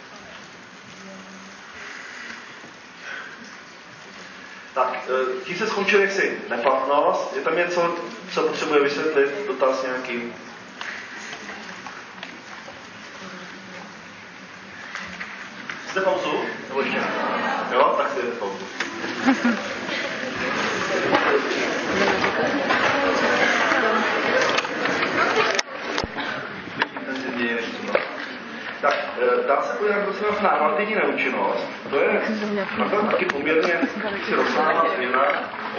[4.75, 5.09] Tak,
[5.39, 7.37] e, tím se skončil jaksi neplatnost.
[7.37, 7.95] Je tam něco,
[8.33, 10.33] co potřebuje vysvětlit, dotaz nějaký?
[15.91, 16.45] Jste pauzu?
[16.69, 17.03] Nebo ještě?
[17.73, 18.54] Jo, tak si jdete pauzu.
[28.85, 31.67] Tak, e, dá se podívat prosím vás na relativní neúčinnost.
[31.91, 32.21] To je
[32.91, 33.81] to taky poměrně
[34.25, 35.25] si rozsáhlá změna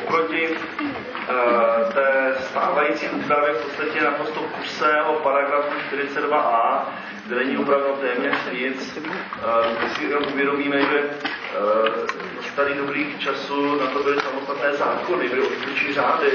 [0.03, 6.85] oproti uh, té stávající úpravě v podstatě naprosto kusého paragrafu 42a,
[7.25, 8.97] kde není upraveno téměř nic.
[8.97, 12.15] Uh, my si uvědomíme, že uh,
[12.55, 16.31] tady dobrých časů na to byly samostatné zákony, byly odličí řády,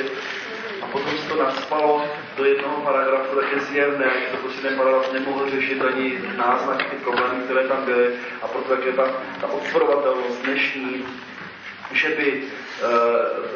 [0.93, 2.05] potom se to naspalo
[2.37, 6.85] do jednoho paragrafu, tak je zjevné, že to prostě ten paragraf nemohl řešit ani náznaky
[6.85, 9.05] ty problémy, které tam byly a proto tak je ta,
[9.41, 11.07] ta odporovatelnost dnešní,
[11.93, 12.43] že by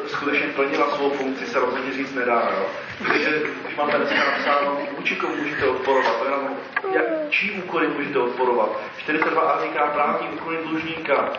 [0.07, 2.49] skutečně plnila svou funkci, se rozhodně říct nedá.
[2.57, 2.65] Jo?
[3.07, 6.57] Takže když máte dneska napsáno, vůči komu můžete odporovat, to jenom,
[6.93, 8.69] jak, čí úkoly můžete odporovat.
[9.07, 11.33] 42a říká právní úkoly dlužníka.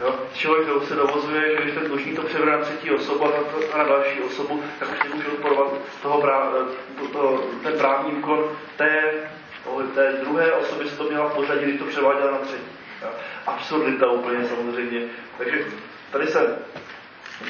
[0.00, 0.14] Jo?
[0.34, 4.62] Člověk se dovozuje, že když ten dlužník to na třetí osobu a na, další osobu,
[4.78, 5.72] tak už nemůže odporovat
[6.02, 6.52] toho práv,
[6.98, 9.12] to, to, ten právní úkon té,
[9.94, 12.70] té druhé osoby se to měla v pořadí, když to převáděla na třetí.
[13.02, 13.08] Jo?
[13.46, 15.00] Absurdita úplně samozřejmě.
[15.38, 15.64] Takže
[16.12, 16.58] tady se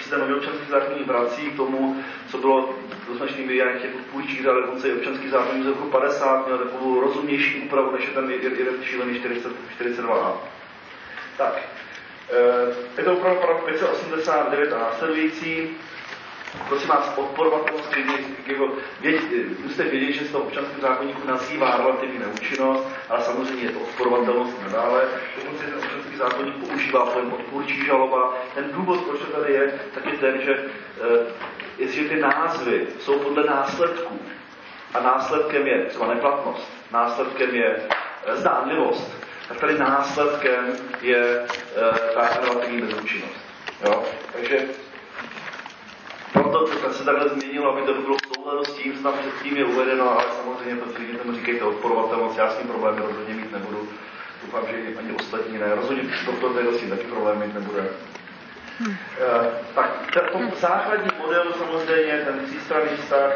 [0.03, 2.75] se ten nový občanský zákonník vrací k tomu, co bylo
[3.09, 6.59] do značné míry jak těch půjčích řád, dokonce i občanský zákonník z roku 50 měl
[6.59, 10.33] takovou rozumnější úpravu, než je ten jeden šílený 42a.
[11.37, 11.90] Tak, Eh,
[12.99, 15.69] je to opravdu paragraf 589 a následující.
[16.69, 17.95] Prosím vás, odporovatelnost
[18.47, 18.69] jako,
[19.01, 19.23] věd,
[19.63, 23.81] musíte vědět, že se to v občanském zákonníku nazývá relativní neúčinnost, ale samozřejmě je to
[23.81, 25.03] odporovatelnost nadále.
[25.37, 28.35] Dokonce ten občanský zákonník používá pojem odpůrčí žaloba.
[28.55, 30.65] Ten důvod, proč to tady je, tak je ten, že,
[31.79, 34.21] je, že ty názvy jsou podle následků.
[34.95, 37.77] A následkem je třeba neplatnost, následkem je
[38.27, 39.20] eh, zdánlivost,
[39.51, 40.73] tak tady následkem
[41.03, 41.47] je e,
[42.15, 43.37] ta relativní bezúčinnost.
[43.85, 44.05] Jo?
[44.33, 44.59] Takže
[46.33, 49.65] proto to se takhle změnilo, aby to bylo v souhladu s tím, co předtím je
[49.65, 53.89] uvedeno, ale samozřejmě to lidi tomu říkejte odporovatelnost, já s tím problémy rozhodně mít nebudu.
[54.45, 55.75] Doufám, že ani ostatní ne.
[55.75, 57.89] Rozhodně doktor tady s tím taky problém mít nebude.
[58.79, 58.97] Hmm.
[59.21, 63.33] E, tak ten základní model samozřejmě, ten třístranný vztah,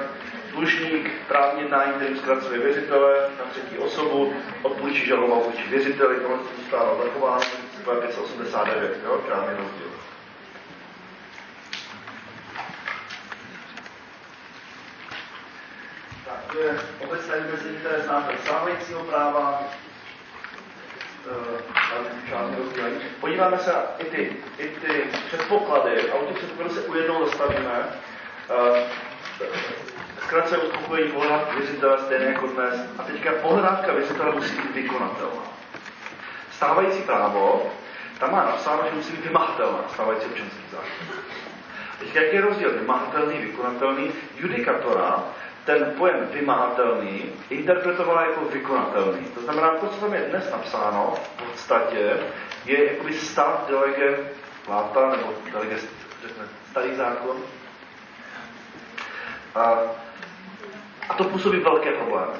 [0.54, 1.10] dlužník,
[1.58, 7.40] jednání, který zkracuje věřitele na třetí osobu, odpoučí žaloba vůči věřiteli, to zůstává zachováno,
[7.84, 9.90] 589, jo, žádný rozdíl.
[16.24, 19.62] Tak, to je obecné vymezení, které znáte stávajícího práva,
[21.26, 21.64] uh,
[23.20, 28.00] Podíváme se i ty, i ty předpoklady, a u těch předpokladů se ujednou dostavíme.
[28.50, 28.78] Uh,
[30.24, 32.80] zkrátce uspokojení pohledávky věřitele stejné jako dnes.
[32.98, 35.42] A teďka pohledávka věřitele musí být vykonatelná.
[36.52, 37.72] Stávající právo,
[38.20, 41.16] tam má napsáno, že musí být vymahatelná, stávající občanský zákon.
[41.98, 44.12] Teď jaký je rozdíl vymahatelný, vykonatelný?
[44.36, 45.24] Judikatora
[45.64, 49.24] ten pojem vymahatelný interpretovala jako vykonatelný.
[49.34, 52.16] To znamená, to, co tam je dnes napsáno, v podstatě
[52.64, 54.18] je jakoby stav delege
[54.68, 55.76] láta, nebo delege,
[56.22, 57.36] řekne, starý zákon.
[59.54, 59.78] A
[61.08, 62.32] a to působí velké problémy.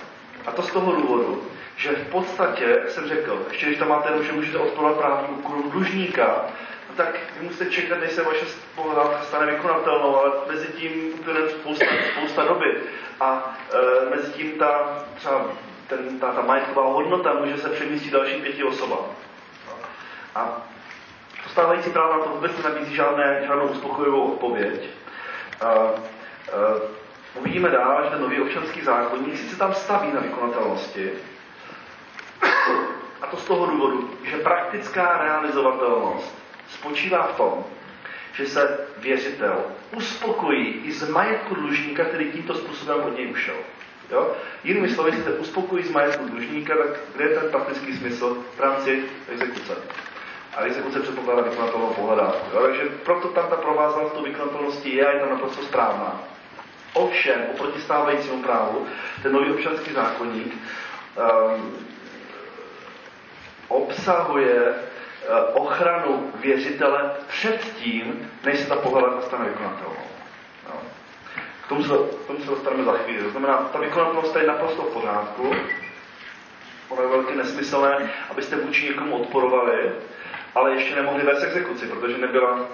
[0.47, 1.43] A to z toho důvodu,
[1.77, 6.45] že v podstatě, jsem řekl, ještě když tam máte, že můžete odporovat právní úkolu dlužníka,
[6.89, 11.51] no tak vy musíte čekat, než se vaše pohledávka stane vykonatelnou, ale mezi tím bude
[11.51, 11.85] spousta,
[12.17, 12.77] spousta doby.
[13.21, 15.45] A e, mezi tím ta, třeba
[15.89, 19.07] ten, ta, ta majetková hodnota může se přemístit dalším pěti osobám.
[20.35, 20.63] A
[21.51, 24.89] stávající práva to vůbec nenabízí žádné, žádnou uspokojivou odpověď.
[25.61, 25.91] A, a,
[27.35, 31.11] Uvidíme dál, že ten nový občanský zákonník sice tam staví na vykonatelnosti,
[33.23, 36.39] a to z toho důvodu, že praktická realizovatelnost
[36.69, 37.65] spočívá v tom,
[38.35, 39.65] že se věřitel
[39.97, 43.55] uspokojí i z majetku dlužníka, který tímto způsobem od něj ušel.
[44.11, 44.33] Jo?
[44.65, 49.05] Jinými slovy, se uspokojí z majetku dlužníka, tak kde je ten praktický smysl v rámci
[49.29, 49.77] exekuce?
[50.57, 52.57] A exekuce předpokládá vykonatelnou pohledávku.
[52.63, 56.34] Takže proto tam ta provázanost tu vykonatelnosti je a je tam naprosto správná.
[56.95, 58.87] Ovšem, oproti stávajícímu právu,
[59.23, 61.87] ten nový občanský zákonník um,
[63.69, 70.07] obsahuje uh, ochranu věřitele před tím, než se ta pohledávka stane vykonatelnou.
[70.69, 70.81] No.
[71.65, 71.95] K tomu se,
[72.25, 73.23] k tomu se dostaneme za chvíli.
[73.23, 75.55] To znamená, ta vykonatelnost je naprosto v pořádku.
[76.89, 79.93] Ono je velké nesmyslné, abyste vůči někomu odporovali,
[80.55, 82.67] ale ještě nemohli vést exekuci, protože nebyla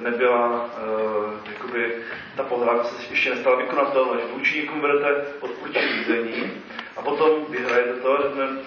[0.00, 1.94] nebyla, uh, jakoby,
[2.36, 6.52] ta pohledávka se ještě nestala vykonatelná, že vůči někomu vedete odpůrčí řízení
[6.96, 8.18] a potom vyhrajete to,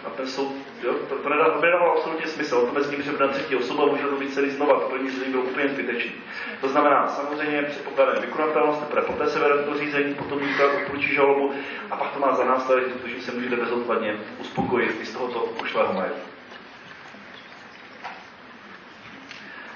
[0.06, 0.52] a ten soud,
[0.84, 4.04] jo, to, to nedá, to nedávalo absolutně smysl, to mezi tím přebne třetí osoba může
[4.04, 6.12] to být celý znova, to první řízení bylo úplně zbytečný.
[6.62, 11.54] To znamená, samozřejmě předpokládáme vykonatelnost, teprve poté se vede to řízení, potom můžete odpůrčí žalobu
[11.92, 15.94] a pak to má za následek, že se můžete bezodkladně uspokojit i z tohoto ušlého
[15.94, 16.29] majetku.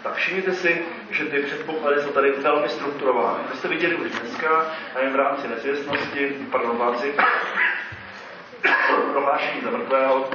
[0.03, 3.43] Tak všimněte si, že ty předpoklady jsou tady velmi strukturovány.
[3.51, 4.65] To jste viděli už dneska,
[4.95, 7.13] a jen v rámci nezvěstnosti, pardon, v rámci
[9.11, 10.29] prohlášení za mrtvého,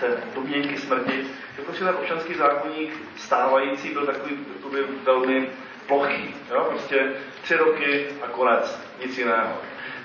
[0.00, 1.26] té domněnky smrti,
[1.56, 5.48] že prostě ten občanský zákonník stávající byl takový takový velmi
[5.86, 6.34] plochý.
[6.50, 6.66] Jo?
[6.68, 7.12] Prostě
[7.42, 9.56] tři roky a konec, nic jiného.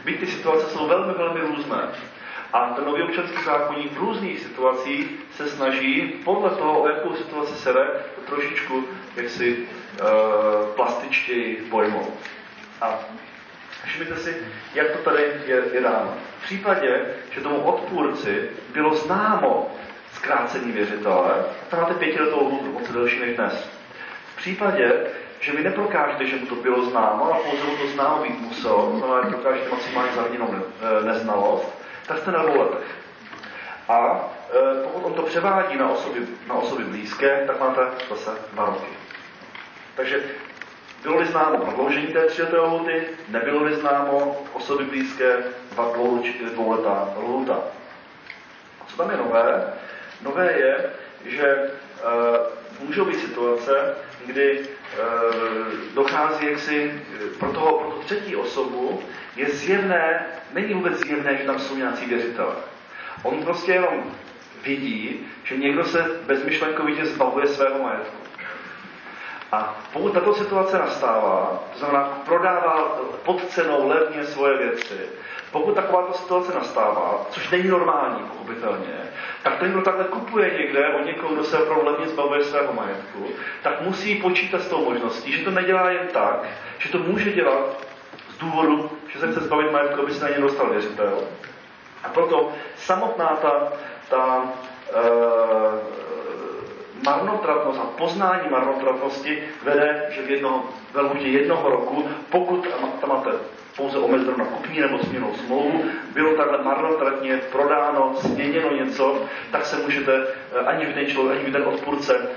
[0.05, 1.89] Byť ty situace jsou velmi, velmi různé.
[2.53, 7.53] A ten nový občanský zákonník v různých situacích se snaží podle toho, o jakou situaci
[7.53, 7.87] se jde,
[8.25, 8.83] trošičku
[9.15, 10.07] jaksi uh,
[10.75, 12.13] plastičtěji pojmout.
[12.81, 12.99] A
[13.85, 14.37] všimněte si,
[14.73, 16.13] jak to tady je, je dáno.
[16.39, 19.75] V případě, že tomu odpůrci bylo známo
[20.13, 23.69] zkrácení věřitele, tam máte pětiletou lhůtu, moc delší než dnes.
[24.33, 25.01] V případě,
[25.39, 28.97] že vy neprokážete, že mu to bylo známo, a pouze mu to známo být muselo,
[28.97, 31.80] znamená, že prokážete maximálně zaviněnou eh, neznalost,
[32.17, 32.95] jste na dvou letech.
[33.89, 38.65] A e, pokud on to převádí na osoby, na osoby blízké, tak máte zase dva
[38.65, 38.87] roky.
[39.95, 40.23] Takže
[41.03, 45.37] bylo-li známo prodloužení té tříleté lhuty, nebylo-li známo osoby blízké,
[45.71, 45.93] dva
[46.53, 47.59] dvouletá lhuta.
[48.87, 49.73] Co tam je nové?
[50.21, 50.89] Nové je,
[51.25, 51.69] že e,
[52.79, 54.65] můžou být situace, kdy e,
[55.93, 57.03] dochází jaksi
[57.39, 59.03] pro, toho, pro tu třetí osobu,
[59.41, 62.55] je zjevné, není vůbec zjevné, že tam jsou nějací věřitelé.
[63.23, 64.03] On prostě jenom
[64.63, 68.17] vidí, že někdo se bezmyšlenkovitě zbavuje svého majetku.
[69.51, 74.99] A pokud tato situace nastává, to znamená, prodává pod cenou levně svoje věci,
[75.51, 78.97] pokud takováto situace nastává, což není normální, pochopitelně,
[79.43, 83.27] tak ten, kdo takhle kupuje někde od někoho, kdo se opravdu levně zbavuje svého majetku,
[83.63, 86.43] tak musí počítat s tou možností, že to nedělá jen tak,
[86.79, 87.91] že to může dělat
[88.41, 91.17] důvodu, že se chce zbavit majetku, aby se na ně dostal věřitel.
[92.03, 93.73] A proto samotná ta,
[94.09, 94.43] ta
[94.93, 95.01] e,
[97.05, 100.63] marnotratnost a poznání marnotratnosti vede, že v, jedno,
[100.93, 102.67] v lhutě jednoho roku, pokud
[103.01, 103.31] tam máte
[103.77, 109.77] pouze omezeno na kupní nebo směnou smlouvu, bylo takhle marnotratně prodáno, změněno něco, tak se
[109.77, 112.27] můžete, eh, ani by ten člověk, ani by ten odpůrce e,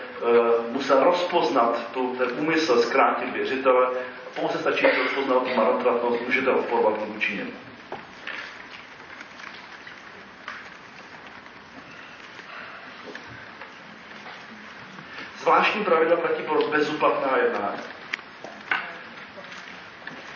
[0.72, 3.86] musel rozpoznat tu, ten úmysl zkrátit věřitele,
[4.34, 7.52] pouze stačí rozpoznat tu marnotratnost, můžete odporovat vůči němu.
[15.40, 17.82] Zvláštní pravidla platí pro bezúplatná jednání.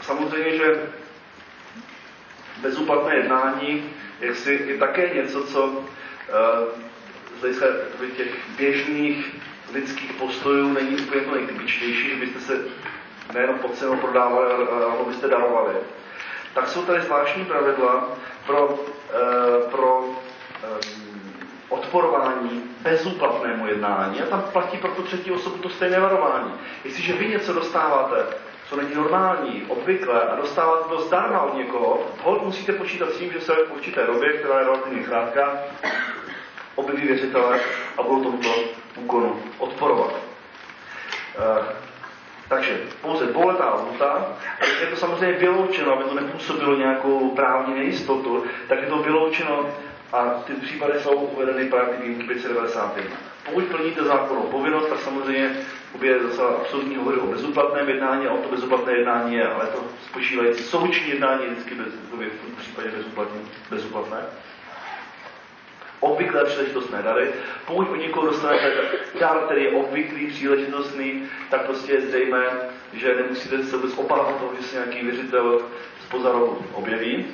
[0.03, 0.93] Samozřejmě, že
[2.61, 5.85] bezúplatné jednání jaksi je také něco, co uh,
[7.39, 7.67] z hlediska
[8.17, 9.35] těch běžných
[9.73, 12.65] lidských postojů není úplně to nejtypičtější, že byste se
[13.35, 15.75] nejenom pod cenou prodávali, ale byste darovali.
[16.55, 18.09] Tak jsou tady zvláštní pravidla
[18.47, 20.15] pro, uh, pro um,
[21.69, 26.55] odporování bezúplatnému jednání a tam platí pro tu třetí osobu to stejné varování.
[26.85, 28.27] Jestliže vy něco dostáváte,
[28.69, 33.33] co není normální, obvykle a dostáváte to zdarma od někoho, hod musíte počítat s tím,
[33.33, 35.59] že se v určité době, která je relativně krátká,
[36.75, 37.61] objeví věřitelé
[37.99, 38.55] a budou tomuto
[38.97, 40.13] úkonu odporovat.
[42.49, 44.37] Takže pouze dvouletá lhuta,
[44.81, 49.67] je to samozřejmě vyloučeno, aby to nepůsobilo nějakou právní nejistotu, tak je to vyloučeno
[50.13, 53.17] a ty případy jsou uvedeny právě výjimky 591.
[53.45, 55.57] Pokud plníte zákonnou povinnost, tak samozřejmě
[56.03, 59.85] je docela absolutní hovory o bezúplatném jednání a o to bezúplatné jednání je, ale to
[60.07, 63.41] spočívající souční jednání je vždycky bez, v případě bezúplatné.
[63.71, 64.19] bezúplatné.
[66.01, 67.29] Obvyklé příležitostné dary.
[67.67, 68.73] Pokud od někoho dostanete
[69.21, 72.45] dar, který je obvyklý, příležitostný, tak prostě je zřejmé,
[72.93, 75.61] že nemusíte se vůbec obávat toho, že se nějaký věřitel
[76.01, 77.27] z pozarovu objeví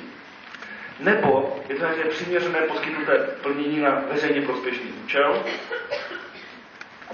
[0.99, 5.43] nebo je to nějaké přiměřené poskytnuté plnění na veřejně prospěšný účel,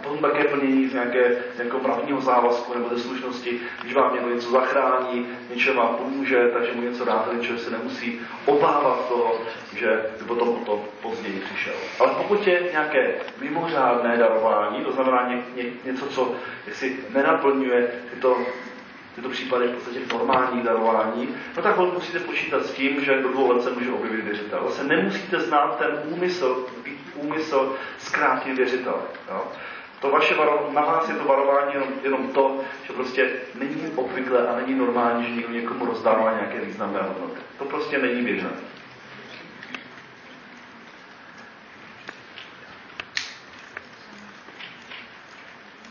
[0.04, 4.50] potom také plnění z nějaké, nějakého právního závazku nebo ze slušnosti, když vám někdo něco
[4.50, 9.40] zachrání, něčem vám pomůže, takže mu něco dáte, něčeho se nemusí obávat toho,
[9.76, 11.74] že by potom o to později přišel.
[12.00, 16.36] Ale pokud je nějaké mimořádné darování, to znamená ně, ně, něco, co
[16.72, 18.38] si nenaplňuje tyto
[19.16, 23.52] tyto případy v podstatě normální darování, no tak musíte počítat s tím, že do dvou
[23.52, 24.64] let se může objevit věřitel.
[24.64, 26.66] Zase nemusíte znát ten úmysl,
[27.16, 29.02] úmysl zkrátit věřitele.
[29.30, 29.44] Jo?
[30.02, 34.48] To vaše varo, na vás je to varování jenom, jenom to, že prostě není obvyklé
[34.48, 37.42] a není normální, že někdo někomu rozdává nějaké významné hodnoty.
[37.58, 38.50] To prostě není běžné.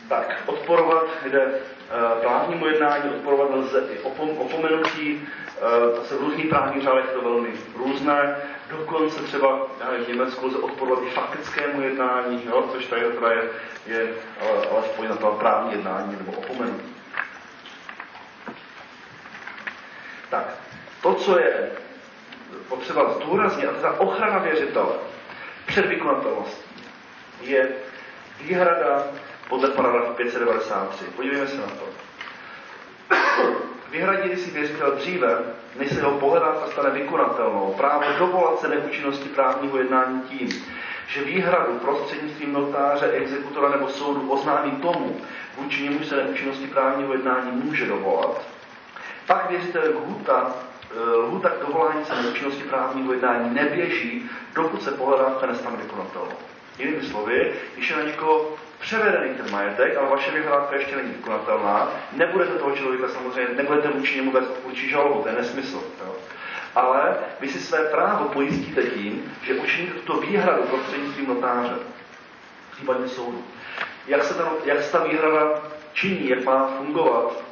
[0.09, 1.61] Tak, odporovat jde
[1.93, 5.27] Eh, právnímu jednání odporovat lze i opom, opomenutí,
[5.61, 8.35] eh, se v různých právních řádech to velmi různé,
[8.69, 9.67] dokonce třeba
[10.05, 13.43] v Německu lze odporovat i faktickému jednání, jo, což tady teda je,
[13.85, 16.95] je ale, alespoň na to právní jednání nebo opomenutí.
[20.29, 20.45] Tak,
[21.01, 21.71] to, co je
[22.67, 24.95] potřeba zdůraznit, a teda ochrana věřitele
[25.65, 26.71] před vykonatelností,
[27.41, 27.69] je
[28.41, 29.03] výhrada
[29.49, 31.05] podle paragrafu 593.
[31.05, 31.85] Podívejme se na to.
[33.91, 35.37] Vyhradí si věřitel dříve,
[35.79, 40.49] než se jeho pohledávka stane vykonatelnou, právo dovolat se neúčinnosti právního jednání tím,
[41.07, 45.21] že výhradu prostřednictvím notáře, exekutora nebo soudu oznámí tomu,
[45.57, 48.41] vůči němu se neúčinnosti právního jednání může dovolat,
[49.27, 50.55] pak věřitel lhuta,
[50.91, 56.37] eh, lhuta k dovolání se neúčinnosti právního jednání neběží, dokud se pohledávka nestane vykonatelnou.
[56.79, 61.91] Jinými slovy, když je na někoho převedený ten majetek, ale vaše vyhrádka ještě není vykonatelná,
[62.11, 65.83] nebudete toho člověka samozřejmě, nebudete vůči němu vést vůči žalobu, to je nesmysl.
[65.99, 66.15] Jo.
[66.75, 71.75] Ale vy si své právo pojistíte tím, že učiníte tuto výhradu prostřednictvím notáře,
[72.71, 73.43] případně soudu.
[74.07, 75.61] Jak se, ta, jak se ta výhrada
[75.93, 77.43] činí, jak má fungovat,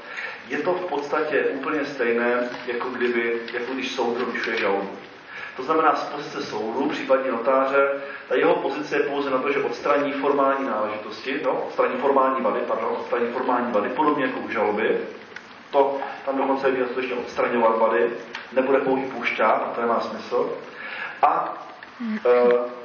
[0.48, 4.98] je to v podstatě úplně stejné, jako, kdyby, jako když soud rozlišuje žalobu.
[5.60, 7.92] To znamená z pozice soudu, případně notáře,
[8.28, 12.60] ta jeho pozice je pouze na to, že odstraní formální náležitosti, no, odstraní formální vady,
[12.68, 14.98] pardon, odstraní formální vady, podobně jako u žaloby.
[15.72, 18.10] To tam dokonce je skutečně odstraňovat vady,
[18.54, 20.50] nebude pouhý půšťák, to nemá smysl.
[21.22, 21.54] A
[22.16, 22.30] e,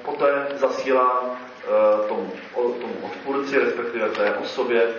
[0.05, 4.95] poté zasílá e, tomu, tomu odpůrci, respektive té osobě,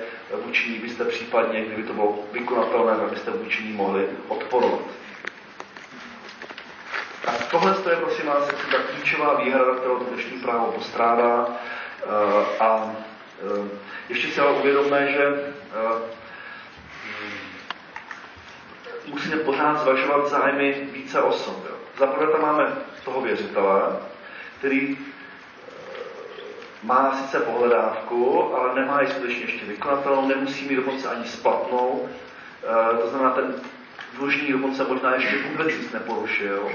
[0.46, 5.05] vůči ní byste případně, kdyby to bylo vykonatelné, abyste vůči ní mohli odporovat.
[7.28, 11.48] A tohle je, prosím vás, ta klíčová výhrada, kterou dnešní právo postrádá.
[11.48, 12.96] Eh, a
[13.42, 13.70] eh,
[14.10, 16.02] ještě si ale uvědomme, že eh,
[19.08, 21.68] musíme pořád zvažovat zájmy více osob.
[22.00, 22.76] Za prvé tam máme
[23.06, 23.82] toho věřitele,
[24.60, 24.98] který
[26.84, 32.10] má sice pohledávku, ale nemá ji skutečně ještě vykonatelnou, nemusí mít dokonce ani splatnou.
[33.02, 33.56] To znamená, ten
[34.18, 36.70] dlužník dokonce možná ještě vůbec nic neporušil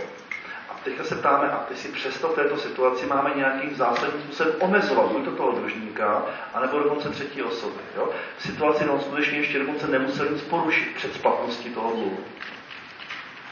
[0.85, 5.25] teďka se ptáme, a si přesto v této situaci máme nějakým zásadním způsobem omezovat buď
[5.25, 7.81] to toho dlužníka, anebo dokonce třetí osoby.
[7.97, 8.11] Jo?
[8.39, 12.19] V situaci, kde on skutečně ještě dokonce nemusel nic porušit před splatností toho dluhu.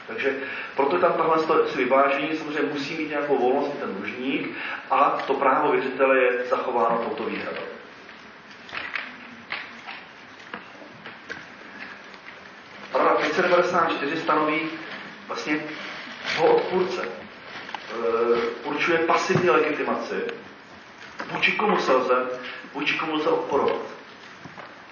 [0.06, 0.36] Takže
[0.76, 4.56] proto tam tohle si vyvážení samozřejmě musí mít nějakou volnost ten dlužník
[4.90, 7.62] a to právo věřitele je zachováno touto výhradou.
[12.92, 14.60] Paragraf 594 stanoví
[15.26, 15.60] vlastně
[16.36, 17.02] toho odpůrce.
[17.02, 17.09] E,
[18.64, 20.14] určuje pasivní legitimaci,
[21.32, 22.26] vůči komu se lze,
[22.74, 23.80] vůči komu lze odporovat.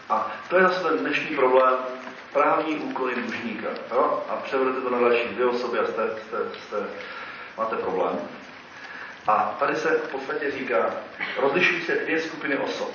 [0.09, 1.75] A to je zase ten dnešní problém
[2.33, 3.69] právní úkony dlužníka.
[3.93, 4.25] Jo?
[4.29, 6.37] A převedete to na další dvě osoby a jste, jste,
[6.67, 6.77] jste,
[7.59, 8.19] máte problém.
[9.27, 10.91] A tady se v podstatě říká,
[11.37, 12.95] rozlišují se dvě skupiny osob.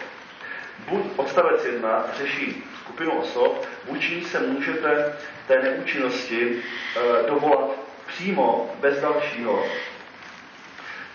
[0.90, 5.16] Buď odstavec 1 řeší skupinu osob, vůči se můžete
[5.48, 6.64] té neúčinnosti
[6.96, 7.70] e, dovolat
[8.14, 9.66] přímo, bez dalšího.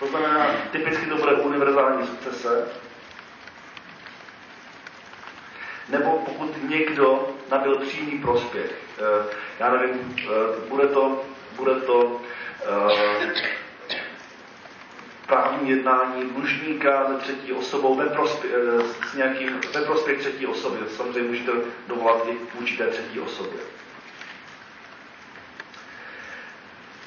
[0.00, 2.68] To znamená, typicky to bude univerzální sukcese,
[5.88, 8.74] nebo pokud někdo nabil přímý prospěch.
[8.98, 9.26] Eh,
[9.60, 11.24] já nevím, eh, bude to,
[11.56, 12.20] bude to
[12.88, 13.32] eh,
[15.26, 18.52] právní jednání dlužníka se třetí osobou ve prospěch,
[19.10, 20.78] s nějakým, ve prospěch třetí osoby.
[20.96, 21.52] Samozřejmě můžete
[21.88, 23.75] dovolat i vůči té třetí osobě.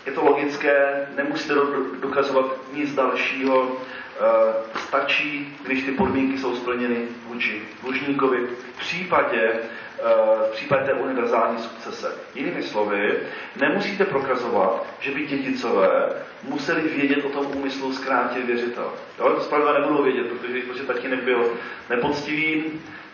[0.05, 1.53] Je to logické, nemusíte
[2.01, 6.97] dokazovat nic dalšího, eh, stačí, když ty podmínky jsou splněny
[7.27, 10.03] vůči dlužníkovi v případě, eh,
[10.49, 12.15] v případě té univerzální sukcese.
[12.35, 13.19] Jinými slovy,
[13.55, 16.09] nemusíte prokazovat, že by dědicové
[16.43, 18.93] museli vědět o tom úmyslu zkrátit věřitel.
[19.19, 21.53] Jo, to zpravidla nebudou vědět, protože protože tatínek byl
[21.89, 22.63] nepoctivý,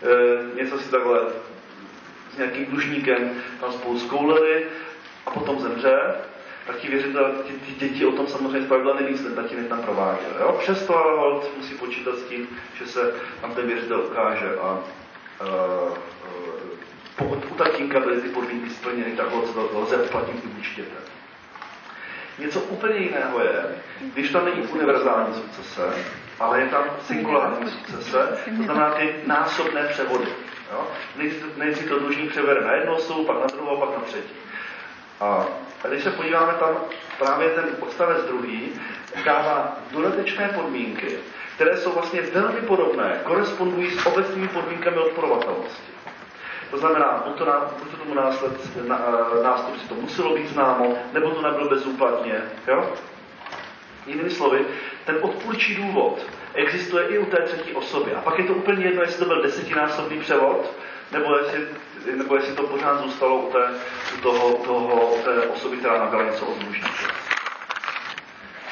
[0.02, 1.20] eh, něco si takhle
[2.34, 3.30] s nějakým dlužníkem
[3.60, 4.66] tam spolu skouleli
[5.26, 6.14] a potom zemře,
[6.66, 10.30] tak ti věřitel, ti, ti děti o tom samozřejmě zpravidla neví, ten tatínek tam prováděl.
[10.40, 10.56] Jo?
[10.60, 15.48] Přesto hold musí počítat s tím, že se tam ten věřitel ukáže a uh,
[15.88, 15.96] uh,
[17.16, 19.44] pokud u tatínka byly ty podmínky splněny, tak ho
[19.74, 20.84] lze uplatnit i vůči.
[22.38, 23.64] Něco úplně jiného je,
[24.00, 25.94] když tam není univerzální sukcese,
[26.40, 30.28] ale je tam singulární sukcese, to znamená ty násobné převody.
[30.72, 30.86] Jo?
[31.56, 34.34] Nejdřív to dlužník převede na jednu osobu, pak na druhou, pak na třetí.
[35.20, 35.46] A
[35.84, 36.76] a když se podíváme tam,
[37.18, 38.72] právě ten odstavec druhý
[39.24, 41.18] dává dodatečné podmínky,
[41.54, 45.92] které jsou vlastně velmi podobné, korespondují s obecnými podmínkami odporovatelnosti.
[46.70, 47.44] To znamená, buď to,
[47.78, 49.00] buď to tomu násled, na,
[49.42, 52.42] nástupci to muselo být známo, nebo to nebylo bezúplatně.
[52.68, 52.92] Jo?
[54.06, 54.66] Jinými slovy,
[55.04, 58.14] ten odpůrčí důvod existuje i u té třetí osoby.
[58.14, 60.72] A pak je to úplně jedno, jestli to byl desetinásobný převod,
[61.12, 61.66] nebo jestli,
[62.14, 63.70] nebo jestli to pořád zůstalo u té,
[64.18, 66.88] u toho, toho, té osoby, která nabila něco od dlužníka.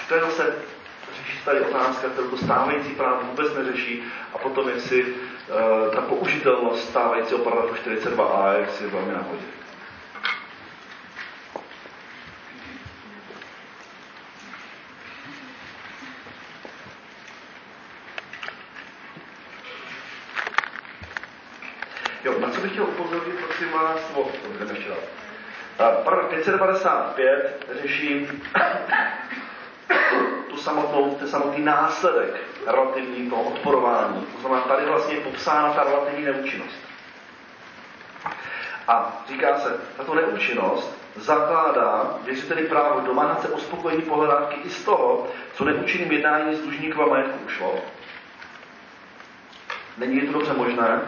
[0.09, 0.55] To je zase
[1.17, 4.03] řeší tady otázka, kterou to stávající právo vůbec neřeší
[4.35, 9.23] a potom jestli uh, ta použitelnost stávajícího paragrafu 42a je si velmi na
[22.65, 24.31] bych chtěl upozornit, prosím vás, o,
[24.73, 24.91] ještě
[25.79, 25.95] dát.
[25.95, 28.29] Paragraf 595 řeší
[30.51, 34.27] tu samotnou, ten samotný následek relativní toho odporování.
[34.35, 36.79] To znamená, tady vlastně je popsána ta relativní neúčinnost.
[38.89, 45.27] A říká se, tato neúčinnost zakládá věřiteli právo domáhat se uspokojení pohledávky i z toho,
[45.55, 47.75] co neúčinným jednáním z dlužníkova majetku ušlo.
[49.99, 51.01] Není to dobře možné,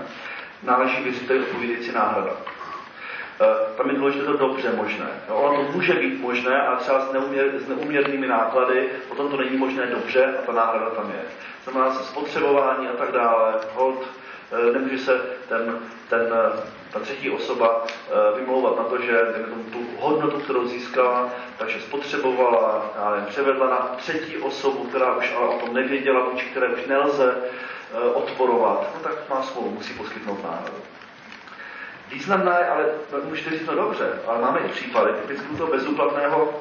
[0.62, 2.30] náleží věřiteli odpovědějící náhrada.
[2.30, 5.08] E, tam je důležité to dobře možné.
[5.28, 9.36] No, ono to může být možné, ale třeba s, neuměr, s neuměrnými náklady, potom to
[9.36, 11.22] není možné dobře a ta náhrada tam je.
[11.64, 14.06] Znamená se spotřebování a tak dále, hold,
[14.52, 15.78] e, nemůže se ten,
[16.08, 16.28] ten
[16.96, 19.18] ta třetí osoba eh, vymlouvat na to, že
[19.50, 25.48] tomu, tu hodnotu, kterou získala, takže spotřebovala, nevím, převedla na třetí osobu, která už ale
[25.48, 30.44] o tom nevěděla, vůči které už nelze eh, odporovat, no tak má smlouvu, musí poskytnout
[30.44, 30.78] náhradu.
[32.12, 36.60] Významné, ale no, můžete říct, no dobře, ale máme i případy typicky toho bezúplatného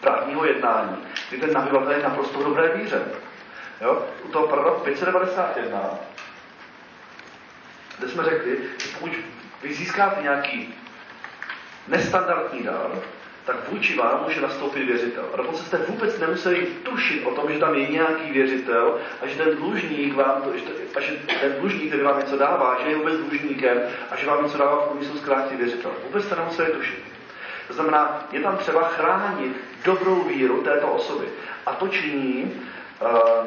[0.00, 0.96] právního jednání,
[1.28, 3.02] kdy ten nabyvatel je naprosto dobré víře.
[3.80, 4.02] Jo?
[4.22, 5.98] U toho paragraf 591
[8.02, 9.12] kde jsme řekli, že pokud
[9.62, 10.74] vy získáte nějaký
[11.88, 12.90] nestandardní dar,
[13.44, 15.24] tak vůči vám může nastoupit věřitel.
[15.34, 19.36] A dokonce jste vůbec nemuseli tušit o tom, že tam je nějaký věřitel a že
[19.36, 20.64] ten dlužník vám, to, že,
[20.96, 23.78] a že ten dlužník, který vám něco dává, že je vůbec dlužníkem
[24.10, 25.90] a že vám něco dává v úmyslu zkrátit věřitel.
[26.06, 27.04] Vůbec jste nemuseli tušit.
[27.68, 31.28] To znamená, je tam třeba chránit dobrou víru této osoby.
[31.66, 32.62] A to činí
[33.00, 33.46] uh,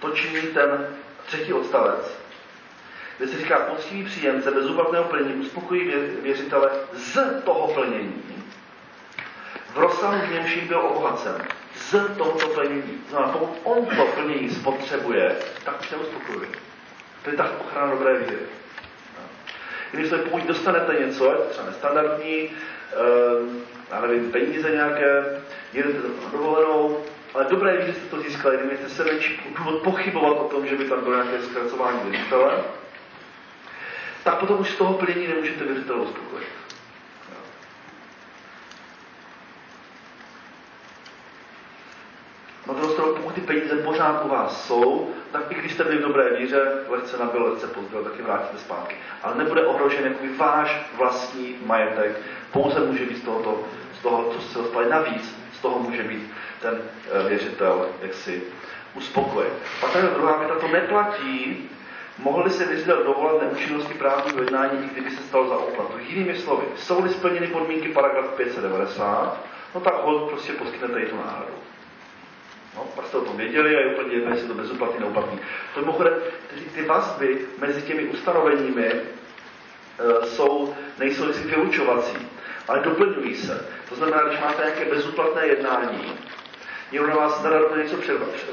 [0.00, 0.96] to činí ten
[1.26, 2.21] třetí odstavec,
[3.18, 8.22] kde se říká, poctivý příjemce bezúplatného plnění uspokojí věřitele z toho plnění,
[9.74, 11.34] v rozsahu, v němž byl obohacen.
[11.74, 13.04] Z tohoto plnění.
[13.10, 16.48] Znamená, pokud on to plnění spotřebuje, tak už neuspokojuje.
[17.24, 18.38] To je tak ochrana dobré víry.
[19.90, 23.48] Když to pokud dostanete něco, třeba nestandardní, uh,
[23.90, 25.40] já nevím, peníze nějaké,
[25.72, 30.48] jedete na dovolenou, ale dobré že jste to získali, nemějte se menší důvod pochybovat o
[30.48, 32.58] tom, že by tam bylo nějaké zkracování věřitele,
[34.24, 36.48] tak potom už z toho plnění nemůžete věřitele uspokojit.
[42.66, 45.96] Na druhou stranu, pokud ty peníze pořád u vás jsou, tak i když jste byli
[45.96, 48.96] v dobré víře, lehce nabil, lehce pozbyl, taky vrátíte zpátky.
[49.22, 52.20] Ale nebude ohrožen jakoby váš vlastní majetek,
[52.52, 53.64] pouze může být z, tohoto,
[53.98, 56.78] z toho, co se dostali navíc, z toho může být ten
[57.10, 58.42] eh, věřitel jaksi
[58.94, 59.52] uspokojen.
[59.80, 61.70] Pak ta druhá věta, to neplatí,
[62.22, 65.98] mohli se věřitel dovolat neúčinnosti právního jednání, i kdyby se stalo za oplatu.
[66.08, 71.54] Jinými slovy, jsou-li splněny podmínky paragraf 590, no tak hod prostě poskytnete i tu náhradu.
[72.76, 75.38] No, jste o tom věděli a je úplně jedno, jestli to bezúplatný, neuplatný.
[75.74, 76.14] To mimochodem,
[76.54, 79.02] ty, ty vazby mezi těmi ustanoveními e,
[80.26, 82.16] jsou, nejsou si vylučovací,
[82.68, 83.66] ale doplňují se.
[83.88, 86.12] To znamená, když máte nějaké bezúplatné jednání,
[86.92, 87.96] někdo na vás nadarmo něco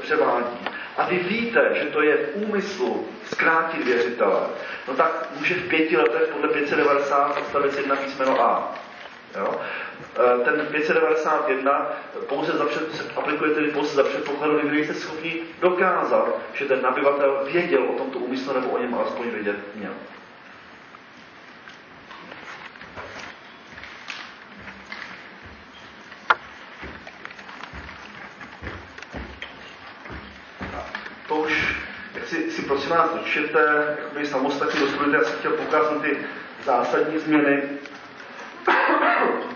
[0.02, 0.58] převádí
[0.96, 4.40] a vy víte, že to je v úmyslu zkrátit věřitele,
[4.88, 8.74] no tak může v pěti letech podle 590 odstavec 1 písmeno A.
[9.38, 9.60] Jo?
[10.40, 11.92] E, ten 591
[12.28, 17.40] pouze za před, aplikuje tedy pouze za předpokladu, kdy jste schopni dokázat, že ten nabyvatel
[17.52, 19.92] věděl o tomto úmyslu nebo o něm alespoň vědět měl.
[32.70, 36.18] Prosím vás dočtěte, jakoby samostatně dostudujte, já jsem chtěl poukázat ty
[36.64, 37.62] zásadní změny,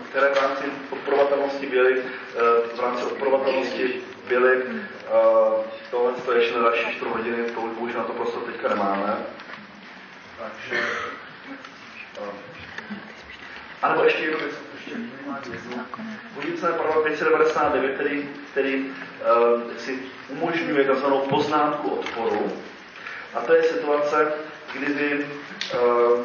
[0.09, 6.57] které v rámci odporovatelnosti byly, eh, v rámci odporovatelnosti byly, eh, tohle to je ještě
[6.57, 9.17] na další 4 hodiny, to už na to prostě teďka nemáme.
[10.39, 10.83] Takže,
[12.21, 12.31] eh,
[13.81, 14.55] a nebo ještě jednu věc,
[16.63, 19.99] na paragraf 599, který, který uh, si
[20.29, 21.05] umožňuje tzv.
[21.29, 22.51] poznámku odporu,
[23.33, 24.33] a to je situace,
[24.73, 26.21] kdy vy uh,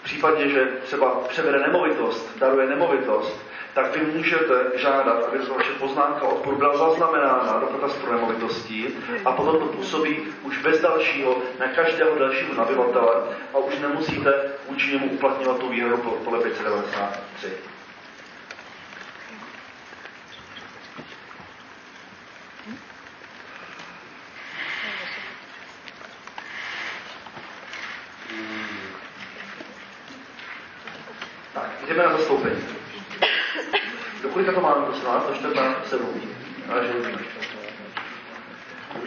[0.00, 3.40] v případě, že třeba převede nemovitost, daruje nemovitost,
[3.74, 8.86] tak vy můžete žádat, aby vaše poznámka odporu byla zaznamenána do katastru nemovitostí
[9.24, 13.14] a potom to působí už bez dalšího na každého dalšího nabyvatele
[13.54, 17.52] a už nemusíte vůči němu uplatňovat tu výhru podle 593.
[31.88, 32.83] Jdeme na zastoupení.
[34.22, 35.26] Do kolika to máme, prosím vás?
[35.26, 36.20] Do 14, 7.
[36.68, 37.06] Ale že už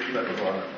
[0.07, 0.77] zkusíme to zvládnout.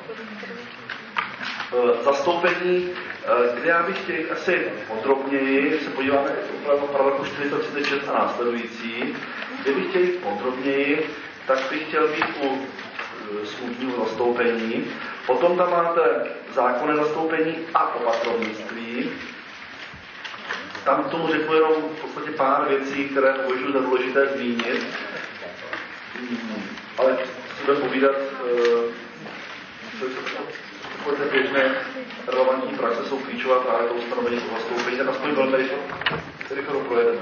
[1.74, 6.30] Eh, zastoupení, eh, kde já bych chtěl asi podrobněji, se podíváme
[6.62, 9.16] opravdu paragrafu 436 a následující,
[9.62, 11.10] kde bych chtěl podrobněji,
[11.48, 12.58] tak bych chtěl být u
[13.44, 14.86] eh, smutního zastoupení.
[15.26, 16.02] Potom tam máte
[16.54, 19.12] zákonné zastoupení a opatrovnictví.
[20.84, 24.88] Tam k tomu řeknu jenom v podstatě pár věcí, které považuji za důležité zmínit.
[26.20, 26.64] Hmm,
[26.98, 27.18] ale
[27.66, 28.16] budeme povídat,
[30.00, 30.06] co
[30.98, 31.76] takové ty běžné
[32.28, 35.78] relevantní praxe jsou klíčová právě to ustanovení toho zastoupení, tak aspoň velmi rychle,
[36.56, 37.22] rychle to projedeme.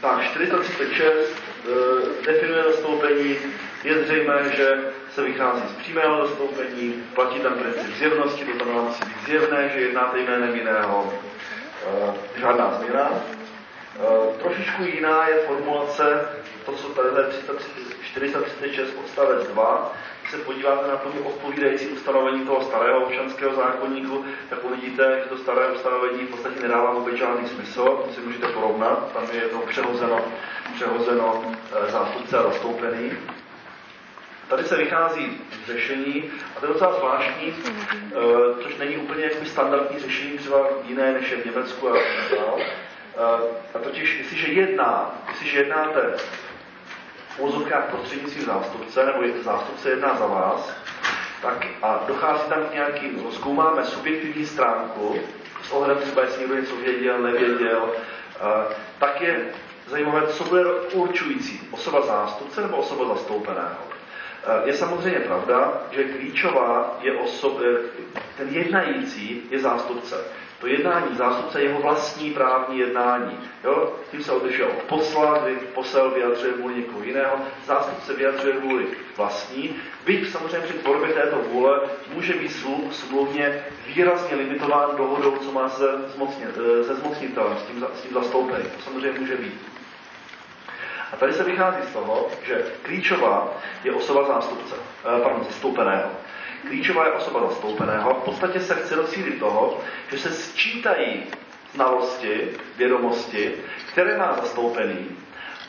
[0.00, 1.22] Tak, 436 e,
[1.68, 3.36] eh, definuje zastoupení,
[3.84, 4.78] je zřejmé, že
[5.14, 9.80] se vychází z přímého zastoupení, platí tam princip zjevnosti, to znamená musí být zjevné, že
[9.80, 11.12] jednáte jménem jiného,
[12.36, 13.10] e, žádná změna.
[13.10, 16.28] E, trošičku jiná je formulace,
[16.66, 17.64] to, co tady je
[18.02, 24.64] 436 odstavec 2, když se podíváte na plně odpovídající ustanovení toho starého občanského zákonníku, tak
[24.64, 29.12] uvidíte, že to staré ustanovení v podstatě nedává vůbec žádný smysl, to si můžete porovnat,
[29.12, 30.24] tam je jedno přehozeno,
[30.74, 31.42] přehozeno
[31.88, 33.12] e, zástupce a zastoupený.
[34.48, 39.98] Tady se vychází z řešení, a to je docela zvláštní, e, což není úplně standardní
[39.98, 42.64] řešení, třeba jiné než je v Německu a tak dále.
[43.74, 46.14] A totiž, jestliže jedná, jestliže jednáte
[47.36, 50.72] v úzovkách prostřednictvím zástupce, nebo je zástupce jedná za vás,
[51.42, 55.16] tak a dochází tam k nějaký, zkoumáme subjektivní stránku,
[55.62, 57.92] s ohledem třeba, jestli někdo něco věděl, nevěděl,
[58.98, 59.44] tak je
[59.86, 63.91] zajímavé, co bude určující, osoba zástupce nebo osoba zastoupeného.
[64.64, 67.60] Je samozřejmě pravda, že klíčová je osoba,
[68.36, 70.16] ten jednající je zástupce
[70.62, 73.38] to jednání zástupce jeho vlastní právní jednání.
[73.64, 73.92] Jo?
[74.10, 77.36] Tím se odlišuje od posla, kdy posel vyjadřuje vůli někoho jiného,
[77.66, 78.86] zástupce vyjadřuje vůli
[79.16, 81.80] vlastní, byť samozřejmě při tvorbě této vůle
[82.14, 82.52] může být
[82.90, 88.12] smluvně výrazně limitován dohodou, co má se, zmocně, eh, se zmocnitelem, s tím, s tím
[88.14, 88.70] zastoupeným.
[88.76, 89.60] To samozřejmě může být.
[91.12, 96.10] A tady se vychází z toho, že klíčová je osoba zástupce, eh, pardon, zastoupeného.
[96.68, 98.14] Klíčová je osoba zastoupeného.
[98.14, 99.80] V podstatě se chce docílit toho,
[100.10, 101.22] že se sčítají
[101.74, 103.54] znalosti, vědomosti,
[103.92, 105.16] které má zastoupený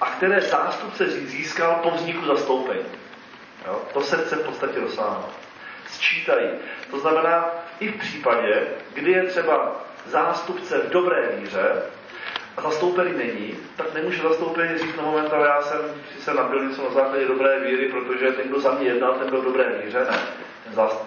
[0.02, 2.86] a které zástupce získal po vzniku zastoupení.
[3.68, 3.82] Jo?
[3.94, 5.30] To se chce v podstatě dosáhnout.
[5.88, 6.50] Sčítají.
[6.92, 7.50] To znamená,
[7.80, 11.82] i v případě, kdy je třeba zástupce v dobré víře
[12.62, 15.80] zastoupený není, tak nemůže zastoupený říct na moment, ale já jsem
[16.16, 19.30] si se nabil něco na základě dobré víry, protože ten, kdo za mě jednal, ten
[19.30, 20.08] byl dobré víře.
[20.10, 20.44] Ne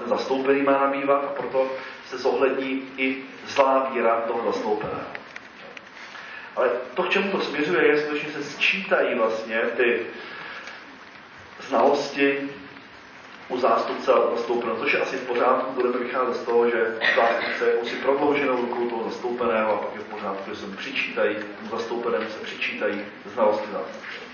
[0.06, 1.70] zastoupený má nabývat a proto
[2.06, 5.06] se zohlední i zlá víra toho zastoupeného.
[6.56, 10.06] Ale to, k čemu to směřuje, je skutečně se sčítají vlastně ty
[11.68, 12.51] znalosti
[13.48, 17.85] u zástupce zastoupeného, což je asi v pořádku, budeme vycházet z toho, že zástupce je
[17.90, 22.31] si prodlouženou rukou toho zastoupeného a pak je v pořádku, že se přičítají, mu zastoupenému
[22.31, 23.05] se přičítají
[23.35, 24.27] znalosti zástupce.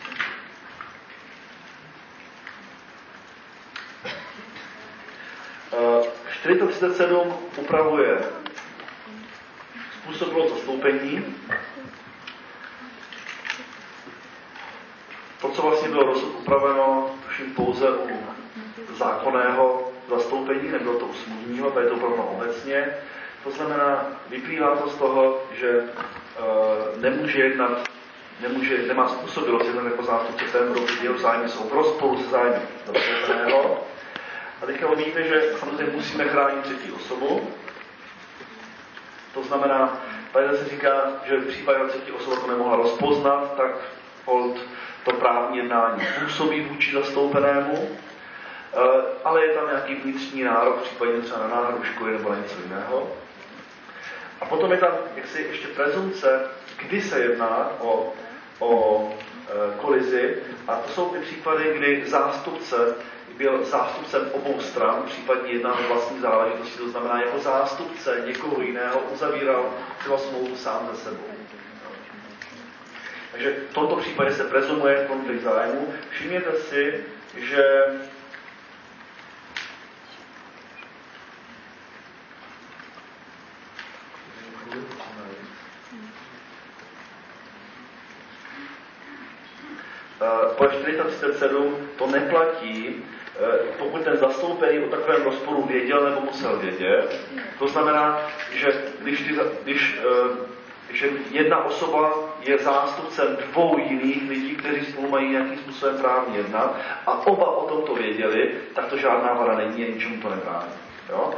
[6.43, 8.19] 437 upravuje
[10.03, 11.25] způsobilo zastoupení.
[15.41, 18.41] To, co vlastně bylo dosud upraveno, tuším pouze u
[19.03, 22.95] zákonného zastoupení, nebylo to u tady je to upraveno obecně.
[23.45, 25.85] To znamená, vyplývá to z toho, že e,
[27.01, 27.89] nemůže jednat,
[28.41, 32.57] nemůže, nemá způsobilost jednat jako zástupce ten, kdo jeho zájmy jsou v rozporu se zájmy
[32.87, 33.81] zastoupeného
[34.62, 37.49] a teďka vidíte, že samozřejmě musíme chránit třetí osobu.
[39.35, 39.99] To znamená,
[40.33, 40.91] tady se říká,
[41.24, 43.70] že v případě třetí osoba to nemohla rozpoznat, tak
[44.24, 44.57] hold
[45.05, 47.89] to právní jednání působí vůči zastoupenému,
[49.24, 53.11] ale je tam nějaký vnitřní nárok, případně třeba na náhradu školy nebo na něco jiného.
[54.40, 56.40] A potom je tam jaksi ještě prezumce,
[56.77, 58.12] kdy se jedná o,
[58.59, 59.15] o
[59.49, 60.36] e, kolizi.
[60.69, 62.94] A to jsou ty případy, kdy zástupce
[63.36, 69.01] byl zástupcem obou stran, případně jedná o vlastní záležitosti, to znamená jako zástupce někoho jiného
[69.01, 71.27] uzavíral třeba smlouvu sám ze sebou.
[73.32, 75.94] Takže v tomto případě se prezumuje konflikt zájmu.
[76.11, 77.05] Všimněte si,
[77.36, 77.85] že
[90.57, 93.03] po 437 to neplatí,
[93.40, 97.20] Eh, pokud ten zastoupený o takovém rozporu věděl nebo musel vědět.
[97.59, 98.20] To znamená,
[98.53, 100.36] že když, ty, když, eh,
[100.89, 106.77] když jedna osoba je zástupcem dvou jiných lidí, kteří spolu mají nějakým způsobem právně jednat
[107.07, 110.73] a oba o tom to věděli, tak to žádná vada není, ničemu to nebrání.
[111.11, 111.35] Jo?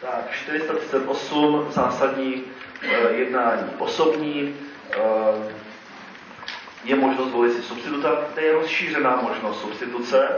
[0.00, 2.44] Tak, 438 zásadní
[3.10, 4.56] jednání osobní,
[4.96, 5.62] e,
[6.84, 10.28] je možnost volit si substituta, to je rozšířená možnost substituce.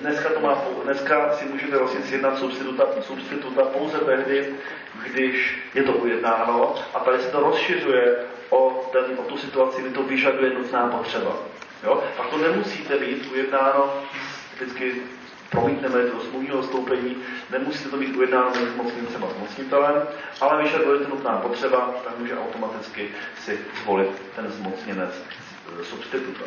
[0.00, 4.54] Dneska, to má, dneska si můžete vlastně sjednat substituta, substituta pouze tehdy,
[5.04, 8.16] když je to ujednáno a tady se to rozšiřuje
[8.50, 11.36] o, ten, o tu situaci, kdy to vyžaduje nutná potřeba.
[11.84, 12.04] Jo?
[12.18, 13.94] A to nemusíte být ujednáno
[14.54, 15.02] vždycky
[15.52, 17.16] promítneme do smluvního stoupení,
[17.50, 20.02] nemusíte to být ujednáno mezi zmocněncem a zmocnitelem,
[20.40, 23.10] ale vyžaduje to nutná potřeba, tak může automaticky
[23.44, 25.10] si zvolit ten zmocněnec
[25.82, 26.44] substituta.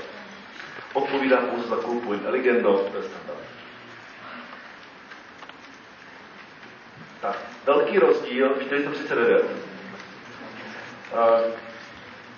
[0.93, 3.45] Odpovídá pouze za kulpu in eligendo, to je standard.
[7.21, 9.45] Tak, velký rozdíl, 439.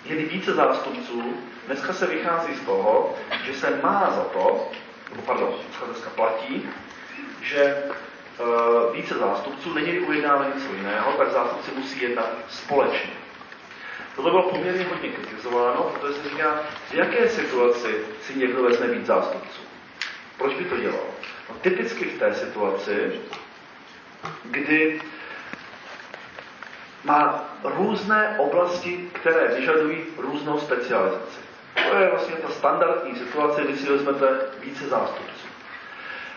[0.04, 1.34] Je více zástupců,
[1.66, 3.14] dneska se vychází z toho,
[3.44, 4.70] že se má za to,
[5.26, 5.54] pardon,
[5.86, 6.68] dneska platí,
[7.42, 7.82] že
[8.38, 13.12] uh, více zástupců není ujednáno něco jiného, tak zástupci musí jednat společně.
[14.16, 16.60] Tohle bylo poměrně hodně kritizováno, protože se říká,
[16.90, 19.62] v jaké situaci si někdo vezme víc zástupců.
[20.38, 21.04] Proč by to dělal?
[21.48, 23.20] No, typicky v té situaci,
[24.44, 25.00] kdy
[27.04, 31.47] má různé oblasti, které vyžadují různou specializaci.
[31.90, 34.26] To je vlastně ta standardní situace, kdy si vezmete
[34.60, 35.48] více zástupců.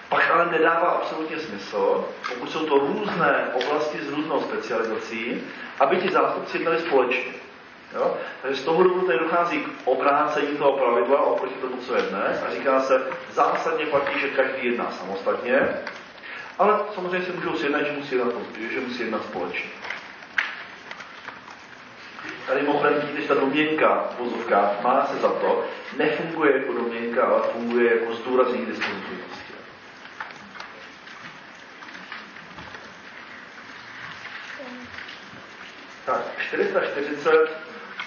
[0.09, 5.41] Pak ale nedává absolutně smysl, pokud jsou to různé oblasti s různou specializací,
[5.79, 7.31] aby ti zástupci měli společně.
[7.95, 8.17] Jo?
[8.41, 12.43] Takže z toho důvodu tady dochází k obrácení toho pravidla oproti tomu, co je dnes
[12.47, 15.69] a říká se, zásadně platí, že každý jedná samostatně,
[16.59, 18.33] ale samozřejmě si můžou sjednat, že musí jednat,
[18.71, 19.69] že musí jednat společně.
[22.47, 25.65] Tady mimochodem vidíte, že ta domněnka v vozovkách má se za to,
[25.97, 29.53] nefunguje jako domněnka, ale funguje jako zdůraznění dispozitivnosti.
[36.05, 37.49] Tak, 440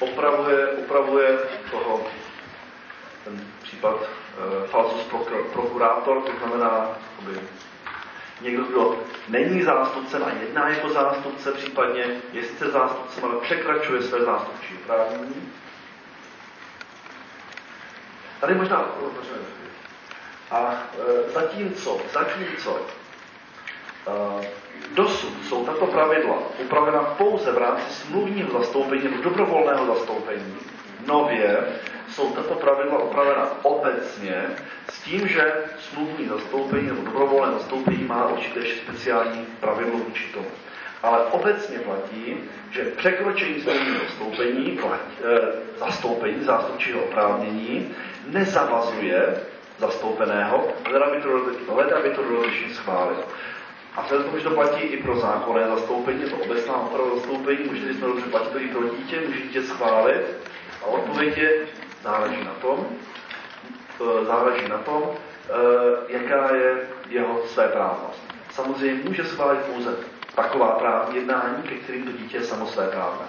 [0.00, 1.38] opravuje, opravuje
[1.70, 2.06] toho,
[3.24, 5.02] ten případ e, falsus
[5.52, 6.88] prokurátor, to znamená,
[7.18, 7.40] aby
[8.40, 8.98] někdo, kdo
[9.28, 15.52] není zástupcem a jedná jako zástupce, případně je sice zástupcem, ale překračuje své zástupčí oprávnění.
[18.40, 18.84] Tady možná,
[20.50, 22.80] a e, zatímco, zatímco
[24.40, 30.56] e, Dosud jsou tato pravidla upravena pouze v rámci smluvního zastoupení nebo dobrovolného zastoupení.
[31.06, 31.58] Nově
[32.08, 34.46] jsou tato pravidla upravena obecně
[34.90, 40.50] s tím, že smluvní zastoupení nebo dobrovolné zastoupení má určité speciální pravidlo vůči tomu.
[41.02, 42.36] Ale obecně platí,
[42.70, 45.40] že překročení smluvního zastoupení, platí, e,
[45.78, 47.94] zastoupení zástupčího oprávnění
[48.26, 49.40] nezavazuje
[49.78, 53.18] zastoupeného, hledat by to dodatečně schválit.
[53.96, 57.96] A vzhledem že to platí i pro zákonné zastoupení, to obecná oprava zastoupení, můžete, když
[57.96, 60.22] jsme dobře platí to i pro dítě, může dítě schválit.
[60.82, 61.50] A odpověď je,
[62.04, 62.86] záleží na tom,
[64.00, 68.20] e, záleží na tom, e, jaká je jeho své právnost.
[68.50, 69.96] Samozřejmě může schválit pouze
[70.34, 73.26] taková právní jednání, ke kterým to dítě je samo své právné.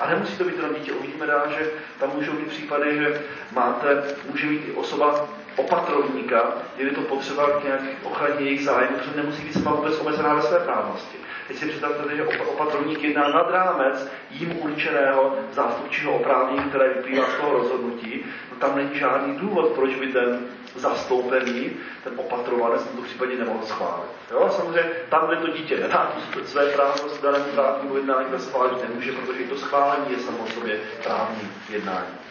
[0.00, 3.22] A nemusí to být jenom dítě, uvidíme dál, že tam můžou být případy, že
[3.52, 9.16] máte, může být i osoba opatrovníka, je to potřeba k nějaké ochraně jejich zájmu, protože
[9.16, 11.16] nemusí být sama vůbec omezená ve své právnosti.
[11.48, 17.34] Teď si představte, že opatrovník jedná nad rámec jim určeného zástupčího oprávnění, které vyplývá z
[17.40, 20.40] toho rozhodnutí, no tam není žádný důvod, proč by ten
[20.76, 21.70] zastoupený,
[22.04, 24.10] ten opatrovanec v tomto případě nemohl schválit.
[24.30, 24.48] Jo?
[24.56, 26.12] Samozřejmě tam, kde to dítě nedá
[26.44, 31.50] své právnost danému právnímu jednání, to schválit nemůže, protože to schválení je samo sobě právní
[31.68, 32.27] jednání.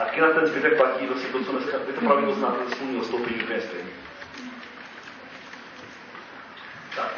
[0.00, 3.04] Taky na ten zbytek platí vlastně to, co dneska, vy to pravidlo znáte ze smluvního
[3.04, 3.90] stoupení úplně stejně.
[6.96, 7.14] Tak,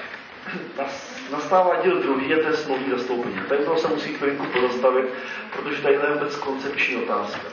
[1.30, 3.40] nastává díl druhý, a to je smluvní zastoupení.
[3.48, 5.04] Tady toho se musí chvilinku pozastavit,
[5.52, 7.48] protože tady je vůbec koncepční otázka.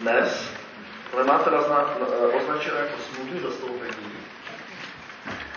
[0.00, 0.58] Dnes
[1.12, 1.50] ale máte
[2.36, 4.12] označené jako smluvní zastoupení,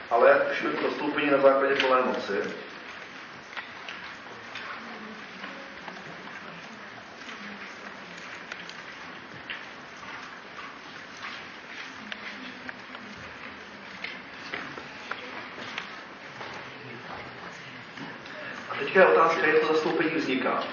[0.09, 2.33] ale to zastoupení na základě plné moci,
[18.91, 20.63] teďka je otázka, jak to zastoupení vzniká.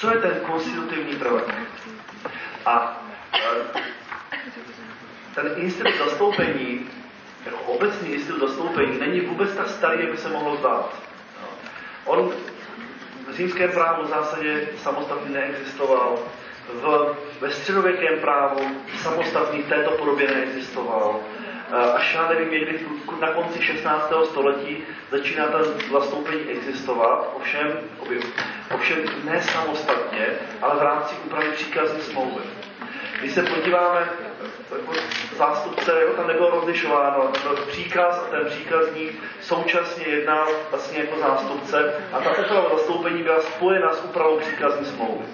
[0.00, 1.54] Co je ten konstitutivní prvek?
[2.66, 3.02] A
[3.34, 3.80] e,
[5.34, 6.90] ten institut zastoupení,
[7.46, 10.94] jako obecný institut zastoupení, není vůbec tak starý, jak by se mohlo zdát.
[12.04, 12.32] On
[13.28, 16.18] v římském právu v zásadě samostatně neexistoval,
[16.68, 18.60] v, ve středověkém právu
[19.02, 21.20] samostatný v této podobě neexistoval.
[21.94, 22.80] Až já nevím, někdy
[23.20, 24.12] na konci 16.
[24.24, 27.72] století začíná ten zastoupení existovat, ovšem,
[28.74, 30.26] ovšem ne samostatně,
[30.62, 32.42] ale v rámci úpravy příkazní smlouvy.
[33.20, 34.08] Když se podíváme,
[34.78, 34.92] jako
[35.36, 37.32] zástupce, jako tam nebylo rozlišováno,
[37.68, 43.92] příkaz a ten příkazník současně jednal vlastně jako zástupce a ta úprava zastoupení byla spojena
[43.92, 45.24] s úpravou příkazní smlouvy.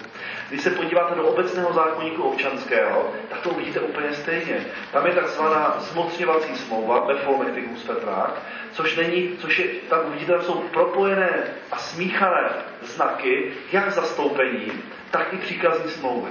[0.49, 4.65] Když se podíváte do obecného zákonníku občanského, tak to uvidíte úplně stejně.
[4.91, 10.53] Tam je takzvaná zmocňovací smlouva, Befolmeticus Petrák, což není, což je, tam uvidíte, tam jsou
[10.53, 12.49] propojené a smíchané
[12.81, 14.71] znaky, jak zastoupení,
[15.11, 16.29] tak i příkazní smlouvy.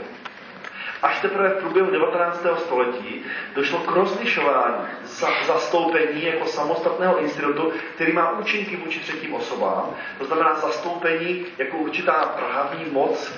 [1.03, 2.47] Až teprve v průběhu 19.
[2.57, 3.24] století
[3.55, 10.24] došlo k rozlišování za, zastoupení jako samostatného institutu, který má účinky vůči třetím osobám, to
[10.24, 13.32] znamená zastoupení jako určitá právní moc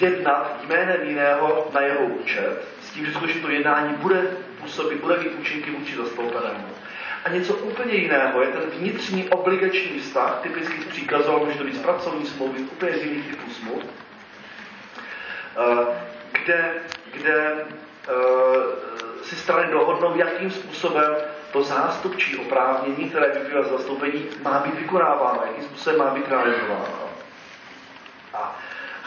[0.00, 4.22] jednat jménem jiného na jeho účet, s tím, že skutečně to jednání bude
[4.60, 6.64] působit, bude mít účinky vůči zastoupenému.
[7.24, 11.82] A něco úplně jiného je ten vnitřní obligační vztah, typicky z příkazu, může to být
[11.82, 13.82] pracovní smlouvy, úplně z jiných typů smluv,
[15.56, 15.86] eh,
[16.32, 16.72] kde,
[17.12, 18.62] kde uh,
[19.22, 21.14] si strany dohodnou, jakým způsobem
[21.52, 27.10] to zástupčí oprávnění, které vyplývá z zastoupení, má být vykonáváno, jakým způsobem má být realizováno.
[28.34, 28.58] A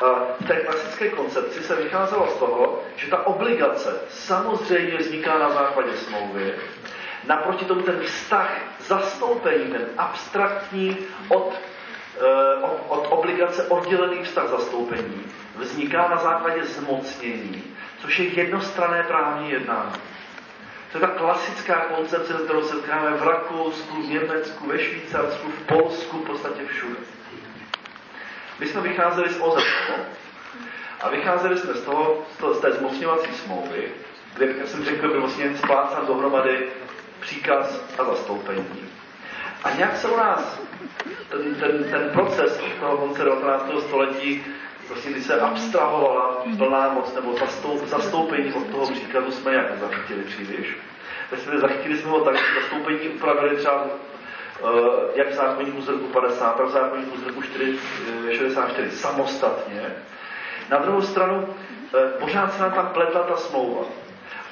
[0.01, 5.97] v té klasické koncepci se vycházelo z toho, že ta obligace samozřejmě vzniká na základě
[5.97, 6.53] smlouvy,
[7.27, 10.97] naproti tomu ten vztah zastoupení, ten abstraktní
[11.29, 11.53] od,
[12.17, 15.23] eh, od, od obligace oddělený vztah zastoupení,
[15.55, 17.63] vzniká na základě zmocnění,
[18.01, 20.01] což je jednostranné právní jednání.
[20.91, 25.67] To je ta klasická koncepce, kterou se setkáme v Rakousku, v Německu, ve Švýcarsku, v
[25.67, 27.12] Polsku, v podstatě všude.
[28.59, 29.89] My jsme vycházeli z OZP
[31.01, 33.91] a vycházeli jsme z toho, z té zmocňovací smlouvy,
[34.35, 36.67] kde, jak jsem řekl, byl vlastně splácán dohromady
[37.19, 38.89] příkaz a zastoupení.
[39.63, 40.59] A nějak se u nás
[41.29, 43.71] ten, ten, ten proces od toho konce 19.
[43.87, 44.45] století
[44.87, 47.35] prostě když se abstrahovala plná moc nebo
[47.85, 50.77] zastoupení od toho příkazu jsme jak nezachytili příliš.
[51.31, 53.85] Respektive zachytili jsme ho tak, že zastoupení upravili třeba
[55.15, 57.79] jak v zákonníku z roku 50, tak v zákonníku z roku 4,
[58.31, 59.95] 64 samostatně.
[60.69, 63.85] Na druhou stranu uh, pořád se nám tam pletla ta smlouva.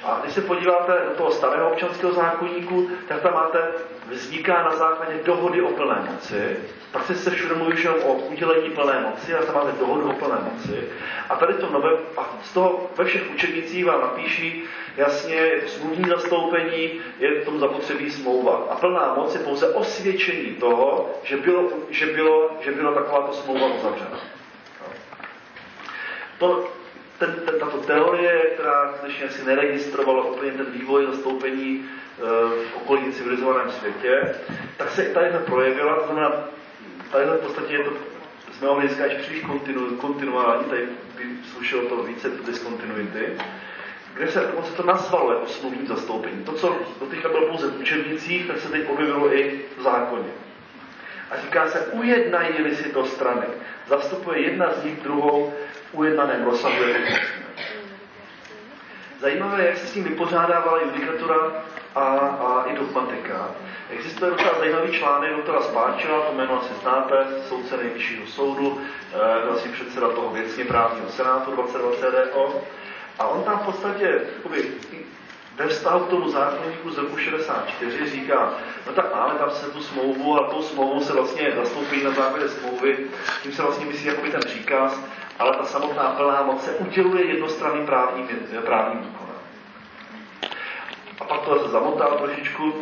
[0.04, 3.68] A když se podíváte do toho starého občanského zákonníku, tak tam máte,
[4.10, 6.56] vzniká na základě dohody o plné moci,
[6.92, 10.88] pak se všude mluví o udělení plné moci, a tam máte dohodu o plné moci.
[11.28, 14.64] A tady to nové, a z toho ve všech učebnicích vám napíší
[14.96, 18.66] jasně, je to smluvní zastoupení, je v tom zapotřebí smlouva.
[18.70, 23.66] A plná moc je pouze osvědčení toho, že bylo, že bylo, že byla takováto smlouva
[23.66, 24.18] uzavřena.
[26.38, 26.68] To,
[27.26, 32.24] ten, ten, tato teorie, která skutečně si neregistrovala úplně ten vývoj zastoupení e,
[32.70, 34.34] v okolí civilizovaném světě,
[34.76, 36.44] tak se i tady projevila, to znamená,
[37.12, 37.90] tady v podstatě je to
[38.58, 41.22] z mého hlediska až příliš kontinu, kontinuální, tady by
[41.52, 43.38] slušelo to více diskontinuity,
[44.14, 46.44] kde se dokonce to nazvalo jako smluvní zastoupení.
[46.44, 50.30] To, co doteďka bylo pouze v učebnicích, tak se teď objevilo i v zákoně.
[51.30, 53.46] A říká se, ujednají si to strany.
[53.86, 55.52] Zastupuje jedna z nich druhou
[55.92, 56.74] ujednaném rozsahu
[59.20, 61.36] Zajímavé, jak se s tím vypořádávala judikatura
[61.94, 63.50] a, a i dogmatika.
[63.90, 68.80] Existuje docela zajímavý článek doktora Spáčila, to jméno asi znáte, soudce nejvyššího soudu,
[69.14, 72.62] e, vlastně předseda toho věcně právního senátu 2020 DO.
[73.18, 74.70] A on tam v podstatě jakoby,
[75.56, 78.52] ve vztahu k tomu zákonníku z roku 64 říká,
[78.86, 82.48] no tak máme tam se tu smlouvu a tou smlouvu se vlastně zastoupí na základě
[82.48, 83.06] smlouvy,
[83.42, 85.00] tím se vlastně myslí jakoby ten příkaz,
[85.42, 88.28] ale ta samotná plná moc se uděluje jednostranným právním,
[88.64, 89.36] právním výkonem.
[91.20, 92.74] A pak to se zamotá trošičku,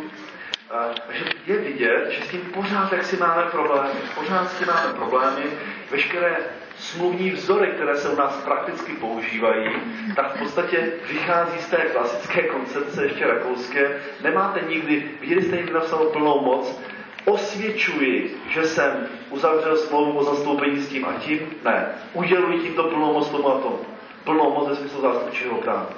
[1.07, 3.89] takže je vidět, že s tím pořád jak si máme problémy.
[4.15, 5.43] Pořád s tím máme problémy.
[5.91, 6.37] Veškeré
[6.77, 9.69] smluvní vzory, které se u nás prakticky používají,
[10.15, 14.01] tak v podstatě vychází z té klasické koncepce ještě rakouské.
[14.21, 16.81] Nemáte nikdy, viděli jste někdy napsanou plnou moc,
[17.25, 21.87] osvědčuji, že jsem uzavřel smlouvu o zastoupení s tím a tím, ne.
[22.13, 23.79] Uděluji tímto plnou moc tomu a tomu.
[24.23, 25.89] Plnou moc ve smyslu zástupčího práva.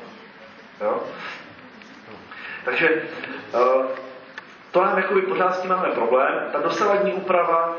[0.81, 1.03] Jo?
[2.65, 3.03] Takže
[3.53, 3.85] uh,
[4.71, 6.49] to nám jakoby pořád s tím máme problém.
[6.51, 7.75] Ta dosavadní úprava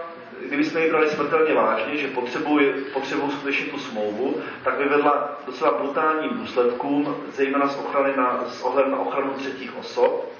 [0.47, 4.35] kdyby jsme ji brali smrtelně vážně, že potřebují, potřebují skutečně tu smlouvu,
[4.65, 9.77] tak by vedla docela brutálním důsledkům, zejména z, ochrany na, z ohledem na ochranu třetích
[9.79, 10.33] osob.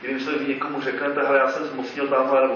[0.00, 2.50] Kdyby se někomu řeknete, hele, já jsem zmocnil tamhle,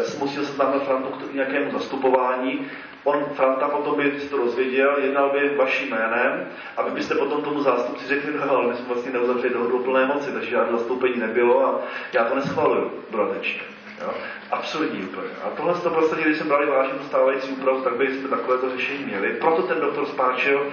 [0.00, 2.70] zmocnil jsem tamhle Frantu k nějakému zastupování,
[3.04, 7.42] on, Franta, potom by si to rozvěděl, jednal by vaším jménem a vy byste potom
[7.42, 10.78] tomu zástupci řekli, no ale my jsme vlastně neuzavřeli dohodu o plné moci, takže žádné
[10.78, 11.80] zastoupení nebylo a
[12.12, 13.60] já to neschvaluju dodatečně.
[14.02, 14.14] Jo?
[14.50, 15.28] Absurdní úplně.
[15.44, 19.28] A tohle to prostě, když jsme brali vážně stávající úpravu, tak bychom takovéto řešení měli.
[19.28, 20.72] Proto ten doktor Spáčil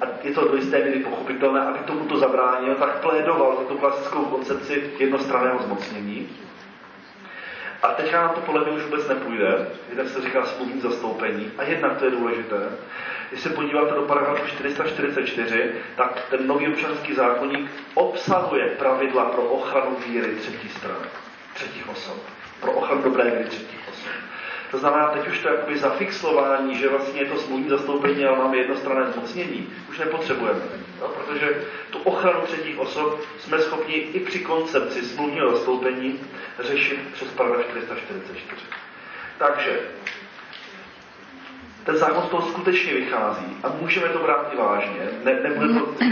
[0.00, 3.78] a je to do jisté míry pochopitelné, aby tomu to zabránil, tak plédoval za tu
[3.78, 6.28] klasickou koncepci jednostranného zmocnění.
[7.82, 11.50] A teď nám to podle mě už vůbec nepůjde, jednak se říká smluvní zastoupení.
[11.58, 12.56] A jednak to je důležité,
[13.28, 19.96] když se podíváte do paragrafu 444, tak ten nový občanský zákonník obsahuje pravidla pro ochranu
[20.06, 21.06] víry třetí strany,
[21.54, 22.16] třetích osob
[22.60, 23.77] pro ochranu dobré víry osob.
[24.70, 28.56] To znamená, teď už to jakoby zafixlování, že vlastně je to smluvní zastoupení, ale máme
[28.56, 30.60] jednostranné zmocnění, už nepotřebujeme.
[31.00, 36.20] No, protože tu ochranu třetích osob jsme schopni i při koncepci smluvního zastoupení
[36.58, 38.60] řešit přes paragraf 444.
[39.38, 39.80] Takže
[41.84, 45.08] ten zákon z toho skutečně vychází a můžeme to brát i vážně.
[45.24, 45.68] Ne, nebude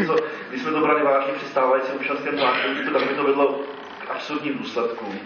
[0.06, 0.16] to,
[0.48, 3.60] když jsme to brali vážně při stávajícím občanském zákoně, tak by to vedlo
[4.06, 5.20] k absurdním důsledkům.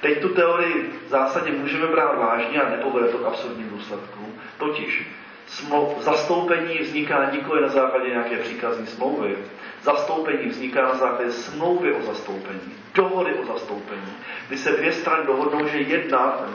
[0.00, 4.34] Teď tu teorii v zásadě můžeme brát vážně a nepovede to k absurdním důsledkům.
[4.58, 5.06] Totiž
[5.46, 9.36] smlou, zastoupení vzniká nikoli na základě nějaké příkazní smlouvy.
[9.82, 14.12] Zastoupení vzniká na základě smlouvy o zastoupení, dohody o zastoupení,
[14.48, 16.46] kdy se dvě strany dohodnou, že jedna,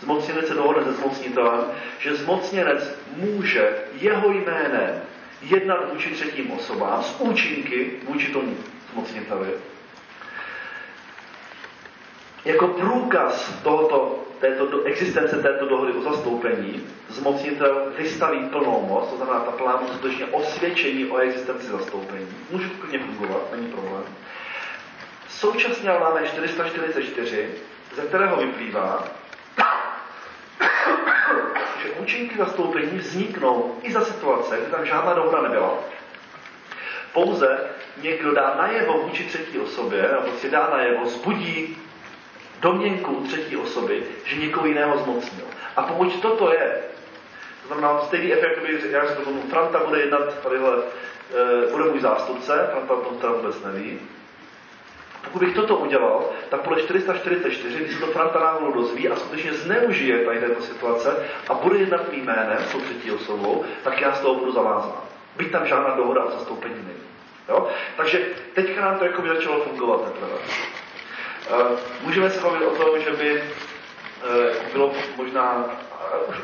[0.00, 1.64] zmocněnec se dohodne se zmocnitelem,
[1.98, 5.02] že zmocněnec může jeho jménem
[5.42, 8.56] jednat vůči třetím osobám s účinky vůči tomu
[8.92, 9.48] zmocniteli
[12.46, 19.16] jako průkaz tohoto, této do, existence této dohody o zastoupení zmocnitel vystaví plnou moc, to
[19.16, 22.28] znamená ta moc skutečně osvědčení o existenci zastoupení.
[22.50, 24.02] Může klidně fungovat, není problém.
[25.28, 27.50] Současně máme 444,
[27.94, 29.04] ze kterého vyplývá,
[31.82, 35.74] že účinky zastoupení vzniknou i za situace, kdy tam žádná dohoda nebyla.
[37.12, 37.58] Pouze
[38.02, 41.76] někdo dá najevo vůči třetí osobě, nebo prostě dá najevo, zbudí
[42.60, 45.46] domněnku třetí osoby, že někoho jiného zmocnil.
[45.76, 46.76] A pokud toto je,
[47.62, 50.76] to znamená stejný efekt, kdyby já řekl tomu, Franta bude jednat tadyhle,
[51.66, 54.00] e, bude můj zástupce, Franta to teda vůbec neví.
[55.24, 59.52] Pokud bych toto udělal, tak podle 444, když se to Franta náhodou dozví a skutečně
[59.52, 64.20] zneužije tady této situace a bude jednat mým jménem, s třetí osobou, tak já z
[64.20, 65.02] toho budu zavázán.
[65.36, 67.06] Byť tam žádná dohoda o zastoupení není.
[67.48, 67.68] Jo?
[67.96, 70.38] Takže teďka nám to jako by začalo fungovat teprve.
[71.50, 75.64] Eh, můžeme se bavit o tom, že by eh, bylo možná,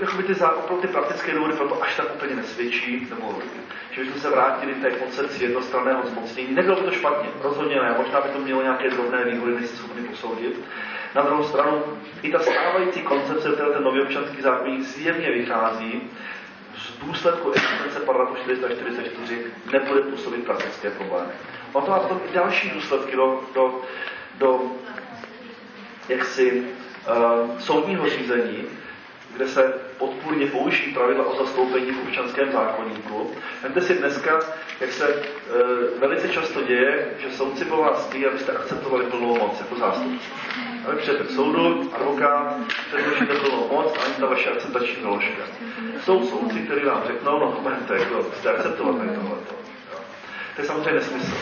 [0.00, 3.38] jako by ty zákon pro ty praktické důvody proto až tak úplně nesvědčí, nebo
[3.90, 6.54] že bychom se vrátili té koncepci jednostranného zmocnění.
[6.54, 10.08] Nebylo by to špatně, rozhodně ne, možná by to mělo nějaké drobné výhody, nejsi schopni
[10.08, 10.60] posoudit.
[11.14, 11.82] Na druhou stranu,
[12.22, 16.10] i ta stávající koncepce, která ten nový občanský zákonník zjevně vychází,
[16.76, 21.32] z důsledku existence paragrafu 444 nebude působit praktické problémy.
[21.74, 23.80] Má to má potom i další důsledky do, do,
[24.42, 24.60] do
[26.08, 28.64] jaksi uh, soudního řízení,
[29.36, 33.30] kde se podpůrně použijí pravidla o zastoupení v občanském zákonníku.
[33.62, 34.40] Vemte si dneska,
[34.80, 35.20] jak se e,
[35.98, 40.28] velice často děje, že soudci po vás chtějí, abyste akceptovali plnou moc jako zástupci.
[40.86, 42.56] A vy přijete k soudu, advokát,
[42.86, 45.42] předložíte plnou moc a ani ta vaše akceptační doložka.
[46.04, 49.54] Jsou soudci, kteří vám řeknou, no to jako, jste akceptovat tady tohleto.
[50.56, 51.32] To je samozřejmě nesmysl.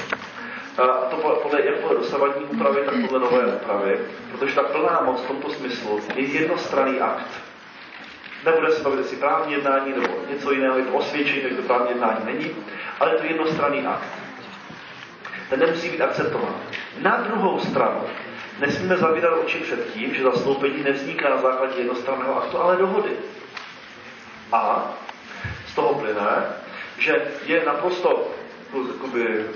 [0.80, 3.98] A to podle, jak podle dosavadní úpravy, tak podle nové úpravy,
[4.32, 7.26] protože ta plná moc v tomto smyslu je jednostranný akt.
[8.44, 11.88] Nebude se bavit, jestli právní jednání nebo něco jiného, je to osvědčení, takže to právní
[11.88, 12.50] jednání není,
[13.00, 14.08] ale je to jednostranný akt.
[15.50, 16.54] Ten nemusí být akceptován.
[16.98, 18.00] Na druhou stranu
[18.60, 23.10] nesmíme zavírat oči před tím, že zastoupení nevzniká na základě jednostranného aktu, ale dohody.
[24.52, 24.92] A
[25.66, 26.46] z toho plyne,
[26.98, 28.30] že je naprosto
[28.88, 29.46] jakoby,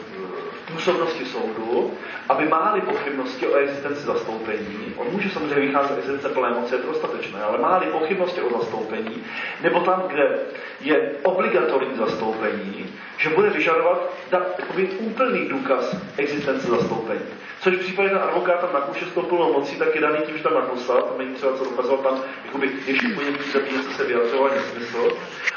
[0.73, 1.93] působnosti soudu,
[2.28, 6.81] aby máli pochybnosti o existenci zastoupení, on může samozřejmě vycházet z existence plné moci, je
[6.81, 9.23] to dostatečné, ale máli pochybnosti o zastoupení,
[9.62, 10.39] nebo tam, kde
[10.81, 12.86] je obligatorní zastoupení,
[13.16, 17.27] že bude vyžadovat takový úplný důkaz existence zastoupení.
[17.65, 20.43] Což v případě, že advokát tam nakouše s tou mocí, tak je daný tím, že
[20.43, 23.35] tam nakousal, tam není třeba co dokazovat, tam jakoby, ještě po něm
[23.73, 25.16] něco se vyjadřovat nesmysl.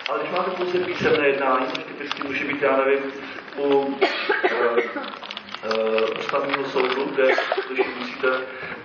[0.09, 2.99] Ale když máte pouze písemné jednání, což typicky může být, já nevím,
[3.57, 3.95] u, uh,
[6.19, 8.27] ústavního soudu, kde skutečně musíte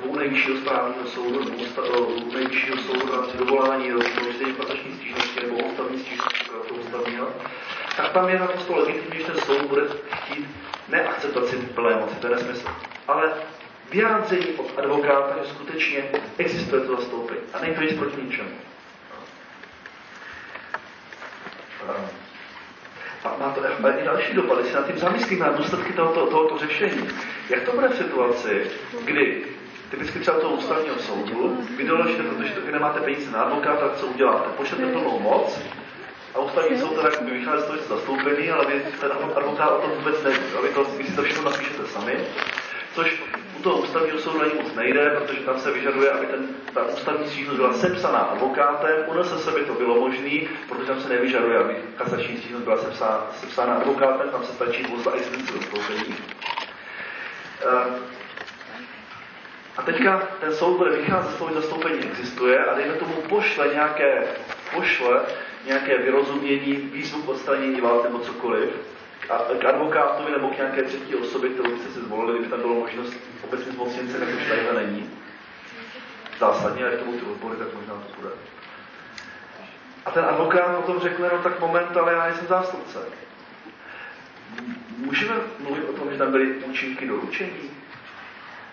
[0.02, 1.56] u nejvyššího správního soudu nebo
[1.98, 7.28] u nejvyššího soudu v rámci dovolání rozhodnutí patační stížnosti nebo ústavní stížnosti toho ústavního,
[7.96, 10.46] tak tam je naprosto legitimní, že ten soud bude chtít
[10.88, 12.68] neakceptaci plné moci, to je nesmysl,
[13.08, 13.32] ale
[13.90, 16.04] vyjádření od advokáta, že skutečně
[16.38, 18.50] existuje to zastoupení a není to nic proti ničemu.
[23.24, 23.60] A má to
[24.00, 24.64] i další dopady.
[24.64, 27.08] Si na tím zamyslíme na důsledky tohoto, tohoto řešení.
[27.50, 28.70] Jak to bude v situaci,
[29.04, 29.44] kdy
[29.90, 34.48] typicky třeba toho ústavního soudu, vy doložíte, protože nemáte peníze na advokáta, co uděláte?
[34.56, 35.60] Pošlete plnou moc,
[36.34, 39.90] a ústavní soud teda vychází z toho, že zastoupený, ale vy ten advokát o tom
[39.90, 40.38] vůbec neví.
[40.62, 42.16] Vy, to, vy si to všechno napíšete sami
[42.94, 43.22] což
[43.58, 47.28] u toho ústavního soudu ani moc nejde, protože tam se vyžaduje, aby ten, ta ústavní
[47.28, 49.04] stížnost byla sepsaná advokátem.
[49.06, 53.26] U NSS by to bylo možné, protože tam se nevyžaduje, aby kasační stížnost byla sepsána,
[53.40, 56.16] sepsána advokátem, tam se stačí pouze existence dostoupení.
[57.64, 57.94] Uh,
[59.76, 63.68] a teďka ten soud bude vycházet z toho, že zastoupení existuje a dejme tomu pošle
[63.68, 64.24] nějaké,
[64.74, 65.20] pošle
[65.66, 68.70] nějaké vyrozumění, výzvu k odstranění války nebo cokoliv,
[69.58, 73.14] k advokátovi nebo k nějaké třetí osobě, kterou byste si zvolili, kdyby tam bylo možnost
[73.42, 75.10] obecně zmocněnce, jak už tady není.
[76.38, 78.34] Zásadně, jak to budou ty odbory, tak možná to bude.
[80.06, 82.98] A ten advokát o tom řekne, no tak moment, ale já jsem zástupce.
[84.96, 87.70] Můžeme mluvit o tom, že tam byly účinky doručení?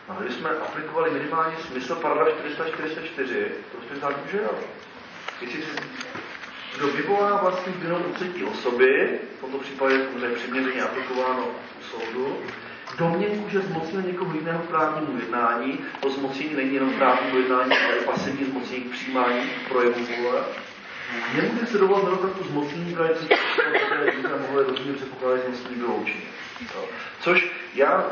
[0.09, 4.59] No, když jsme aplikovali minimálně smysl paragraf 444, to jsme zákon, že jo.
[5.41, 5.63] Jestli
[6.79, 11.47] kdo vyvolá vlastní vinu u třetí osoby, v tomto případě je přiměřeně aplikováno
[11.79, 12.37] u soudu,
[12.97, 18.05] domněnku, že zmocnil někoho jiného právnímu jednání, to zmocnění není jenom právnímu jednání, ale i
[18.05, 20.43] pasivní zmocnění k přijímání projevu vůle,
[21.35, 26.23] Nemůže se dovolat na tu zmocnění které by mohly rozumně předpokládat zmocnění vyloučení.
[27.21, 28.05] Což já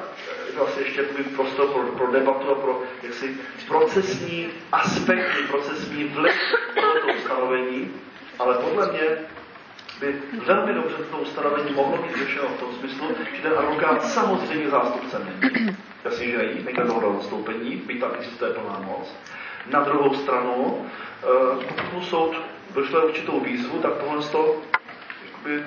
[0.55, 1.03] to asi ještě
[1.35, 3.37] prostor pro, pro debatu a pro jaksi
[3.67, 6.35] procesní aspekty, procesní vliv
[6.75, 7.91] tohoto ustanovení,
[8.39, 9.01] ale podle mě
[9.99, 14.69] by velmi dobře to ustanovení mohlo být řešeno v tom smyslu, že ten advokát samozřejmě
[14.69, 15.77] zástupcem není.
[16.05, 19.13] Jasně, že není, nejde dohoda o zastoupení, byť tam existuje plná moc.
[19.71, 20.85] Na druhou stranu,
[21.23, 22.35] eh, pokud mu soud
[22.73, 24.55] došle určitou výzvu, tak tohle to,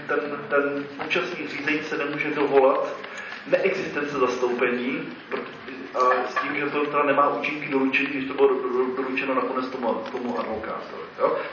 [0.06, 2.96] ten, ten účastník řízení se nemůže dovolat
[3.46, 5.08] neexistence zastoupení,
[6.28, 8.48] s tím, že to teda nemá účinky doručení, když to bylo
[8.96, 11.02] doručeno nakonec tomu, tomu advokátovi.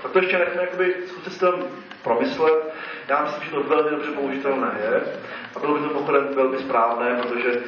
[0.03, 1.63] Tak to ještě nechme jakoby, zkuste si tam
[2.03, 2.73] promyslet.
[3.07, 5.03] Já myslím, že to velmi dobře použitelné je
[5.55, 7.63] a bylo by to mimochodem velmi správné, protože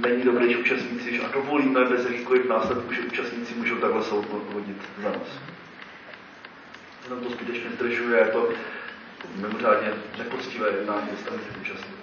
[0.00, 4.82] není dobré, že účastníci, a dovolíme bez jakýkoliv následků, že účastníci můžou takhle soud vodit
[5.02, 5.40] za nos.
[7.04, 8.48] Jenom to skutečně zdržuje, je to
[9.36, 11.93] mimořádně nepoctivé jednání ze strany účastníků.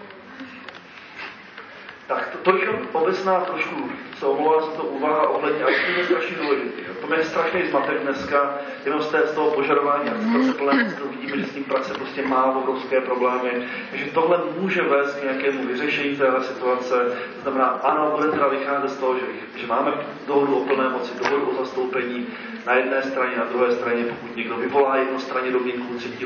[2.12, 3.90] Tak to, to je obecná trošku,
[4.20, 6.82] se omlouvám za to úvaha ohledně, ale to je strašně důležitý.
[7.08, 11.38] To je strašný zmatek dneska, jenom z, té, z toho požadování akceptace plné to vidíme,
[11.38, 13.68] že s tím praxe prostě má obrovské problémy.
[13.90, 16.96] Takže tohle může vést k nějakému vyřešení téhle situace.
[17.36, 19.26] To znamená, ano, bude teda vycházet z toho, že,
[19.56, 19.92] že máme
[20.28, 22.28] dohodu o plné moci, dohodu o zastoupení
[22.66, 26.26] na jedné straně, na druhé straně, pokud někdo vyvolá jednostranně domněnku třetí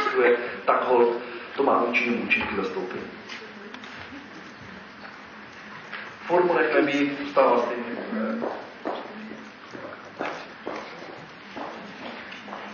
[0.00, 1.16] osoby, tak hold,
[1.56, 3.19] to má účinný účinky zastoupení.
[6.30, 7.84] Formu být, zůstává stejně.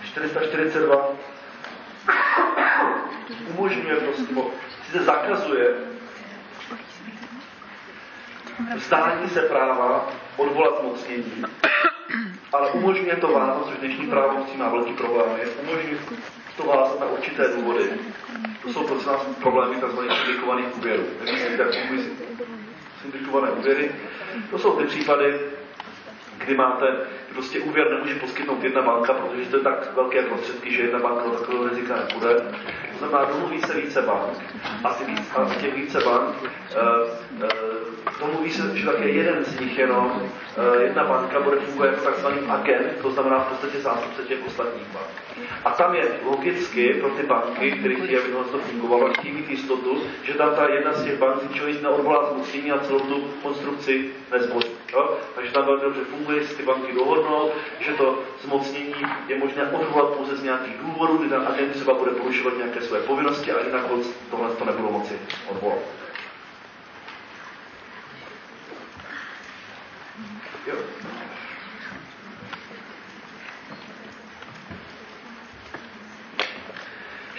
[0.02, 1.08] 442
[3.54, 4.22] umožňuje prostě,
[4.86, 5.74] sice zakazuje
[8.76, 11.44] vzdání se práva odvolat mocnění,
[12.52, 15.98] ale umožňuje to vázat, což dnešní právo s tím má velký problém, je umožňuje
[16.56, 17.90] to vázat na určité důvody.
[18.62, 19.96] To jsou prosím nás problémy tzv.
[19.96, 21.04] komplikovaných úvěrů.
[21.24, 22.25] Nevím, jak
[23.36, 23.90] syndikované úvěry.
[24.50, 25.40] To jsou ty případy,
[26.38, 26.86] kdy máte,
[27.32, 31.30] prostě úvěr nemůže poskytnout jedna banka, protože to je tak velké prostředky, že jedna banka
[31.30, 32.34] takového rizika nepůjde.
[32.92, 34.38] To znamená, domluví se více bank
[34.84, 36.48] a, ty víc, a těch více bank uh,
[37.42, 37.48] uh,
[38.20, 42.38] domluví se, že také jeden z nich jenom, uh, jedna banka bude fungovat jako takzvaný
[42.48, 45.06] agent, to znamená v podstatě zástupce těch ostatních bank.
[45.64, 50.02] A tam je logicky pro ty banky, které chtějí, aby to fungovalo, chtějí mít jistotu,
[50.22, 54.68] že tam ta jedna z těch bank si neodvolá zmocnění a celou tu konstrukci nezboří.
[54.92, 55.18] Jo?
[55.34, 58.94] Takže tam velmi dobře funguje, jestli ty banky dohodnou, že to zmocnění
[59.28, 63.00] je možné odvolat pouze z nějakých důvodů, kdy ten agent třeba bude porušovat nějaké své
[63.00, 63.82] povinnosti a jinak
[64.30, 65.18] tohle to nebudou moci
[65.48, 65.78] odvolat.
[70.66, 70.74] Jo.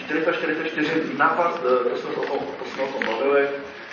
[0.08, 3.48] 444 nápad, to jsme o to jsme o tom bavili,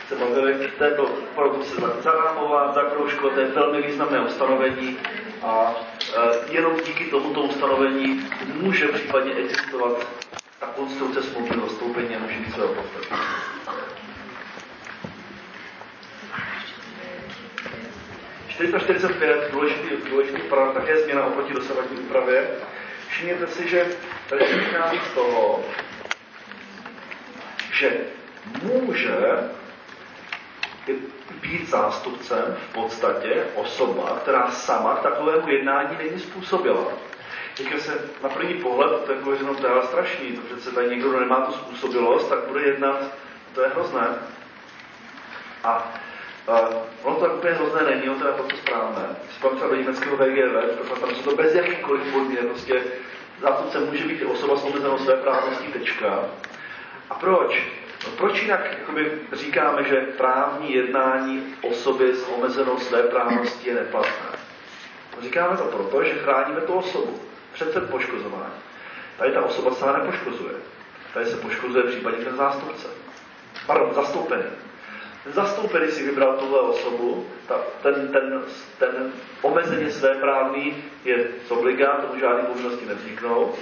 [0.08, 4.98] se bavili, to je to opravdu se zarámovat, zakroužkovat, to je velmi významné ustanovení
[5.44, 5.76] a
[6.18, 10.08] e, jenom díky tomuto ustanovení může případně existovat
[10.60, 13.16] ta konstrukce smluvního zastoupení a může být svého podstatu.
[18.56, 22.48] 445, důležitý, důležitý práv, také změna oproti dosavadní úpravě.
[23.10, 23.86] Všimněte si, že
[24.30, 25.64] tady vychází z toho,
[27.74, 27.98] že
[28.64, 29.16] může
[31.42, 36.88] být zástupcem v podstatě osoba, která sama k takovému jednání není způsobila.
[37.58, 41.10] Teďka se na první pohled to je pověřeno, to je strašný, to přece tady někdo,
[41.10, 43.00] kdo nemá tu způsobilost, tak bude jednat,
[43.54, 44.08] to je hrozné.
[45.64, 45.94] A
[46.48, 49.06] Uh, ono to úplně hrozné není, ono to je naprosto správné.
[49.24, 52.82] Když třeba do německého VGV, tam jsou to bez jakýkoliv podmínek, prostě
[53.42, 56.20] zástupce může být osoba s omezenou své právností tečka.
[57.10, 57.64] A proč?
[58.06, 64.40] No proč jinak jakoby, říkáme, že právní jednání osoby s omezenou své právností je neplatné?
[65.16, 67.20] No, říkáme to proto, že chráníme tu osobu
[67.54, 68.54] před poškozování.
[69.18, 70.54] Tady ta osoba se nepoškozuje.
[71.14, 72.88] Tady se poškozuje případně ten zástupce.
[73.68, 74.44] Pardon, zastoupený
[75.34, 78.42] zastoupený si vybral tuhle osobu, ta, ten, ten,
[78.80, 79.12] ten
[79.42, 83.54] omezeně své právní je z obligá, tomu žádné povinnosti nevzniknou.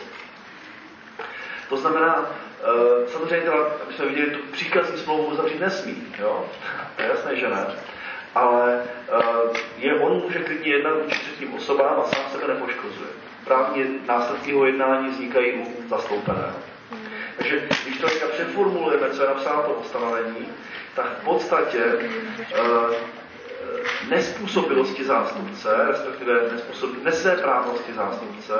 [1.69, 2.30] To znamená,
[2.64, 6.45] e, samozřejmě, teda, aby jsme viděli, tu příkazní smlouvu uzavřít nesmí, jo?
[6.95, 7.68] to je jasné, že ne.
[8.35, 9.23] Ale e,
[9.77, 13.10] je, on může klidně jednat vůči třetím osobám a sám sebe nepoškozuje.
[13.45, 16.56] Právní následky jeho jednání vznikají u zastoupeného.
[17.38, 20.48] Takže když to přeformulujeme, co je napsáno to ustanovení,
[20.95, 22.93] tak v podstatě uh,
[24.09, 28.53] nespůsobilosti zástupce, respektive nespůsob, nesvéprávnosti zástupce,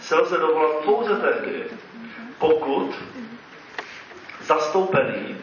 [0.00, 1.64] se lze dovolat pouze tehdy,
[2.38, 2.94] pokud
[4.42, 5.36] zastoupený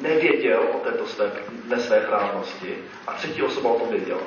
[0.00, 1.32] nevěděl o této své,
[1.68, 4.20] nesvéprávnosti a třetí osoba o tom věděla.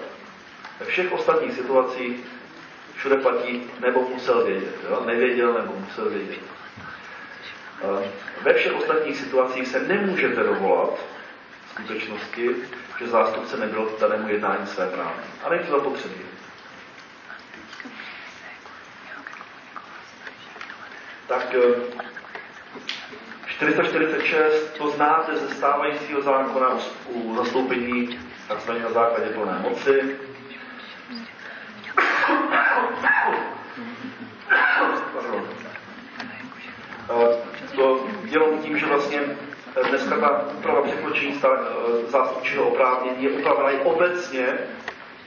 [0.79, 2.19] Ve všech ostatních situacích
[2.95, 4.75] všude platí, nebo musel vědět.
[4.89, 5.03] Jo?
[5.05, 6.39] Nevěděl, nebo musel vědět.
[7.83, 8.11] Eh,
[8.41, 10.99] ve všech ostatních situacích se nemůžete dovolat
[11.75, 12.49] skutečnosti,
[12.99, 15.19] že zástupce nebyl k danému jednání své právy.
[15.43, 16.21] A není to zapotřebí.
[21.27, 21.55] Tak
[23.47, 26.69] 446 eh, to znáte ze stávajícího zákona
[27.05, 30.17] u zastoupení takzvaně na základě plné moci.
[37.09, 39.21] Eh, to jenom tím, že vlastně
[39.83, 41.49] dneska ta úprava překročení eh,
[42.07, 44.47] zástupčího oprávnění je upravena i obecně,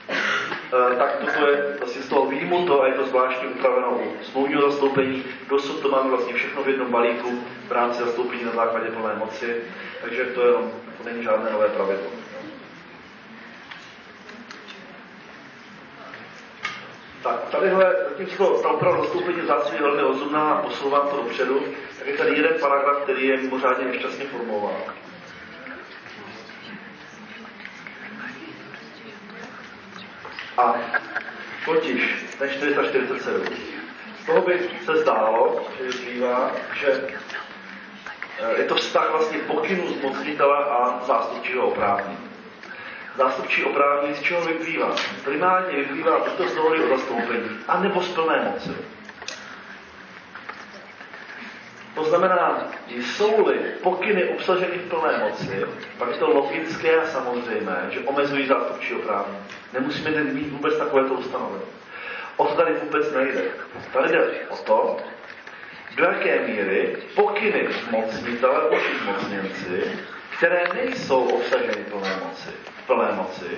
[0.09, 4.71] eh, tak toto je vlastně z toho výjimuto a je to zvláštně upraveno u smluvního
[4.71, 5.23] zastoupení.
[5.49, 9.55] Dosud to máme vlastně všechno v jednom balíku v rámci zastoupení na základě plné moci,
[10.01, 10.53] takže to, je,
[10.97, 12.28] to není žádné nové pravidlo.
[17.23, 21.63] Tak tadyhle, zatímco ta úprava zastoupení v zásadě je velmi rozumná a posouvá to dopředu,
[21.99, 24.81] tak je tady jeden paragraf, který je mimořádně nešťastně formulován.
[30.57, 30.75] A
[31.65, 33.47] totiž ten 447.
[34.23, 37.07] Z toho by se zdálo, že vyplývá, že
[38.39, 42.28] eh, je to vztah vlastně pokynů zmocnitele a zástupčího oprávnění
[43.19, 44.95] zástupčí oprávnění z čeho vyplývá?
[45.23, 48.69] Primárně vyplývá buď to z dohody o zastoupení, anebo z plné moci.
[51.95, 55.65] To znamená, jsou-li pokyny obsaženy v plné moci,
[55.97, 59.43] pak je to logické a samozřejmé, že omezují zástupčí oprávnění.
[59.73, 61.63] Nemusíme mít vůbec takovéto ustanovení.
[62.37, 63.43] O to tady vůbec nejde.
[63.93, 64.97] Tady jde o to,
[65.95, 69.99] do jaké míry pokyny zmocnitele vůči zmocněnci
[70.39, 72.49] které nejsou obsaženy plné moci,
[72.87, 73.57] plné moci,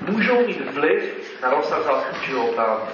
[0.00, 1.02] můžou mít vliv
[1.42, 2.60] na rozsah zástupčího.
[2.60, 2.88] A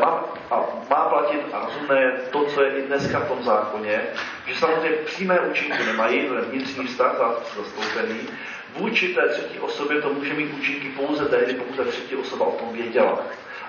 [0.00, 4.02] má, a má platit a rozumné to, co je i dneska v tom zákoně,
[4.46, 7.16] že samozřejmě přímé účinky nemají, to je vnitřní vztah
[7.56, 8.28] zastoupený,
[8.76, 12.52] vůči té třetí osobě to může mít účinky pouze tehdy, pokud ta třetí osoba o
[12.58, 13.22] tom věděla.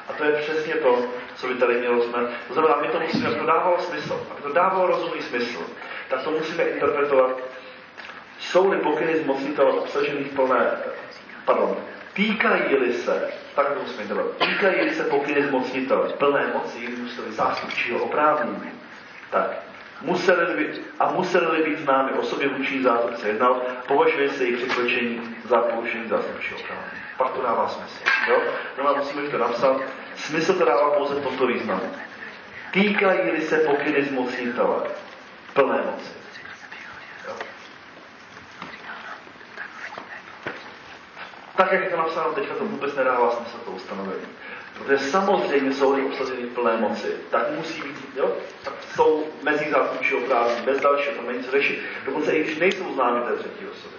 [0.07, 2.33] A to je přesně to, co by tady mělo znamenat.
[2.47, 5.59] To znamená, my to musíme, to dávalo smysl, aby to dávalo rozumný smysl,
[6.09, 7.39] tak to musíme interpretovat
[8.49, 10.71] jsou-li pokyny zmocnitele obsažený v plné,
[11.45, 11.77] pardon,
[12.13, 18.71] týkají-li se, tak to musíme dělat, týkají-li se pokyny zmocnitele plné moci, museli zástupčího oprávnění,
[19.29, 19.51] tak
[20.01, 25.57] museli by, a museli být známy osobě vůči zástupce jednal, považuje se jejich překročení za
[25.57, 27.01] porušení zástupčího oprávnění.
[27.17, 28.03] Pak to dává smysl.
[28.29, 28.41] Jo?
[28.77, 29.81] No musíme to napsat.
[30.15, 31.91] Smysl to dává pouze v tomto významu.
[32.71, 34.81] Týkají-li se pokyny zmocnitele
[35.53, 36.18] plné moci.
[41.59, 44.25] Tak, jak je to napsáno teďka, to vůbec nedává smysl to ustanovení.
[44.77, 50.65] Protože samozřejmě jsou obsazeny plné moci, tak musí být, jo, tak jsou mezi zástupčí oprávní,
[50.65, 51.79] bez dalšího, tam není co řešit.
[52.05, 53.95] Dokonce i když nejsou známy té třetí osoby.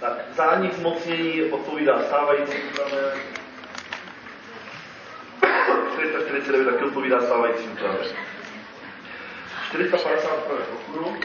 [0.00, 3.12] Tak, zánik zmocnění odpovídá stávající úpravě.
[5.92, 8.32] 449 taky odpovídá stávající úpravě.
[9.72, 11.16] 450 úpravě pochodu.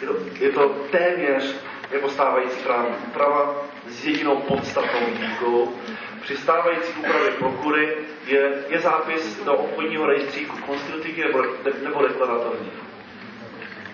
[0.00, 1.56] Je to, je to téměř
[1.90, 3.54] jako stávající právní úprava
[3.88, 5.74] s jedinou podstatnou výjimkou.
[6.22, 11.42] Při stávající úpravě prokury je, je zápis do obchodního rejstříku konstitutivní nebo,
[11.84, 12.70] nebo deklaratorní.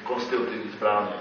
[0.04, 1.14] Konstitutivní správně.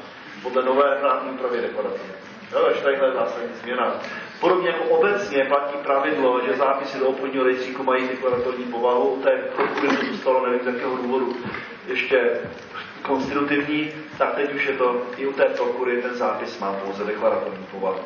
[0.43, 2.13] Podle nové právní úpravy deklaratorní.
[2.51, 3.95] Jo, takže tady je zásadní změna.
[4.43, 9.31] Podobně jako obecně platí pravidlo, že zápisy do obchodního rejstříku mají deklaratorní povahu, u té
[9.55, 11.35] prokury to zůstalo, nevím z jakého důvodu,
[11.87, 12.41] ještě
[13.01, 17.65] konstitutivní, tak teď už je to i u té prokury, ten zápis má pouze deklaratorní
[17.71, 17.99] povahu.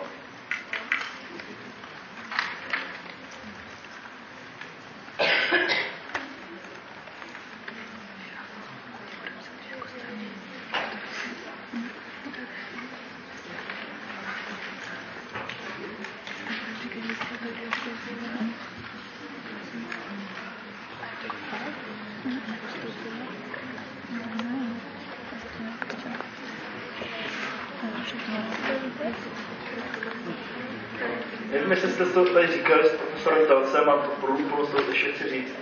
[31.51, 35.29] Nevím, jestli jste to tady říkali s profesorem Telcem, a to pro to ještě chci
[35.29, 35.53] říct.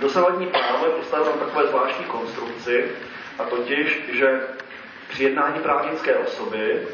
[0.00, 2.90] Dosavadní právo je postaveno na takové zvláštní konstrukci,
[3.38, 4.40] a totiž, že
[5.08, 6.86] při jednání právnické osoby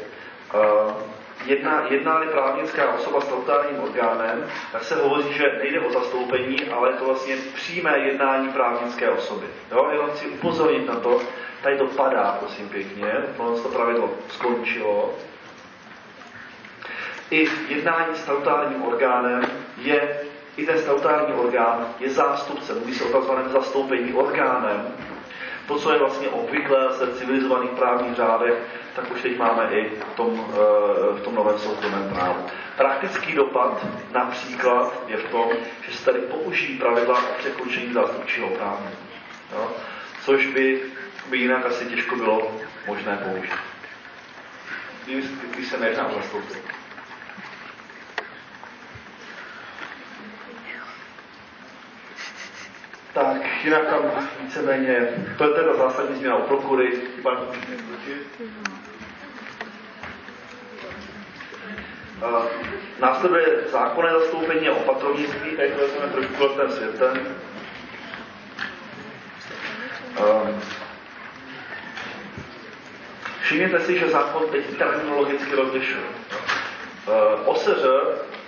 [1.45, 6.89] jedná, jedná-li právnická osoba s statutárním orgánem, tak se hovoří, že nejde o zastoupení, ale
[6.89, 9.45] je to vlastně přímé jednání právnické osoby.
[9.71, 9.89] Jo?
[9.91, 11.21] Jenom chci upozornit na to,
[11.61, 15.13] tady to padá, prosím pěkně, to pravidlo skončilo.
[17.31, 19.41] I jednání s statutárním orgánem
[19.77, 20.21] je,
[20.57, 24.93] i ten statutární orgán je zástupcem, mluví se o takzvaném zastoupení orgánem,
[25.69, 28.53] to, co je vlastně obvyklé se civilizovaných právních řádech,
[28.95, 32.45] tak už teď máme i v tom, eh, v tom novém soukromém právu.
[32.77, 35.49] Praktický dopad například je v tom,
[35.87, 38.81] že se tady použijí pravidla o překročení zástupčího práva.
[39.53, 39.71] Jo?
[40.25, 40.81] Což by,
[41.29, 42.51] by jinak asi těžko bylo
[42.87, 43.53] možné použít.
[45.55, 46.61] Když se nejedná o zastoupení.
[53.13, 54.01] Tak, jinak tam
[54.41, 55.07] víceméně,
[55.37, 57.37] to je teda zásadní změna u prokury, pan
[62.99, 66.33] následuje zákonné zastoupení a opatrovnictví, tady to vezmeme trošku
[66.69, 67.35] světem.
[70.19, 70.49] Uh,
[73.41, 76.03] všimněte si, že zákon teď terminologicky rozlišuje.
[77.45, 77.85] OSŘ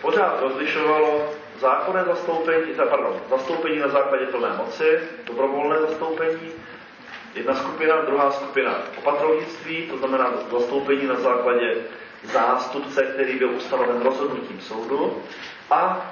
[0.02, 6.52] pořád rozlišovalo zákonné zastoupení, pardon, zastoupení na základě plné moci, dobrovolné zastoupení,
[7.36, 11.76] jedna skupina, druhá skupina opatrovnictví, to znamená zastoupení na základě
[12.24, 15.24] zástupce, který byl ustanoven rozhodnutím soudu
[15.72, 16.12] a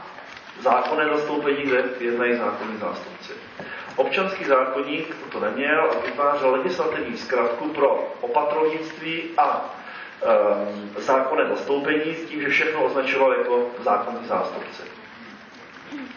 [0.60, 3.34] zákonné zastoupení, kde jednají zákonní zástupci.
[3.96, 9.76] Občanský zákonník to neměl a vytvářel legislativní zkratku pro opatrovnictví a
[10.98, 14.99] e, zákonné zastoupení s tím, že všechno označoval jako zákonní zástupce.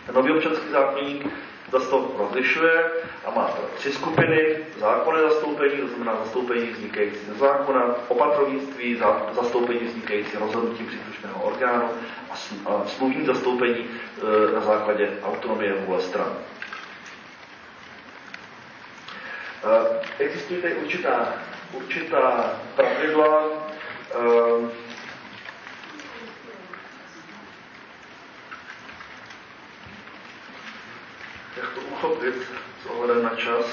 [0.07, 1.27] Ten nový občanský zákonník
[1.73, 2.85] zase to rozlišuje
[3.25, 4.57] a má tři skupiny.
[4.79, 9.01] Zákonné zastoupení, to znamená zastoupení vznikající ze zákona, opatrovnictví,
[9.33, 11.89] zastoupení vznikající rozhodnutím příslušného orgánu
[12.67, 16.33] a smluvní zastoupení e, na základě autonomie vůle stran.
[20.19, 21.35] E, existují tady určitá,
[21.73, 23.43] určitá pravidla,
[31.57, 32.35] jak to uchopit
[32.83, 33.67] s ohledem na čas.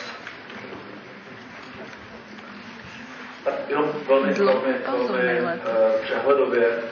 [3.43, 4.74] Tak jenom velmi, velmi,
[5.08, 6.83] velmi uh, přehledově.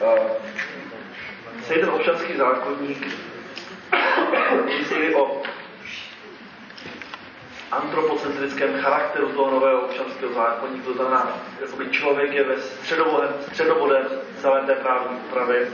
[0.00, 0.18] Uh,
[1.62, 3.06] celý ten občanský zákonník
[4.64, 5.42] myslí o
[7.70, 14.06] antropocentrickém charakteru toho nového občanského zákonníku, to znamená, že člověk je ve středobodem, středobodem
[14.40, 15.68] celé té právní úpravy,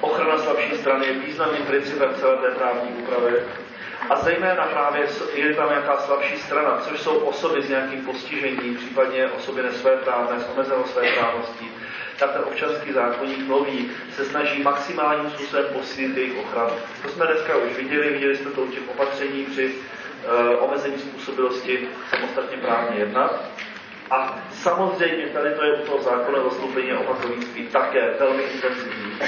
[0.00, 3.42] Ochrana slabší strany je významným principem celé té právní úpravy.
[4.10, 9.26] A zejména právě je tam nějaká slabší strana, což jsou osoby s nějakým postižením, případně
[9.28, 11.70] osoby nesvéprávné, s omezenou své právností,
[12.18, 16.72] tak ten občanský zákonník nový se snaží maximálním způsobem posílit jejich ochranu.
[17.02, 19.74] To jsme dneska už viděli, viděli jsme to u těch opatření při
[20.60, 23.44] omezení způsobilosti samostatně právně jednat.
[24.10, 29.18] A samozřejmě tady to je u toho zákona zastoupení opatrovnictví také velmi intenzivní.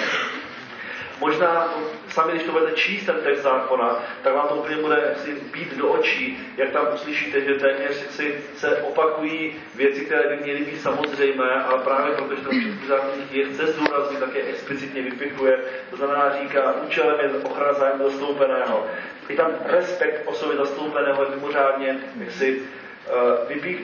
[1.20, 1.74] Možná
[2.08, 5.76] sami, když to budete číst ten text zákona, tak vám to úplně bude si být
[5.76, 10.80] do očí, jak tam uslyšíte, že téměř si se opakují věci, které by měly být
[10.80, 15.58] samozřejmé, ale právě protože ten občanský zákonník je chce zdůraznit, tak je explicitně vypichuje.
[15.90, 18.86] To znamená, říká, účelem je ochrana zájmu zastoupeného.
[19.28, 23.80] Je tam respekt osoby zastoupeného je mimořádně jaksi uh, vypích,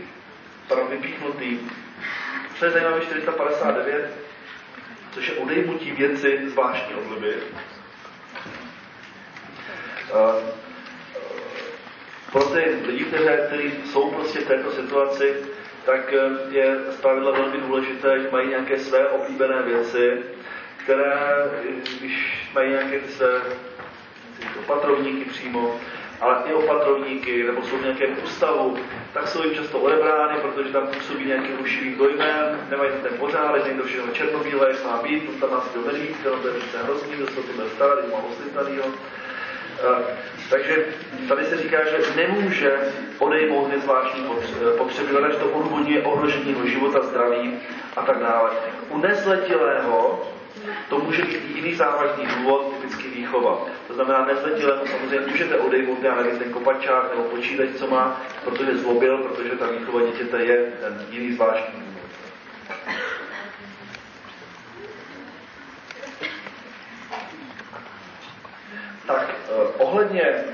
[0.91, 1.59] vypíchnutý.
[2.59, 4.26] Co je zajímavé, 459,
[5.17, 7.35] což je odejmutí věci zvláštní obliby.
[12.33, 15.35] Pro ty lidi, kteří, jsou prostě v této situaci,
[15.85, 16.19] tak e,
[16.51, 20.23] je zpravidla velmi důležité, že mají nějaké své oblíbené věci,
[20.77, 21.15] které,
[22.01, 23.43] když mají nějaké své
[24.59, 25.81] opatrovníky přímo,
[26.21, 28.77] ale i opatrovníky, nebo jsou v nějakém ústavu,
[29.13, 33.67] tak jsou jim často odebrány, protože tam působí nějaký rušivý dojmem, nemají tam ten pořádek,
[33.67, 35.83] někdo všechno černobílé, jak má být, to tam asi no
[36.43, 38.85] to je prostě hrozný, to se to bude starat, má oslitanýho.
[38.87, 40.03] Uh,
[40.51, 40.85] takže
[41.29, 44.25] tady se říká, že nemůže odejmout nezvláštní
[44.79, 47.59] potřeby, že to odůvodňuje ohrožení života, zdraví
[47.97, 48.51] a tak dále.
[48.89, 50.23] U nezletilého
[50.89, 53.67] to může být jiný závažný důvod, typicky výchova.
[53.89, 58.77] To znamená, nezletilému samozřejmě můžete odejmout, já nevím, ten kopačák nebo počítač, co má, protože
[58.77, 62.11] zlobil, protože ta výchova dítěte je ten jiný zvláštní důvod.
[69.07, 70.45] Tak, eh, ohledně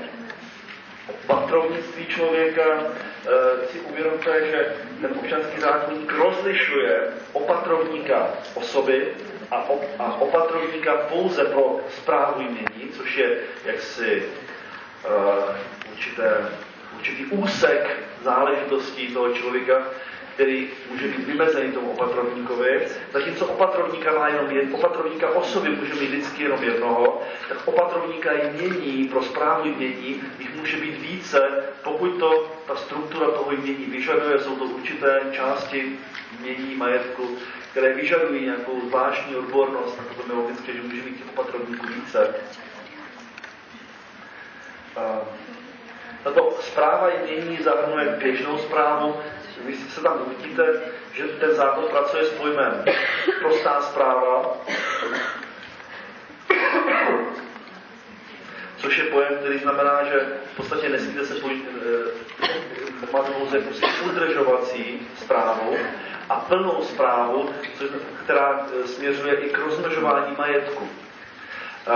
[1.27, 7.01] patrovnictví člověka eh, si uvědomte, že ten občanský zákonník rozlišuje
[7.33, 9.07] opatrovníka osoby
[9.53, 14.23] a, op, a opatrovníka pouze pro zprávu jmění, což je jaksi
[15.05, 15.55] uh,
[15.91, 16.49] určité,
[16.95, 19.83] určitý úsek záležitostí toho člověka,
[20.33, 26.09] který může být vymezený tomu opatrovníkovi, zatímco opatrovníka má jenom jed, opatrovníka osoby může mít
[26.09, 32.51] vždycky jenom jednoho, tak opatrovníka jmění pro zprávu jmění jich může být více, pokud to
[32.67, 35.99] ta struktura toho jmění vyžaduje, jsou to určité části
[36.39, 37.37] jmění majetku,
[37.73, 42.35] které vyžadují nějakou zvláštní odbornost, a to je logické, že může mít těch opatrovníků více.
[46.23, 49.15] Tato zpráva jmění zahrnuje běžnou zprávu,
[49.65, 50.81] vy se tam uvidíte,
[51.13, 52.85] že ten zákon pracuje s pojmem
[53.41, 54.57] prostá zpráva,
[58.77, 61.65] což je pojem, který znamená, že v podstatě nesmíte se pojít,
[62.41, 63.59] eh, máte pouze
[64.05, 65.77] udržovací zprávu
[66.29, 67.49] a plnou zprávu,
[68.23, 70.87] která eh, směřuje i k rozmnožování majetku.
[71.87, 71.91] Eh,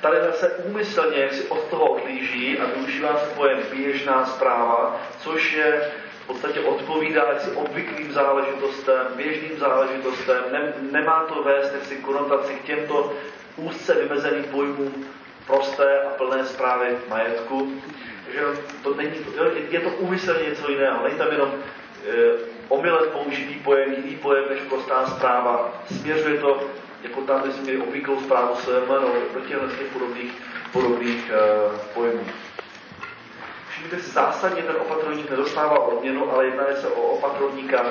[0.00, 5.52] tady se úmyslně jak si od toho odlíží a využívá se pojem běžná zpráva, což
[5.52, 5.90] je
[6.30, 13.12] podstatě odpovídá jaksi obvyklým záležitostem, běžným záležitostem, ne, nemá to vést jaksi konotaci k těmto
[13.56, 15.06] úzce vymezeným pojmům
[15.46, 17.72] prosté a plné zprávy majetku.
[18.24, 18.40] Takže
[18.82, 19.14] to není,
[19.70, 21.04] je to úmyslně něco jiného.
[21.04, 21.56] Není tam jenom e,
[22.68, 25.82] omylem použitý pojem, jiný pojem než prostá zpráva.
[25.86, 26.60] Směřuje to,
[27.02, 30.32] jako tam, kde jsme obvyklou zprávu SMN, no, do těchto podobných,
[30.72, 31.38] podobných e,
[31.94, 32.26] pojmů.
[33.70, 37.86] Všimněte si, zásadně ten opatrovník nedostává odměnu, ale jedná se o opatrovníka,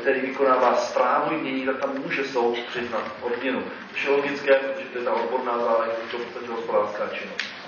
[0.00, 3.62] který vykonává zprávu jmění, tak tam může soud přiznat odměnu.
[4.04, 7.59] Je logické, protože to je ta odborná záležitost, to je hospodářská činnost.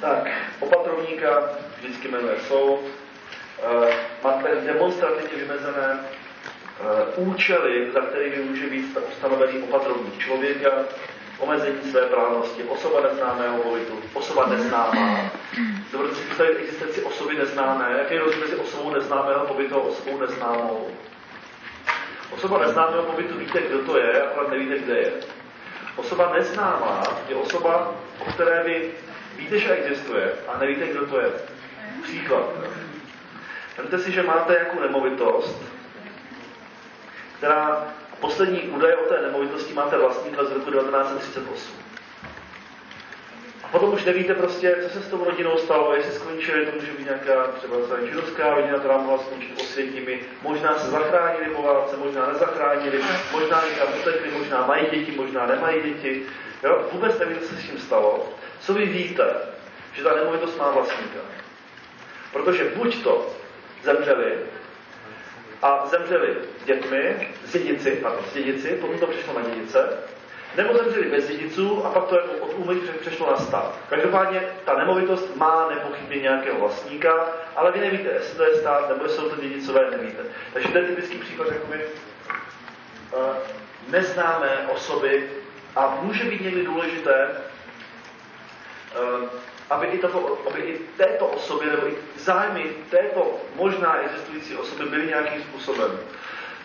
[0.00, 2.80] Tak, opatrovníka vždycky jmenuje soud.
[3.62, 6.00] E, máte demonstrativně vymezené
[7.16, 10.70] uh, účely, za kterými může být ustanovený opatrovník člověka,
[11.38, 15.30] omezení své právnosti, osoba neznámého pobytu, osoba neznámá.
[15.92, 17.94] Dovedete si představit existenci osoby neznámé.
[17.98, 20.88] Jaký je rozdíl mezi osobou neznámého pobytu a osobou neznámou?
[22.30, 25.12] Osoba neznámého pobytu víte, kdo to je, ale nevíte, kde je.
[25.96, 28.90] Osoba neznámá je osoba, o které vy
[29.36, 31.30] víte, že existuje a nevíte, kdo to je.
[32.02, 32.50] Příklad.
[33.78, 35.62] Vemte si, že máte nějakou nemovitost,
[37.36, 37.86] která
[38.20, 41.74] poslední údaje o té nemovitosti máte vlastníka z roku 1938.
[43.64, 46.92] A potom už nevíte prostě, co se s tou rodinou stalo, jestli skončili, to může
[46.92, 52.26] být nějaká třeba židovská rodina, která mohla skončit osvětními, možná se zachránili po válce, možná
[52.26, 53.00] nezachránili,
[53.32, 56.22] možná někam utekli, možná mají děti, možná nemají děti.
[56.62, 56.88] Jo?
[56.92, 58.28] Vůbec nevíte, co se s tím stalo.
[58.60, 59.34] Co vy víte,
[59.92, 61.18] že ta nemovitost má vlastníka?
[62.32, 63.26] Protože buď to
[63.82, 64.38] zemřeli,
[65.62, 69.98] a zemřeli s dětmi, s dědici, pardon, s dědici, potom to přišlo na dědice,
[70.56, 73.78] nebo zemřeli bez dědiců a pak to jako od úmyk přešlo na stát.
[73.88, 79.08] Každopádně ta nemovitost má nepochybně nějakého vlastníka, ale vy nevíte, jestli to je stát nebo
[79.08, 80.22] jsou to dědicové, nevíte.
[80.52, 81.84] Takže to je typický případ jakoby,
[83.12, 83.36] uh,
[83.88, 85.30] neznámé osoby
[85.76, 87.30] a může být někdy důležité,
[89.00, 89.28] uh,
[89.70, 95.06] aby i, tato, aby i této osoby nebo i zájmy této možná existující osoby byly
[95.06, 95.98] nějakým způsobem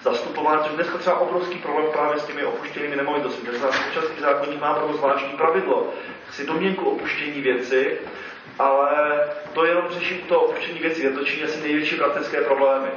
[0.01, 3.49] zastupován, což dneska třeba obrovský problém právě s těmi opuštěnými nemovitostmi.
[3.49, 5.93] Dnes nás občanský zákonník má pro zvláštní pravidlo.
[6.31, 7.99] Si domněnku opuštění věci,
[8.59, 9.19] ale
[9.53, 11.03] to jenom řeší to opuštění věci.
[11.03, 12.89] Je to činí asi největší praktické problémy.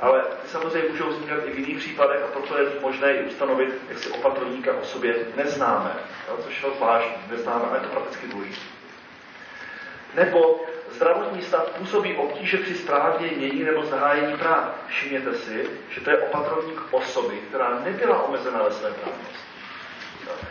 [0.00, 3.98] Ale samozřejmě můžou vznikat i v jiných případech a proto je možné i ustanovit, jak
[3.98, 5.96] si opatrovníka o sobě neznáme,
[6.28, 8.66] jo, což je zvláštní, neznáme, ale je to prakticky důležité.
[10.14, 14.74] Nebo zdravotní stav působí obtíže při správě mění nebo zahájení práv.
[14.88, 19.38] Všimněte si, že to je opatrovník osoby, která nebyla omezena ve své právnosti.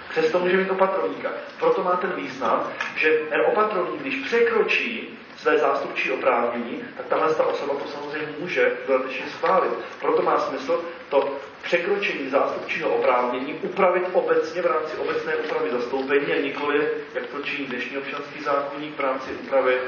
[0.09, 1.31] Přesto může mít opatrovníka.
[1.59, 7.45] Proto má ten význam, že ten opatrovník, když překročí své zástupčí oprávnění, tak tahle ta
[7.45, 9.71] osoba to samozřejmě může dodatečně schválit.
[9.99, 16.41] Proto má smysl to překročení zástupčího oprávnění upravit obecně v rámci obecné úpravy zastoupení a
[16.41, 19.81] nikoli, jak to činí dnešní občanský zákonník v rámci úpravy e,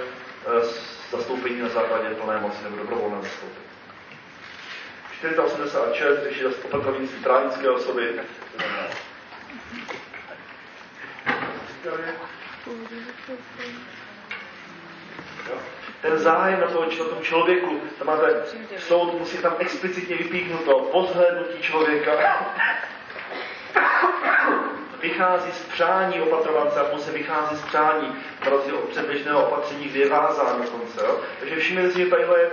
[1.12, 3.66] zastoupení na základě plné moci nebo dobrovolné zastoupení.
[5.20, 8.20] 486 řeší opatrovnictví právnické osoby.
[16.02, 18.44] Ten zájem na, toho, na tom člověku, tam máte
[18.78, 22.12] soud, musí tam explicitně vypíknuto pozhlednutí člověka.
[25.02, 28.16] vychází z přání opatrovance a se vychází z přání,
[28.46, 31.06] na od předběžného opatření, kde je vázán dokonce.
[31.06, 31.20] Jo?
[31.40, 32.50] Takže všimněte si, že tadyhle je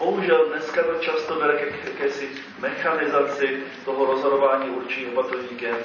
[0.00, 2.28] Bohužel dneska to často vede ke jakési
[2.58, 5.76] mechanizaci toho rozhodování určení opatrovníkem.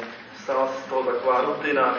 [0.44, 1.98] Stala se z toho taková rutina,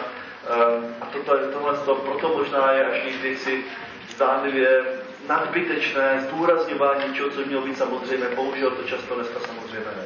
[1.01, 3.63] a toto, tohle to, proto možná je až někdy si
[4.09, 4.83] zdánlivě
[5.27, 8.27] nadbytečné zdůrazňování něčeho, co mělo být samozřejmé.
[8.35, 10.05] Bohužel to často dneska samozřejmé ne.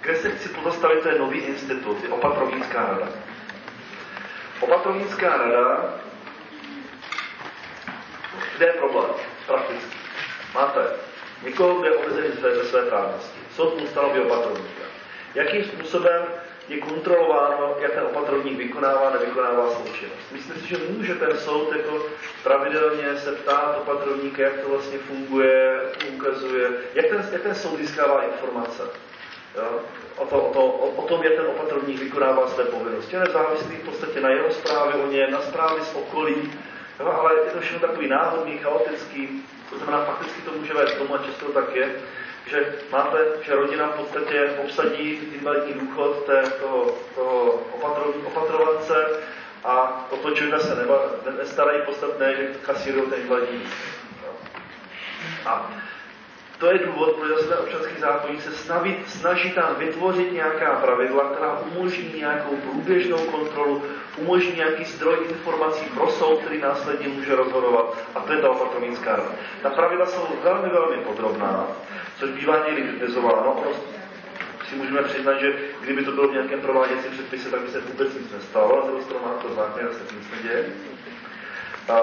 [0.00, 3.08] Kde se chci pozastavit, to je nový institut, je opatrovnická rada.
[4.60, 5.94] Opatrovnická rada,
[8.56, 9.10] kde je problém
[9.46, 9.96] prakticky?
[10.54, 10.80] Máte
[11.44, 13.38] Někoho, kdo je omezený ve své právnosti.
[13.56, 14.82] Soud mu stanoví opatrovníka.
[15.34, 16.22] Jakým způsobem
[16.68, 20.32] je kontrolováno, jak ten opatrovník vykonává, nevykonává svou činnost.
[20.32, 22.06] Myslím si, že může ten soud jako
[22.42, 25.80] pravidelně se ptát opatrovníka, jak to vlastně funguje,
[26.14, 28.82] ukazuje, jak ten, jak ten soud získává informace.
[29.56, 29.80] Jo?
[30.16, 33.16] O, to, o, to, o, o tom, jak ten opatrovník vykonává své povinnosti.
[33.16, 36.52] Je nezávislý v podstatě na jeho zprávě o něm, na zprávě z okolí,
[37.00, 37.06] jo?
[37.06, 41.18] ale je to všechno takový náhodný, chaotický, to znamená, fakticky to může vést tomu, a
[41.18, 41.94] často tak je,
[42.46, 49.06] že máte, že rodina v podstatě obsadí invalidní důchod té, toho, toho opatro, opatrovance
[49.64, 51.02] a o to člověka se neba,
[51.38, 53.62] nestarají podstatné, že kasírují ten invalidní
[55.46, 55.70] A
[56.62, 61.58] to je důvod, proč zase občanský zákonník se snaží, snaží tam vytvořit nějaká pravidla, která
[61.58, 63.82] umožní nějakou průběžnou kontrolu,
[64.16, 67.98] umožní nějaký zdroj informací pro soud, který následně může rozhodovat.
[68.14, 69.30] A to je ta opatrovnická rada.
[69.62, 71.66] Ta pravidla jsou velmi, velmi podrobná,
[72.18, 73.52] což bývá někdy kritizováno.
[73.52, 73.76] Ono
[74.68, 78.14] si můžeme přiznat, že kdyby to bylo v nějakém prováděcím předpise, tak by se vůbec
[78.14, 80.66] nic nestalo, a z toho má to zákon, se nic neděje.
[81.88, 82.00] A,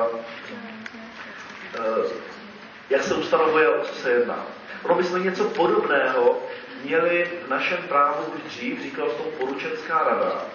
[1.76, 2.39] e,
[2.90, 4.46] jak se ustanovuje, o co se jedná.
[4.84, 6.38] Ono bychom něco podobného
[6.84, 10.46] měli v našem právu už dřív, říkal to poručenská rada,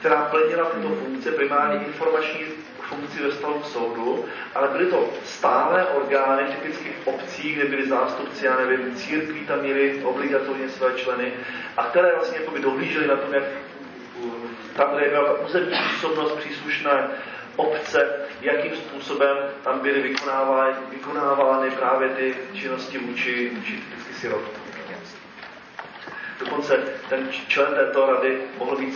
[0.00, 2.40] která plnila tyto funkce, primárně informační
[2.88, 7.88] funkci ve vztahu k soudu, ale byly to stále orgány, typicky v obcích, kde byly
[7.88, 11.32] zástupci, já nevím, církví tam měli obligatorně své členy,
[11.76, 13.44] a které vlastně dohlížely na tom, jak
[14.76, 17.08] tam, kde byla územní působnost příslušné
[17.56, 24.62] obce, jakým způsobem tam byly vykonávány, vykonávány právě ty činnosti vůči, vůči typicky sirotkům.
[26.44, 26.76] Dokonce
[27.08, 28.94] ten člen této rady mohl být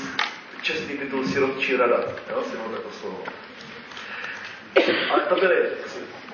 [0.62, 1.96] čestný titul sirotčí rada.
[2.30, 3.24] Jo, si to slovo.
[5.10, 5.56] Ale to byly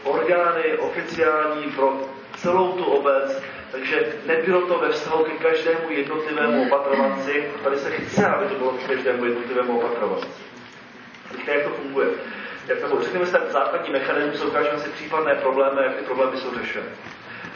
[0.04, 3.42] orgány oficiální pro celou tu obec,
[3.72, 7.50] takže nebylo to ve vztahu ke každému jednotlivému opatrovanci.
[7.64, 10.28] Tady se chce, aby to bylo k každému jednotlivému opatrovanci.
[11.32, 12.08] Teďka jak to funguje?
[12.66, 16.54] Jak to řekněme si ten základní mechanismus, ukážeme si případné problémy, jak ty problémy jsou
[16.54, 16.86] řešeny.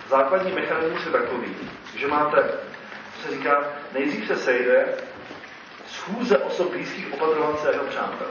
[0.09, 1.57] Základní mechanismus je takový,
[1.97, 2.43] že máte,
[3.17, 4.87] co se říká, nejdřív se sejde
[5.87, 8.29] schůze osob blízkých opatrovance a jeho přátel.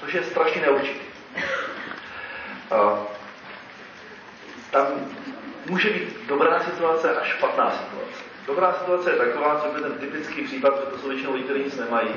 [0.00, 1.06] Což je strašně neurčitý.
[4.70, 4.86] tam
[5.66, 8.22] může být dobrá situace a špatná situace.
[8.48, 11.64] Dobrá situace je taková, co je ten typický případ, že to jsou většinou lidi, kteří
[11.64, 12.08] nic nemají,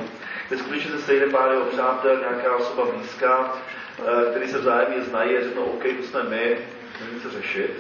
[0.48, 3.54] kde skutečně se sejde pár jeho přátel, nějaká osoba blízká,
[4.00, 6.58] eh, který se vzájemně znají a řeknou, OK, to jsme my,
[7.00, 7.72] můžeme co řešit.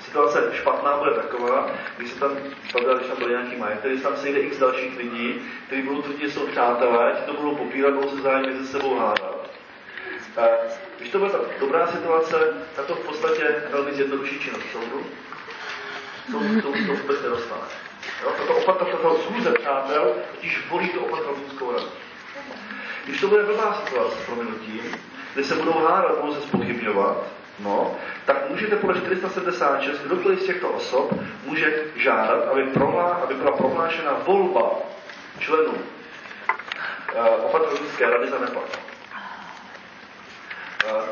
[0.00, 2.72] Situace špatná bude taková, když se tam, když
[3.08, 6.46] tam byl nějaký majetek, když tam sejde x dalších lidí, kteří budou tvrdit, že jsou
[6.46, 9.50] přátelé, ti to budou popírat, budou se vzájemně ze sebou hádat.
[10.98, 12.36] Když to bude ta dobrá situace,
[12.76, 15.06] tak to v podstatě velmi zjednoduší činnost soudu.
[16.30, 17.62] Soud to, to vůbec nedostane.
[18.22, 18.32] Jo?
[18.38, 21.86] Tato, opatra, tato schůze přátel totiž volí tu opatrovnickou radu.
[23.04, 24.80] Když to bude blbá situace s prominutím,
[25.34, 27.16] kdy se budou hádat, budou se spochybňovat,
[27.60, 31.12] no, tak můžete podle 476, kdokoliv z těchto osob
[31.44, 34.70] může žádat, aby, prohlá, aby byla prohlášena volba
[35.38, 38.87] členů uh, opatrovnické rady za neplatnou.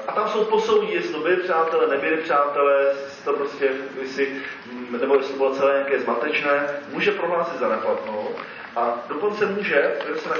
[0.08, 3.70] A tam jsou posoudí, jestli to byli přátelé, nebyli přátelé, to prostě,
[4.00, 4.42] jestli,
[4.90, 8.36] nebo jestli to bylo celé nějaké zmatečné, může prohlásit za neplatnou
[8.76, 10.34] a dokonce může, to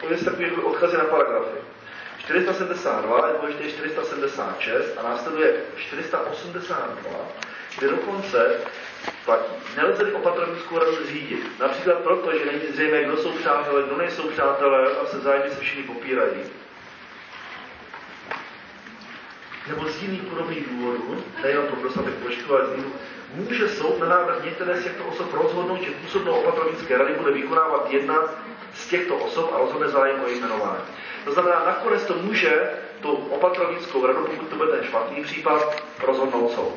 [0.00, 1.58] to je takový odkazy na paragrafy.
[2.18, 7.10] 472 nebo ještě 476 a následuje 482,
[7.78, 8.60] kde dokonce
[9.24, 9.52] platí.
[9.76, 11.60] Nelze opatrovnickou radu řídit.
[11.60, 15.60] Například proto, že není zřejmé, kdo jsou přátelé, kdo nejsou přátelé a se zájmy se
[15.60, 16.40] všichni popírají
[19.68, 22.92] nebo z jiných podobných důvodů, nejenom pro dostatek počtu, ale z jiných,
[23.34, 27.90] může soud na návrh některé z těchto osob rozhodnout, že působnou opatrovnické rady bude vykonávat
[27.90, 28.14] jedna
[28.74, 30.82] z těchto osob a rozhodne zájem o jmenování.
[31.24, 36.52] To znamená, nakonec to může tu opatrovnickou radu, pokud to bude ten špatný případ, rozhodnout
[36.52, 36.74] soud.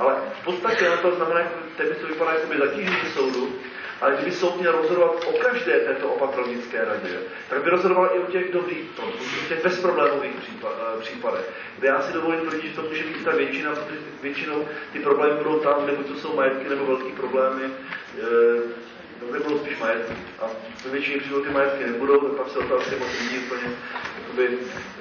[0.00, 1.40] Ale v podstatě to znamená,
[1.78, 3.52] že to vypadá jako by zatížení soudu,
[4.00, 7.18] ale kdyby soud měl rozhodovat o každé této opatrovnické radě,
[7.50, 10.32] tak by rozhodoval i o těch dobrých, o těch bezproblémových
[10.64, 11.50] eh, případech.
[11.78, 15.34] Kde já si dovolím tvrdit, že to může být ta většina, protože většinou ty problémy
[15.34, 18.86] budou tam, kde to jsou majetky nebo velké problémy, eh,
[19.30, 20.12] kde budou spíš majetky.
[20.40, 20.44] A
[20.84, 23.74] ve většině případů ty majetky nebudou, tak pak se otázky moc lidí úplně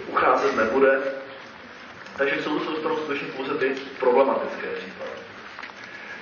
[0.07, 1.01] ucházet nebude.
[2.17, 5.11] Takže soudu se dostanou skutečně pouze ty problematické případy.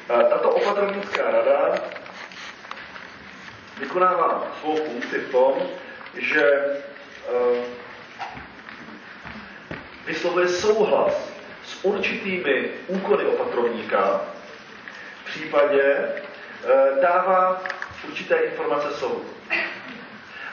[0.07, 1.75] Tato opatrovnická rada
[3.79, 5.53] vykonává svou funkci v tom,
[6.17, 6.51] že
[7.29, 7.57] uh,
[10.05, 11.31] vyslovuje souhlas
[11.63, 14.21] s určitými úkony opatrovníka,
[15.25, 17.61] v případě uh, dává
[18.07, 19.25] určité informace soudu.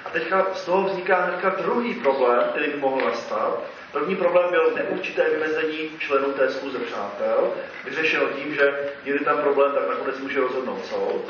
[0.05, 3.61] A teďka z toho vzniká hnedka druhý problém, který by mohl nastat.
[3.93, 7.53] První problém byl neurčité vymezení členů té schůze přátel,
[7.85, 11.25] vyřešeno tím, že je tam problém, tak nakonec může rozhodnout soud.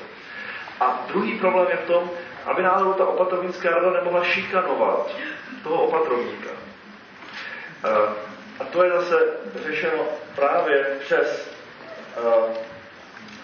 [0.81, 2.11] A druhý problém je v tom,
[2.47, 5.11] aby náhodou ta opatrovnická rada nemohla šikanovat
[5.63, 6.51] toho opatrovníka.
[7.85, 8.13] Eh,
[8.61, 9.17] a to je zase
[9.67, 10.03] řešeno
[10.35, 11.51] právě přes
[12.17, 12.70] eh,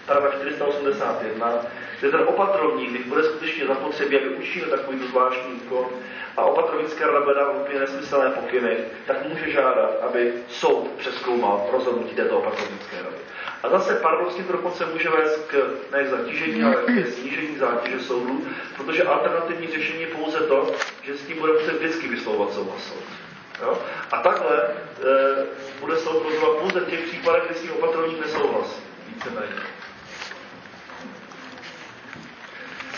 [0.07, 1.67] paragraf 481,
[2.01, 5.87] kde ten opatrovník, když bude skutečně zapotřebí, aby učinil takovýto zvláštní úkon
[6.37, 8.77] a opatrovnická rada bude dávat úplně nesmyslné pokyny,
[9.07, 13.17] tak může žádat, aby soud přeskoumal rozhodnutí této opatrovnické rady.
[13.63, 15.55] A zase paradoxně to dokonce může vést k
[15.93, 21.17] ne k zatížení, ale k snížení zátěže soudu, protože alternativní řešení je pouze to, že
[21.17, 23.05] s tím bude muset vždycky vyslovovat souhlas soud.
[23.63, 23.79] Jo?
[24.13, 25.47] A takhle e,
[25.81, 28.83] bude soud rozhodovat pouze v těch případech, kdy s tím opatrovník nesouhlasí.
[29.15, 29.76] Víceméně.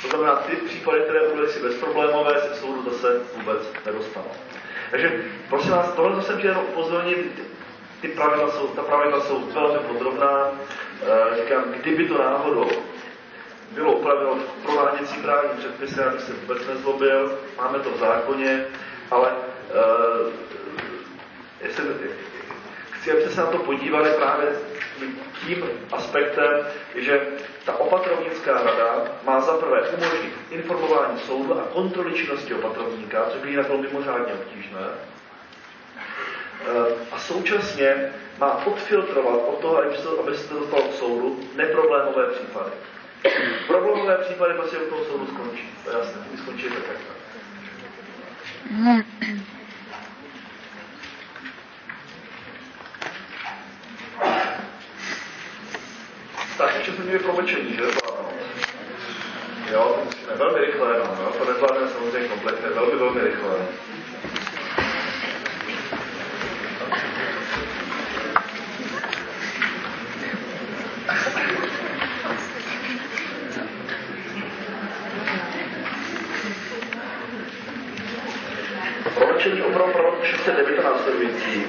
[0.03, 4.31] To znamená, ty případy, které budou si bezproblémové, se soudu zase vůbec nedostanou.
[4.91, 7.43] Takže prosím vás, tohle jsem chtěl upozornit,
[8.01, 10.51] ty pravidla jsou, ta pravidla jsou velmi podrobná.
[11.03, 12.71] E, říkám, kdyby to náhodou
[13.71, 18.65] bylo upraveno v prováděcí právní předpisy, abych se vůbec nezlobil, máme to v zákoně,
[19.11, 20.49] ale e,
[21.67, 21.85] jestli,
[22.91, 24.49] chci, abyste se na to podívali právě
[25.47, 27.27] tím aspektem, že
[27.69, 33.51] ta opatrovnická rada má za prvé umožnit informování soudu a kontroly činnosti opatrovníka, což by
[33.51, 34.81] jinak bylo mimořádně obtížné.
[36.67, 42.71] Eh, a současně má odfiltrovat od toho, aby se, to dostalo k soudu, neproblémové případy.
[43.67, 45.69] Problémové případy prostě u toho soudu skončí.
[45.85, 47.17] To jasné, skončí tak, jak tak.
[56.67, 57.83] Ještě jsme měli promlčení, že?
[59.73, 61.33] Jo, musíme velmi rychle, no, jo?
[61.39, 63.57] to nezvládneme samozřejmě kompletně, velmi, velmi rychle.
[79.15, 81.65] Promlčení opravdu pro 609 následující.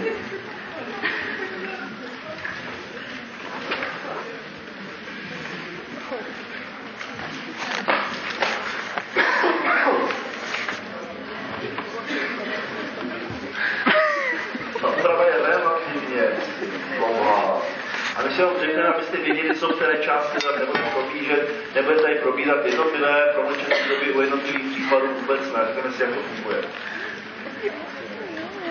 [19.79, 21.49] jednotlivé části nebudeme probížet,
[21.89, 26.21] nebudeme tady probírat jednotlivé promlčecí doby u jednotlivých příkladů vůbec ne, řekneme si, jak to
[26.21, 26.63] funguje.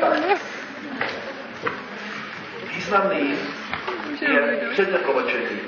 [0.01, 0.19] Tak.
[2.75, 3.39] Významný
[4.21, 5.61] je předně promlčení.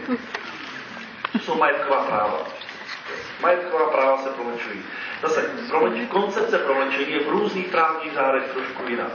[1.32, 2.38] To jsou majetková práva.
[3.42, 4.82] Majetková práva se promlčují.
[5.22, 5.50] Zase,
[6.08, 9.06] koncepce promlčení je v různých právních řádech trošku jiná.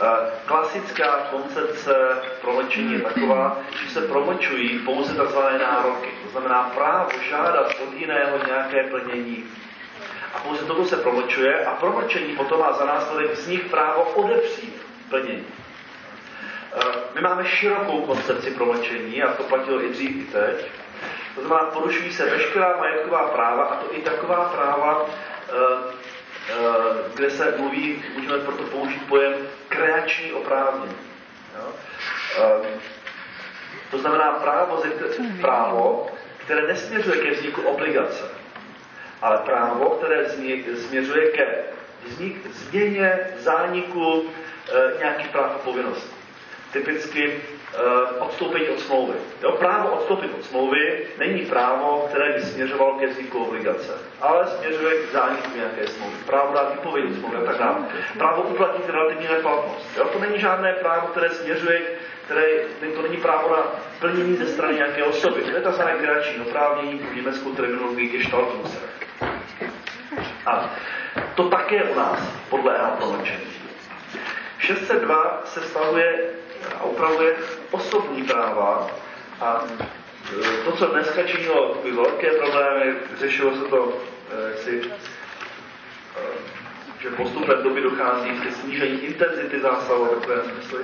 [0.00, 1.94] Eh, klasická koncepce
[2.40, 5.38] promlčení je taková, že se promlčují pouze tzv.
[5.60, 6.10] nároky.
[6.24, 9.44] To znamená právo žádat od jiného nějaké plnění.
[10.34, 15.46] A pouze toto se promlčuje a promlčení potom má za následek vznik právo odepřít plnění.
[16.74, 16.84] Eh,
[17.14, 20.66] my máme širokou koncepci promlčení a to platilo i dřív i teď.
[21.34, 25.06] To znamená, porušují se veškerá majetková práva a to i taková práva,
[25.48, 25.95] eh,
[27.14, 29.34] kde se mluví, můžeme proto použít pojem
[29.68, 30.96] kreační oprávnění.
[31.58, 31.72] Jo?
[32.38, 32.80] Eh,
[33.90, 34.82] to znamená právo,
[35.40, 36.06] právo,
[36.44, 38.24] které nesměřuje ke vzniku obligace,
[39.22, 40.30] ale právo, které
[40.74, 41.46] směřuje ke
[42.06, 44.24] vznik, změně, zániku
[44.72, 46.16] e, nějakých práv a povinností.
[46.72, 47.55] Typicky Eh,
[48.18, 49.14] odstoupení od smlouvy.
[49.42, 55.02] Jo, právo odstoupit od smlouvy není právo, které by směřovalo ke vzniku obligace, ale směřuje
[55.02, 56.16] k zániku nějaké smlouvy.
[56.26, 57.76] Právo dát výpověď smlouvy a tak dále.
[58.18, 59.96] Právo uplatnit relativní neplatnost.
[59.96, 61.80] Jo, to není žádné právo, které směřuje,
[62.24, 62.46] které,
[62.94, 63.62] to není právo na
[64.00, 65.40] plnění ze strany nějaké osoby.
[65.42, 65.82] To je tzv.
[66.00, 69.06] kreační oprávnění v německou terminologii gestaltungsrecht.
[70.46, 70.70] A
[71.34, 72.20] to také u nás
[72.50, 73.40] podle EHA promlčení.
[74.58, 76.18] 602 se vztahuje
[76.80, 77.36] a upravuje
[77.70, 78.90] osobní práva
[79.40, 79.64] a
[80.42, 83.92] e, to, co dneska činilo velké problémy, řešilo se to,
[84.30, 86.20] e, si, e,
[87.00, 90.80] že postupem doby dochází ke snížení intenzity zásahu takové smysly.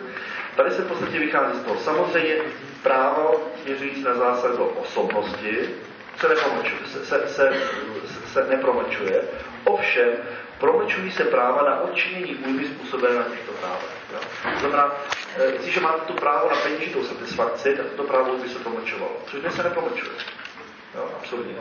[0.57, 1.76] Tady se v podstatě vychází z toho.
[1.81, 2.34] Samozřejmě
[2.83, 5.68] právo směřující na zásah do osobnosti
[6.17, 6.36] se.
[6.86, 7.52] Se, se, se,
[8.26, 9.23] se nepromlčuje.
[9.65, 10.09] Ovšem,
[10.63, 13.91] promlčují se práva na odčinění újmy způsobené na těchto právech.
[14.55, 14.93] To znamená,
[15.53, 19.17] Jestliže máte to právo na peněžitou satisfakci, tak to právo by se promlčovalo.
[19.27, 20.13] Což dnes se nepromlčuje.
[20.95, 21.55] Jo, absolutně.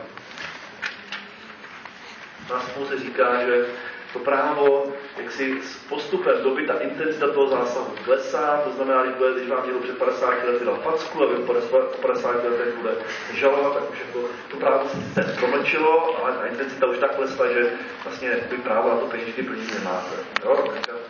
[2.50, 3.66] Nás pouze říká, že
[4.12, 9.16] to právo, jak si s postupem doby ta intenzita toho zásahu klesá, to znamená, když,
[9.16, 11.54] bude, když vám někdo před 50 lety dal facku a vy po
[12.02, 12.94] 50 letech bude
[13.34, 17.72] žalovat, tak už jako to právo se promlčilo, ale ta intenzita už tak klesla, že
[18.04, 20.16] vlastně vy právo na to penížky plnění nemáte.
[20.44, 20.64] Jo?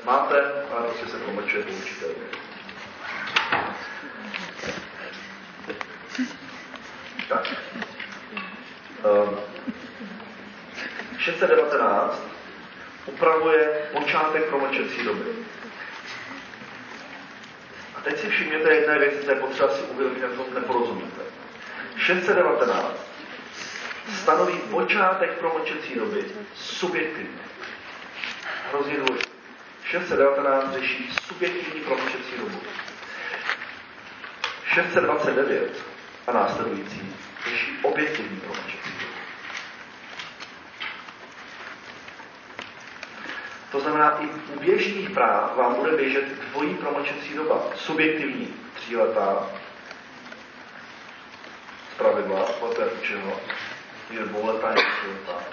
[0.04, 2.06] Máte, ale prostě se promlčuje po určité
[7.32, 7.46] tak.
[9.04, 9.36] Um,
[11.18, 12.31] 619
[13.06, 15.24] upravuje počátek promlčecí doby.
[17.94, 21.22] A teď si všimněte jedné věci, které potřeba si uvědomit, jak to neporozumíte.
[21.96, 23.12] 619
[24.22, 26.24] stanoví počátek promlčecí doby
[26.54, 27.42] subjektivně.
[28.70, 29.32] Hrozně důležité.
[29.84, 32.58] 619 řeší subjektivní promlčecí dobu.
[34.74, 35.84] 629
[36.26, 37.14] a následující
[37.50, 39.12] řeší objektivní promlčecí dobu.
[43.72, 47.62] To znamená, i u běžných práv vám bude běžet dvojí promlčecí doba.
[47.74, 49.50] Subjektivní tříletá,
[51.96, 53.40] pravidla, podle určeho,
[54.10, 55.44] je dvouletá, je tříletá.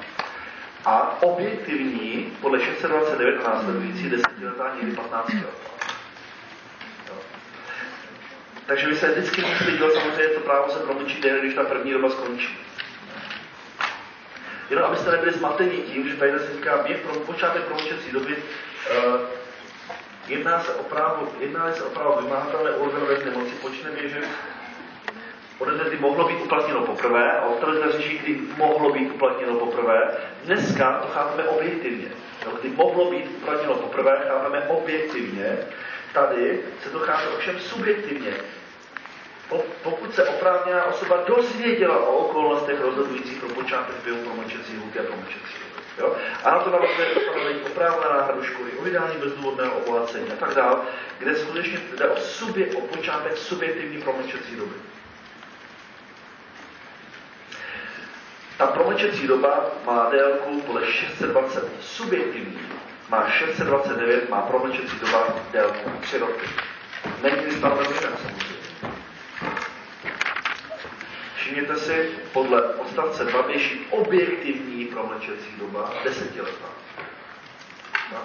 [0.85, 5.69] A objektivní, podle 629 a následující, desetiletá, někdy 15 letá.
[8.65, 11.91] Takže vy se vždycky musíte dělat samozřejmě to právo se promlčí den, když ta první
[11.91, 12.57] doba skončí.
[14.69, 19.22] Jenom abyste nebyli zmateni tím, že tady se říká běh pro počátek promlčecí doby, uh,
[20.27, 24.27] jedná se o právo, jedná se o právo vymahatelné organové nemoci, počne běžet
[25.89, 30.17] kdy mohlo být uplatněno poprvé a odtedy řeší, kdy mohlo být uplatněno poprvé.
[30.43, 32.07] Dneska to chápeme objektivně.
[32.59, 35.57] Kdy mohlo být uplatněno poprvé, chápeme objektivně.
[36.14, 38.33] Tady se to chápe ovšem subjektivně
[39.83, 45.59] pokud se oprávněná osoba dozvěděla o okolnostech rozhodujících pro počátek běhu promlčecí hluky a promlčecí
[45.99, 46.15] Jo?
[46.43, 50.35] A na to navazuje ustanovení o právo na náhradu škody, o vydání bezdůvodného obohacení a
[50.35, 50.81] tak dále,
[51.19, 54.75] kde skutečně jde o, subje, o počátek subjektivní promlčecí doby.
[58.57, 62.59] Ta promlčecí doba má délku podle 620 subjektivní,
[63.09, 66.47] má 629, má promlčecí doba délku 3 roky.
[67.21, 68.48] Není stanoven jinak samozřejmě.
[71.49, 76.69] Všimněte si, podle odstavce 2 běží objektivní promlčecí doba desetiletá.
[78.11, 78.17] No.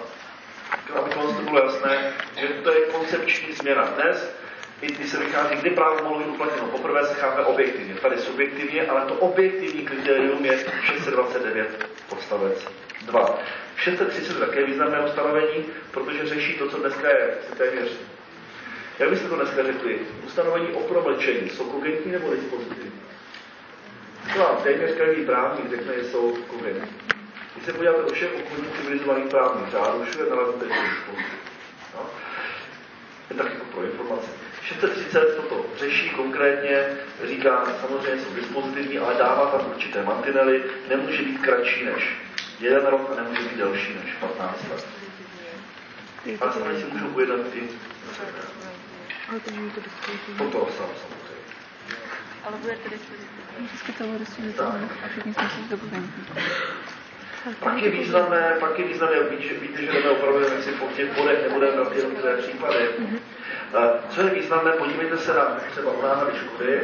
[0.95, 3.85] Aby to bylo jasné, že to je koncepční změna.
[3.85, 4.35] Dnes
[4.81, 6.67] i když se vychází, kdy právo mohlo být uplatněno.
[6.67, 12.67] Poprvé se chápe objektivně, tady subjektivně, ale to objektivní kritérium je 629 odstavec
[13.01, 13.39] 2.
[13.77, 17.91] 630 také významné ustanovení, protože řeší to, co dneska je téměř.
[18.99, 19.99] Jak byste to dneska řekli?
[20.25, 23.04] Ustanovení o promlčení jsou kogentní nebo dispozitivní?
[24.37, 26.97] No, téměř každý právník řekne, že jsou kogentní.
[27.53, 31.25] Když se podíváte do všech obchodních civilizovaných právních řádů, všude nalezíte dispozitivní.
[31.93, 32.09] No?
[33.29, 34.27] Je tak jako pro informaci.
[34.61, 41.41] 630 toto řeší konkrétně, říká, samozřejmě jsou dispozitivní, ale dává tam určité mantinely, nemůže být
[41.41, 42.17] kratší než
[42.59, 44.85] jeden rok a nemůže být delší než 15 let.
[46.41, 47.69] Ale samozřejmě si můžou ujednat i
[50.37, 51.15] toto samozřejmě.
[52.43, 53.44] Ale bude to dispozitivní.
[53.71, 56.11] Poskytoval dispozitivní a všichni jsme si zdobovení.
[57.59, 59.23] Pak je významné, pak je významné,
[59.61, 62.87] víte, že jdeme opravdu si po těch bodech, nebudeme na ty jednotlivé případy.
[64.09, 66.81] Co je významné, podívejte se na třeba u náhrady škody.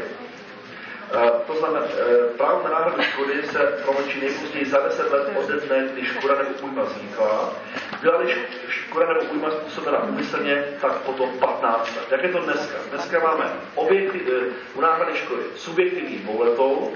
[1.48, 5.90] To znamená, eh, právo na náhradu škody se promlčí nejpozději za 10 let ode dne,
[5.94, 7.54] kdy škoda nebo újma vznikla.
[8.02, 8.36] Byla-li
[8.70, 12.06] škoda nebo újma způsobena úmyslně, tak potom 15 let.
[12.12, 12.78] Jak je to dneska?
[12.90, 14.22] Dneska máme objektiv,
[14.74, 16.94] u náhrady škody subjektivní dvouletou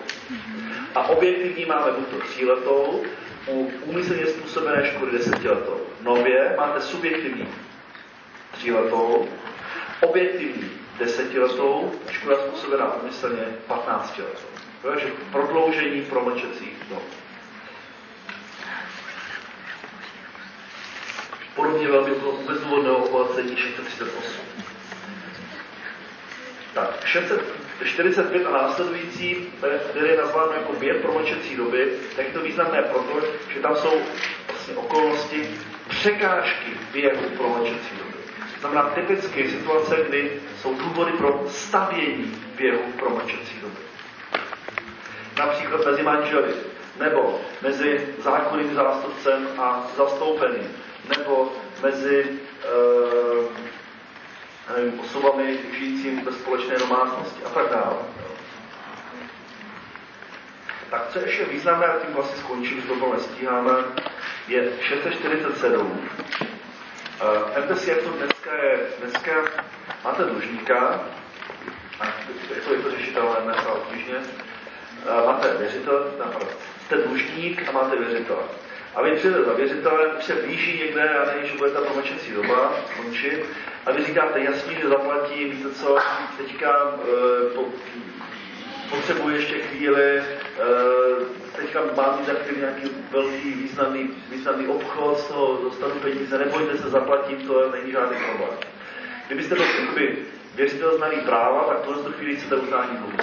[0.96, 3.04] a objektivní máme buď to tříletou,
[3.48, 5.82] u úmyslně způsobené škody desetiletou.
[6.02, 7.48] Nově máte subjektivní
[8.52, 9.28] tříletou,
[10.02, 14.48] objektivní desetiletou, škoda způsobená umyslně 15 letou.
[14.82, 17.04] Takže prodloužení promlčecích dob.
[21.56, 22.12] Podobně velmi
[22.48, 24.46] bezdůvodného obohacení 638.
[26.74, 29.36] Tak, 645 a následující,
[29.90, 34.02] které je nazváno jako běh promlčecí doby, tak je to významné proto, že tam jsou
[34.52, 35.50] vlastně okolnosti
[35.90, 38.18] překážky běhu promlčecí doby.
[38.54, 43.80] To znamená typicky situace, kdy jsou důvody pro stavění běhu promlčecí doby.
[45.38, 46.54] Například mezi manželi,
[47.00, 50.76] nebo mezi zákonným zástupcem a zastoupeným,
[51.18, 51.54] nebo
[51.84, 53.66] mezi e,
[54.74, 57.98] nevím, osobami žijícími ve společné domácnosti a tak dále.
[60.90, 63.72] Tak co ještě významné, a tím vlastně skončím, to nestíháme,
[64.48, 66.10] je 647.
[67.22, 68.80] Uh, Vemte si, jak to dneska je.
[69.00, 69.32] Dneska
[70.04, 71.06] máte dlužníka,
[72.00, 72.06] a
[72.56, 74.16] je to, je to řešitelné dnes a obtížně.
[74.16, 78.44] Uh, máte věřitel, například jste dlužník a máte věřitele.
[78.96, 82.32] A vy přijdete za věřitelem, už se blíží někde, a není, že bude ta promlčecí
[82.32, 83.46] doba skončit,
[83.86, 85.98] a vy říkáte jasně, že zaplatí, víte co,
[86.38, 87.02] teďka uh,
[87.56, 87.66] po,
[88.90, 90.24] potřebuji ještě chvíli,
[91.56, 96.90] teďka mám mít aktivně nějaký velký významný, významný obchod, z toho dostanu peníze, nebojte se,
[96.90, 98.58] zaplatím, to není žádný problém.
[99.28, 100.18] Kdybyste to jakoby
[100.56, 103.18] věřitel znalý práva, tak tohle tu chvíli chcete uznání dluhu.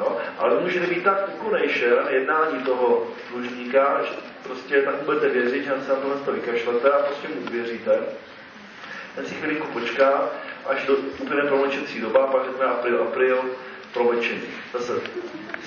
[0.00, 0.16] Jo?
[0.38, 4.10] Ale vy můžete být tak ukonejšen jednání toho dlužníka, že
[4.42, 7.98] prostě tak budete věřit, že se na tohle to vykašlete a prostě mu uvěříte.
[9.14, 10.30] Ten si chvilinku počká,
[10.66, 13.44] až do úplně promlčecí doba, pak řekne april, april,
[13.92, 14.42] promlčení.
[14.72, 15.00] Zase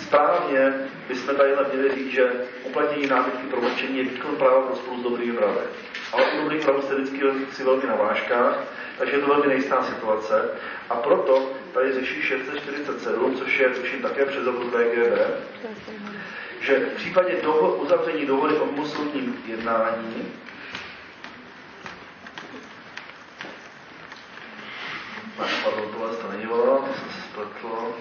[0.08, 0.74] správně
[1.08, 2.32] bychom tady měli říct, že
[2.64, 5.68] uplatnění námitky promlčení je výkon práva v rozporu s dobrým právem.
[6.14, 8.58] Ale u dobrých práv jste vždycky si velmi na vážkách,
[8.98, 10.50] takže je to velmi nejistá situace.
[10.90, 15.18] A proto tady řeší 647, což je tuším také přes BGB,
[16.60, 20.34] že v případě doho- uzavření dohody o mimosoudním jednání
[25.38, 27.96] Pardon, tohle to není ono, to se spletlo.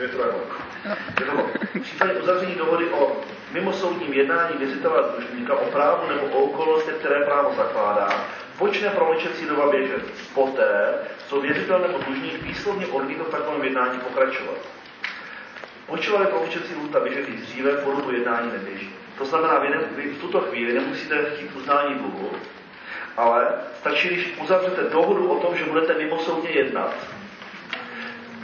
[0.00, 0.18] Je to
[1.74, 3.16] V případě uzavření dohody o
[3.52, 8.08] mimosoudním jednání věřitele a dlužníka o právu nebo o okolnosti, které právo zakládá,
[8.58, 10.02] počne promlčecí doba běžet
[10.34, 10.94] poté,
[11.28, 14.56] co věřitel nebo dlužník výslovně odmítl v takovém jednání pokračovat.
[15.86, 18.94] Počívala promlčecí lůta běžet již dříve, po dobu jednání neběží.
[19.18, 22.30] To znamená, vy, ne, vy v tuto chvíli nemusíte chtít uznání dluhu,
[23.16, 23.48] ale
[23.80, 26.94] stačí, když uzavřete dohodu o tom, že budete mimosoudně jednat.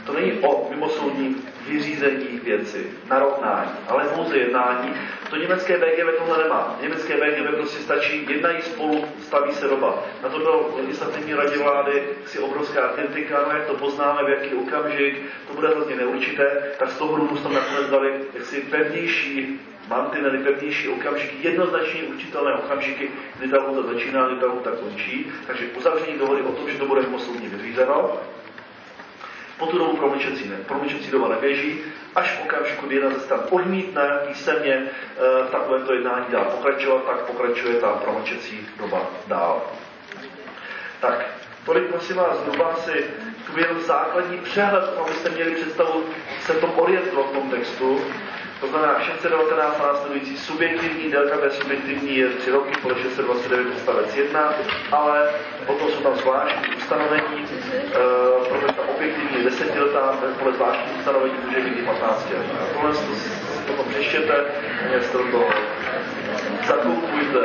[0.05, 4.93] To není o mimosoudním vyřízení věci, narovnání, ale pouze jednání.
[5.29, 6.77] To německé BGV tohle nemá.
[6.81, 10.03] Německé BGV prostě stačí, jednají spolu, staví se doba.
[10.23, 14.29] Na to bylo v legislativní radě vlády si obrovská kritika, no jak to poznáme, v
[14.29, 19.59] jaký okamžik, to bude hrozně neurčité, tak z toho důvodu jsme nakonec dali jaksi pevnější
[19.87, 23.09] mantinely, pevnější okamžiky, jednoznačně určitelné okamžiky,
[23.39, 25.31] kdy ta lhuta začíná, kdy ta lhuta končí.
[25.47, 28.17] Takže uzavření dohody o tom, že to bude mimosoudně vyřízeno.
[29.57, 31.79] Po tu dobu promlčecí, ne, promlčecí doba neběží,
[32.15, 34.87] až v okamžiku, kdy jedna ze stran odmítne písemně
[35.47, 39.61] v takovémto jednání dál pokračovat, tak pokračuje ta promlčecí doba dál.
[40.99, 41.25] Tak,
[41.65, 43.05] tolik prosím vás zhruba si
[43.45, 46.03] tu jenom základní přehled, abyste měli představu
[46.45, 48.01] se v tom orientovat v tom textu.
[48.65, 54.53] To znamená 619 následující subjektivní, délka té subjektivní je 3 roky, podle 629 odstavec 1,
[54.91, 55.29] ale
[55.65, 57.91] potom jsou tam zvláštní ustanovení, e,
[58.49, 62.45] protože ta objektivní je desetiletá, podle zvláštních ustanovení může být i 15 let.
[62.61, 63.31] A tohle si
[63.67, 64.45] potom přeštěte,
[64.89, 65.49] město do toho
[66.67, 67.39] zakoupujte.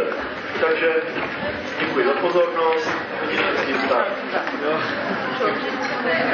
[0.60, 0.92] Takže
[1.80, 2.90] děkuji za pozornost,
[3.22, 4.06] vidíte s tím tak.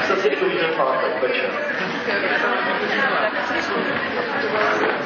[0.07, 1.51] Se si ještě pátek večer.
[4.17, 5.06] Thank you.